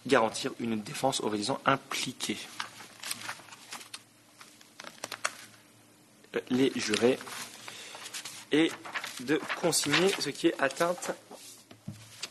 [0.08, 2.38] Garantir une défense aux résidents impliqués.
[6.50, 7.20] Les jurés.
[8.54, 8.72] Et
[9.20, 11.12] de consigner ce qui est atteinte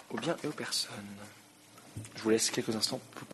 [0.09, 0.91] aux biens et aux personnes.
[2.17, 3.29] Je vous laisse quelques instants pour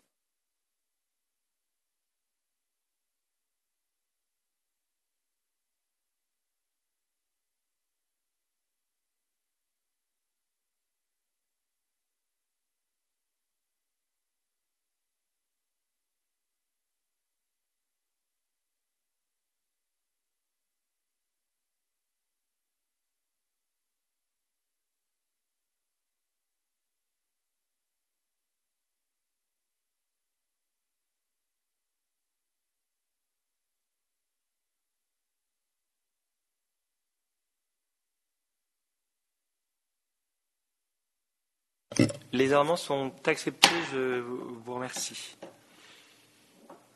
[42.33, 45.35] Les amendements sont acceptés, je vous remercie.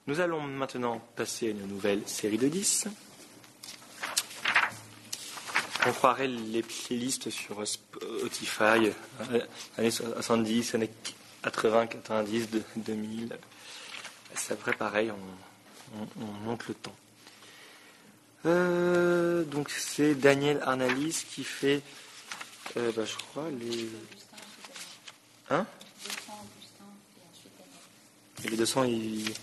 [0.07, 2.87] Nous allons maintenant passer à une nouvelle série de 10.
[5.87, 8.91] On croirait les playlists sur Spotify,
[9.31, 9.39] euh,
[9.77, 10.91] années 70, années
[11.43, 13.37] 80, 90, 2000.
[14.35, 16.95] C'est après pareil, on, monte le temps.
[18.45, 21.81] Euh, donc c'est Daniel Arnalis qui fait,
[22.77, 23.89] euh, bah, je crois, les.
[25.51, 25.67] Hein
[28.43, 29.29] Et les 200, il.
[29.29, 29.33] Il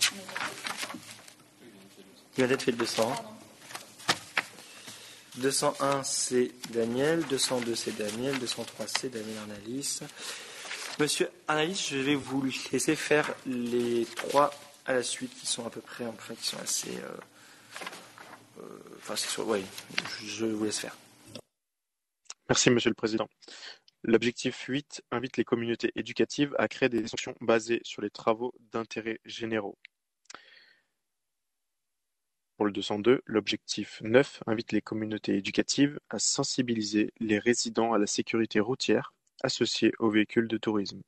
[2.35, 3.35] vient d'être fait le 200.
[5.37, 7.23] 201, c'est Daniel.
[7.27, 8.39] 202, c'est Daniel.
[8.39, 9.99] 203, c'est Daniel Arnalis.
[10.99, 14.51] Monsieur Arnalis, je vais vous laisser faire les trois
[14.85, 16.89] à la suite qui sont à peu près, enfin, qui sont assez.
[16.89, 18.63] Euh, euh,
[18.97, 19.63] enfin, c'est sûr, oui,
[20.25, 20.95] je vous laisse faire.
[22.49, 23.29] Merci, Monsieur le Président.
[24.03, 29.19] L'objectif huit invite les communautés éducatives à créer des sanctions basées sur les travaux d'intérêt
[29.25, 29.77] généraux.
[32.55, 38.07] Pour le 202, l'objectif neuf invite les communautés éducatives à sensibiliser les résidents à la
[38.07, 39.13] sécurité routière
[39.43, 41.01] associée aux véhicules de tourisme.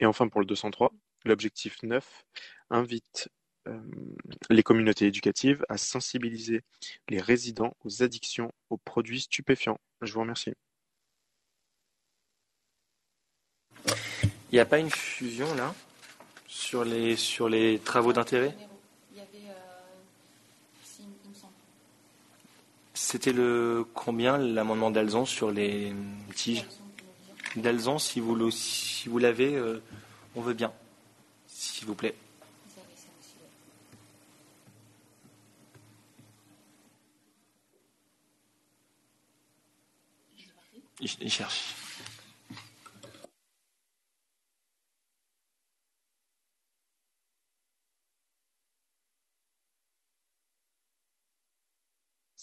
[0.00, 0.92] Et enfin pour le 203,
[1.24, 2.24] l'objectif neuf
[2.70, 3.28] invite
[3.68, 3.80] euh,
[4.50, 6.62] les communautés éducatives à sensibiliser
[7.08, 9.80] les résidents aux addictions aux produits stupéfiants.
[10.02, 10.54] Je vous remercie.
[14.54, 15.74] Il n'y a pas une fusion là
[16.46, 18.56] sur les, sur les travaux d'intérêt?
[22.92, 25.92] C'était le combien l'amendement d'Alzon sur les
[26.36, 26.64] tiges?
[27.56, 29.82] D'Alzon, si vous si vous l'avez, euh,
[30.36, 30.72] on veut bien,
[31.48, 32.14] s'il vous plaît.
[41.00, 41.74] Il cherche.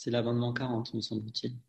[0.03, 1.59] C'est l'amendement quarante, me semble-t-il.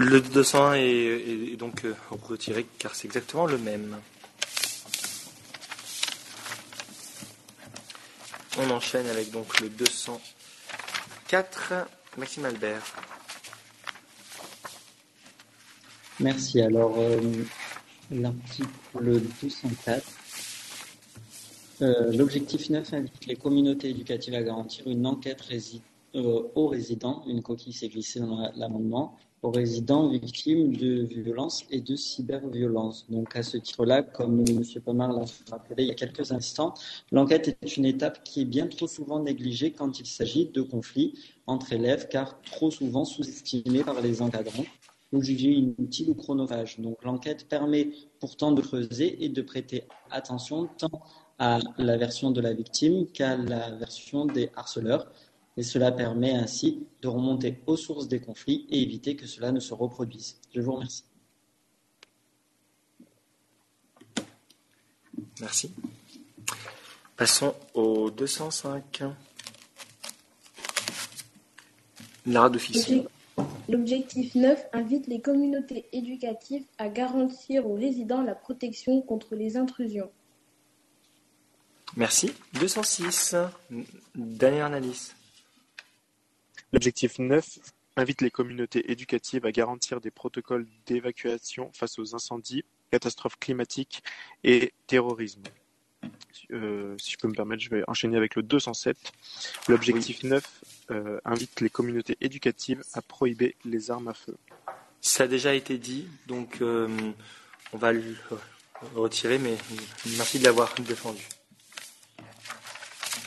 [0.00, 1.92] Le 201 est, donc euh,
[2.22, 3.96] retiré car c'est exactement le même.
[8.60, 11.72] On enchaîne avec donc le 204.
[12.16, 12.84] Maxime Albert.
[16.20, 16.60] Merci.
[16.60, 17.20] Alors, euh,
[18.12, 18.68] l'article
[19.42, 20.06] 204.
[21.82, 25.42] Euh, l'objectif 9 invite les communautés éducatives à garantir une enquête
[26.14, 27.24] aux résidents.
[27.26, 33.06] Une coquille s'est glissée dans l'amendement aux résidents victimes de violences et de cyberviolences.
[33.08, 34.62] Donc à ce titre-là, comme M.
[34.84, 36.74] Pomar l'a rappelé il y a quelques instants,
[37.12, 41.14] l'enquête est une étape qui est bien trop souvent négligée quand il s'agit de conflits
[41.46, 44.66] entre élèves, car trop souvent sous-estimée par les encadrants
[45.12, 46.78] ou jugée inutile ou chronophage.
[46.80, 47.90] Donc l'enquête permet
[48.20, 51.02] pourtant de creuser et de prêter attention tant
[51.38, 55.10] à la version de la victime qu'à la version des harceleurs
[55.58, 59.58] et cela permet ainsi de remonter aux sources des conflits et éviter que cela ne
[59.58, 60.36] se reproduise.
[60.54, 61.02] Je vous remercie.
[65.40, 65.72] Merci.
[67.16, 69.02] Passons au 205.
[72.26, 72.92] Lara d'office.
[73.68, 80.10] L'objectif 9 invite les communautés éducatives à garantir aux résidents la protection contre les intrusions.
[81.96, 82.30] Merci.
[82.54, 83.34] 206.
[84.14, 85.14] Daniel Arnalis.
[86.72, 87.46] L'objectif 9
[87.96, 94.02] invite les communautés éducatives à garantir des protocoles d'évacuation face aux incendies, catastrophes climatiques
[94.44, 95.42] et terrorisme.
[96.52, 98.96] Euh, si je peux me permettre, je vais enchaîner avec le 207.
[99.68, 100.44] L'objectif 9
[100.90, 104.36] euh, invite les communautés éducatives à prohiber les armes à feu.
[105.00, 106.88] Ça a déjà été dit, donc euh,
[107.72, 108.14] on va le
[108.94, 109.56] retirer, mais
[110.16, 111.22] merci de l'avoir défendu.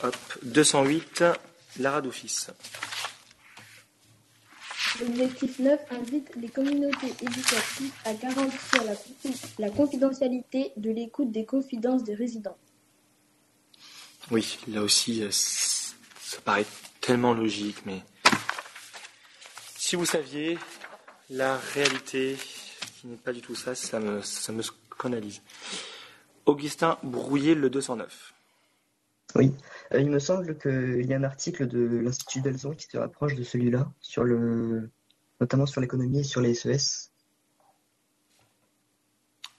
[0.02, 1.24] Hop, 208,
[1.78, 2.50] Lara d'office.
[5.00, 8.94] L'objectif 9 invite les communautés éducatives à garantir la,
[9.58, 12.56] la confidentialité de l'écoute des confidences des résidents.
[14.30, 16.66] Oui, là aussi, euh, ça paraît
[17.00, 18.02] tellement logique, mais
[19.76, 20.58] si vous saviez
[21.30, 22.36] la réalité
[23.00, 25.42] qui n'est pas du tout ça, ça me, ça me scandalise.
[26.46, 28.31] Augustin Brouillet, le 209.
[29.34, 29.54] Oui,
[29.92, 33.34] euh, il me semble qu'il y a un article de l'Institut d'Elzon qui se rapproche
[33.34, 34.90] de celui-là, sur le,
[35.40, 37.10] notamment sur l'économie et sur les SES.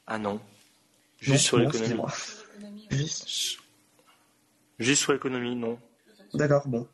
[0.05, 0.39] Ah non.
[1.19, 2.01] Juste sur l'économie.
[2.89, 3.57] Juste.
[4.79, 5.79] Juste sur l'économie, non.
[6.33, 6.87] D'accord, bon.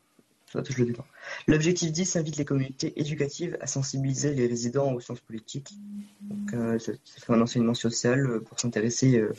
[1.46, 5.74] L'objectif 10 invite les communautés éducatives à sensibiliser les résidents aux sciences politiques.
[6.22, 9.32] Donc, euh, ça fait un enseignement social euh, pour s'intéresser euh,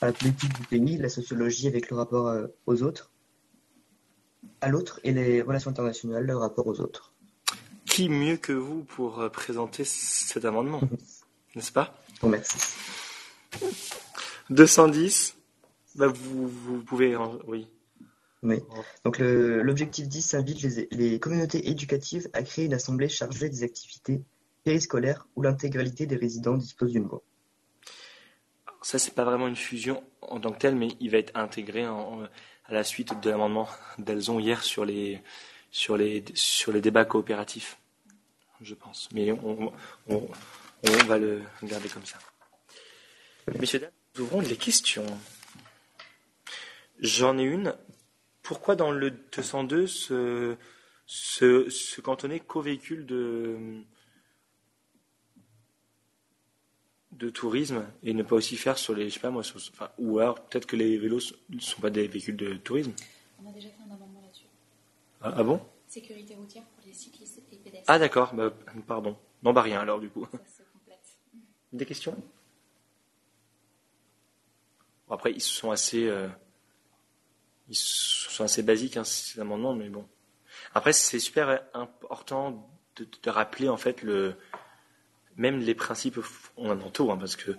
[0.00, 3.10] à la politique du pays, la sociologie avec le rapport euh, aux autres,
[4.60, 7.12] à l'autre, et les relations internationales, le rapport aux autres.
[7.86, 10.80] Qui mieux que vous pour euh, présenter cet amendement,
[11.54, 11.94] n'est-ce pas?
[12.20, 12.56] Bon, merci.
[14.50, 15.36] 210,
[15.96, 17.16] bah, vous, vous pouvez...
[17.16, 17.68] en- Oui.
[18.42, 18.60] Oui.
[19.04, 24.20] Donc l'objectif 10 invite les, les communautés éducatives à créer une assemblée chargée des activités
[24.62, 27.22] périscolaires où l'intégralité des résidents dispose d'une voix.
[28.86, 31.82] Ça, c'est pas vraiment une fusion en tant que telle, mais il va être intégré
[31.86, 33.68] à la suite de l'amendement
[33.98, 35.20] d'Elzon hier sur les,
[35.72, 37.78] sur, les, sur les débats coopératifs,
[38.60, 39.08] je pense.
[39.12, 39.72] Mais on,
[40.08, 40.28] on,
[40.84, 42.16] on va le garder comme ça.
[43.58, 45.18] Messieurs, dames, nous ouvrons les questions.
[47.00, 47.74] J'en ai une.
[48.44, 50.56] Pourquoi dans le 202 se,
[51.06, 53.82] se, se cantonner qu'aux véhicules de,
[57.18, 59.90] de tourisme et ne pas aussi faire sur les, je sais pas moi, sur- enfin,
[59.98, 61.20] ou alors peut-être que les vélos
[61.50, 62.92] ne sont pas des véhicules de tourisme.
[63.42, 64.46] On a déjà fait un amendement là-dessus.
[65.20, 65.60] Ah, ah bon?
[65.86, 67.84] Sécurité routière pour les cyclistes et pédestres.
[67.86, 68.52] Ah d'accord, bah,
[68.86, 69.16] pardon.
[69.42, 70.26] Non, bah rien alors du coup.
[70.32, 70.98] Ça se complète.
[71.72, 72.16] Des questions?
[75.08, 76.28] Bon, Après, ils sont assez, euh,
[77.68, 80.06] ils sont assez basiques hein, ces amendements, mais bon.
[80.74, 84.34] Après, c'est super important de, de rappeler en fait le,
[85.36, 87.52] même les principes fondamentaux, hein, parce que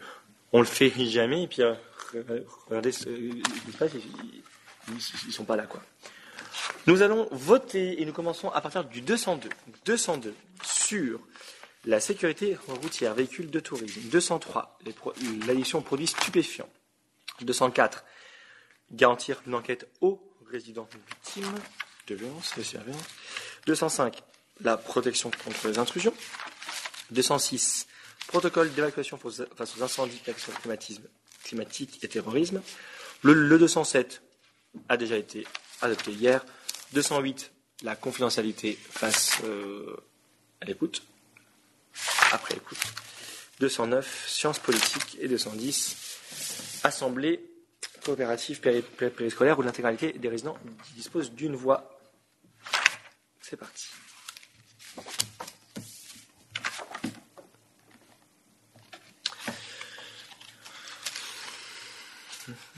[0.54, 1.74] on le fait jamais, et puis euh,
[2.68, 3.44] regardez ce ils,
[5.28, 5.82] ils sont pas là quoi.
[6.86, 9.49] Nous allons voter et nous commençons à partir du 202.
[9.86, 10.34] 202
[10.64, 11.20] sur
[11.86, 14.02] la sécurité routière, véhicules de tourisme.
[14.10, 15.14] 203, les pro-
[15.45, 16.70] l'addiction produits stupéfiants.
[17.41, 18.04] 204,
[18.91, 21.54] garantir une enquête aux résidents victimes
[22.08, 23.04] de violences et surveillance.
[23.68, 24.24] 205,
[24.62, 26.14] la protection contre les intrusions.
[27.11, 27.88] 206,
[28.27, 31.07] protocole d'évacuation face aux incendies, catastrophes climatisme-
[31.43, 32.61] climatiques et terrorisme.
[33.23, 34.21] Le, le 207
[34.89, 35.47] a déjà été
[35.81, 36.45] adopté hier.
[36.93, 37.51] 208,
[37.84, 39.95] la confidentialité face euh,
[40.61, 41.03] à l'écoute.
[42.31, 42.77] Après écoute.
[43.59, 45.17] 209, sciences politiques.
[45.19, 45.95] Et 210,
[46.84, 47.43] assemblée
[48.03, 50.57] coopérative péri- péri- périscolaire où l'intégralité des résidents
[50.95, 51.99] dispose d'une voix.
[53.41, 53.88] C'est parti.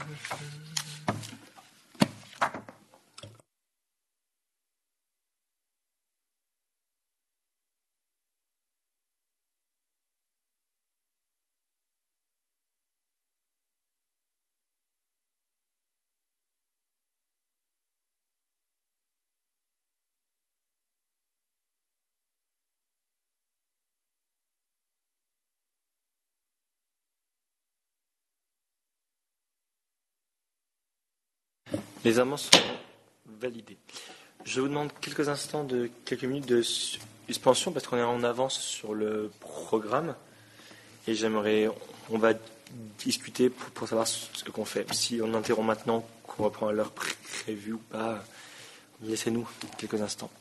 [0.09, 0.88] 这是
[32.05, 32.49] Les amendements sont
[33.25, 33.77] validés.
[34.45, 38.57] Je vous demande quelques instants de quelques minutes de suspension parce qu'on est en avance
[38.57, 40.15] sur le programme
[41.07, 41.67] et j'aimerais,
[42.09, 42.33] on va
[42.99, 44.91] discuter pour, pour savoir ce qu'on fait.
[44.93, 48.23] Si on interrompt maintenant, qu'on reprend à l'heure prévue ou pas,
[49.03, 49.47] laissez-nous
[49.77, 50.31] quelques instants.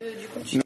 [0.00, 0.60] Tu-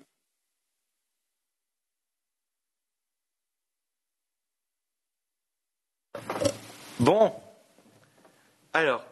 [6.99, 7.33] Bon,
[8.73, 9.05] alors,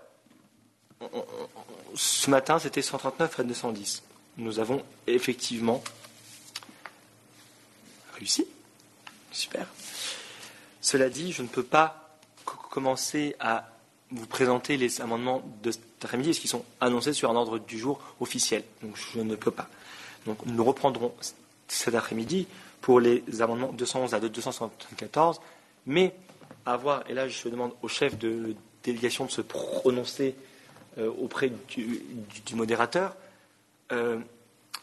[1.95, 4.03] ce matin c'était 139 à 210.
[4.37, 5.83] Nous avons effectivement
[8.15, 8.47] réussi.
[9.33, 9.67] Super.
[10.81, 13.69] Cela dit, je ne peux pas co- commencer à
[14.11, 17.79] vous présenter les amendements de cet après-midi, parce qu'ils sont annoncés sur un ordre du
[17.79, 18.65] jour officiel.
[18.83, 19.69] Donc je ne peux pas.
[20.27, 21.13] Donc nous reprendrons
[21.67, 22.47] cet après-midi
[22.81, 25.41] pour les amendements 211 à 274,
[25.87, 26.15] mais
[26.65, 30.35] à voir, et là je demande au chef de délégation de se prononcer
[30.99, 33.17] euh, auprès du modérateur,
[33.93, 34.19] euh,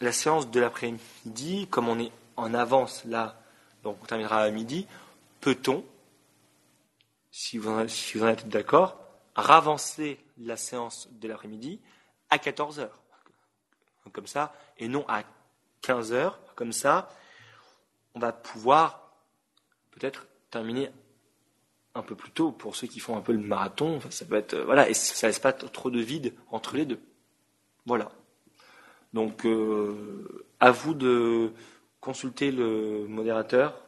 [0.00, 3.40] la séance de l'après-midi, comme on est en avance là,
[3.82, 4.86] donc on terminera à midi,
[5.40, 5.84] peut-on,
[7.30, 8.98] si vous en, si vous en êtes d'accord,
[9.34, 11.80] ravancer la séance de l'après-midi
[12.30, 12.98] à 14 heures,
[14.10, 15.22] comme ça, et non à
[15.82, 17.08] 15 heures, comme ça,
[18.14, 19.12] on va pouvoir
[19.90, 20.90] peut-être terminer
[21.94, 24.00] un peu plus tôt pour ceux qui font un peu le marathon.
[24.10, 27.00] Ça peut être euh, voilà, et ça laisse pas trop de vide entre les deux.
[27.86, 28.10] Voilà.
[29.12, 31.52] Donc, euh, à vous de
[32.00, 33.85] consulter le modérateur.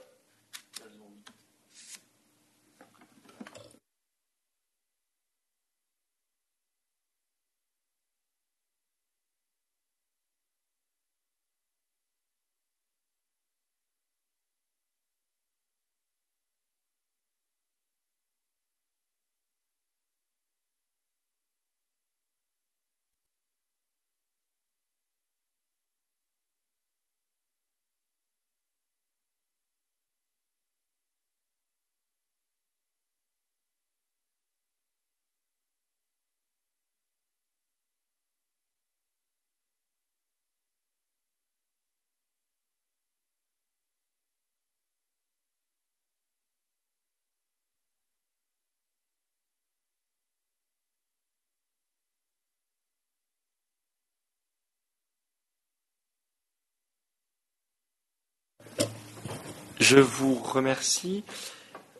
[59.81, 61.25] Je vous remercie.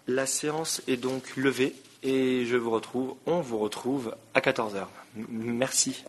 [0.07, 4.91] La séance est donc levée et je vous retrouve, on vous retrouve à 14 heures.
[5.17, 6.05] M- Merci.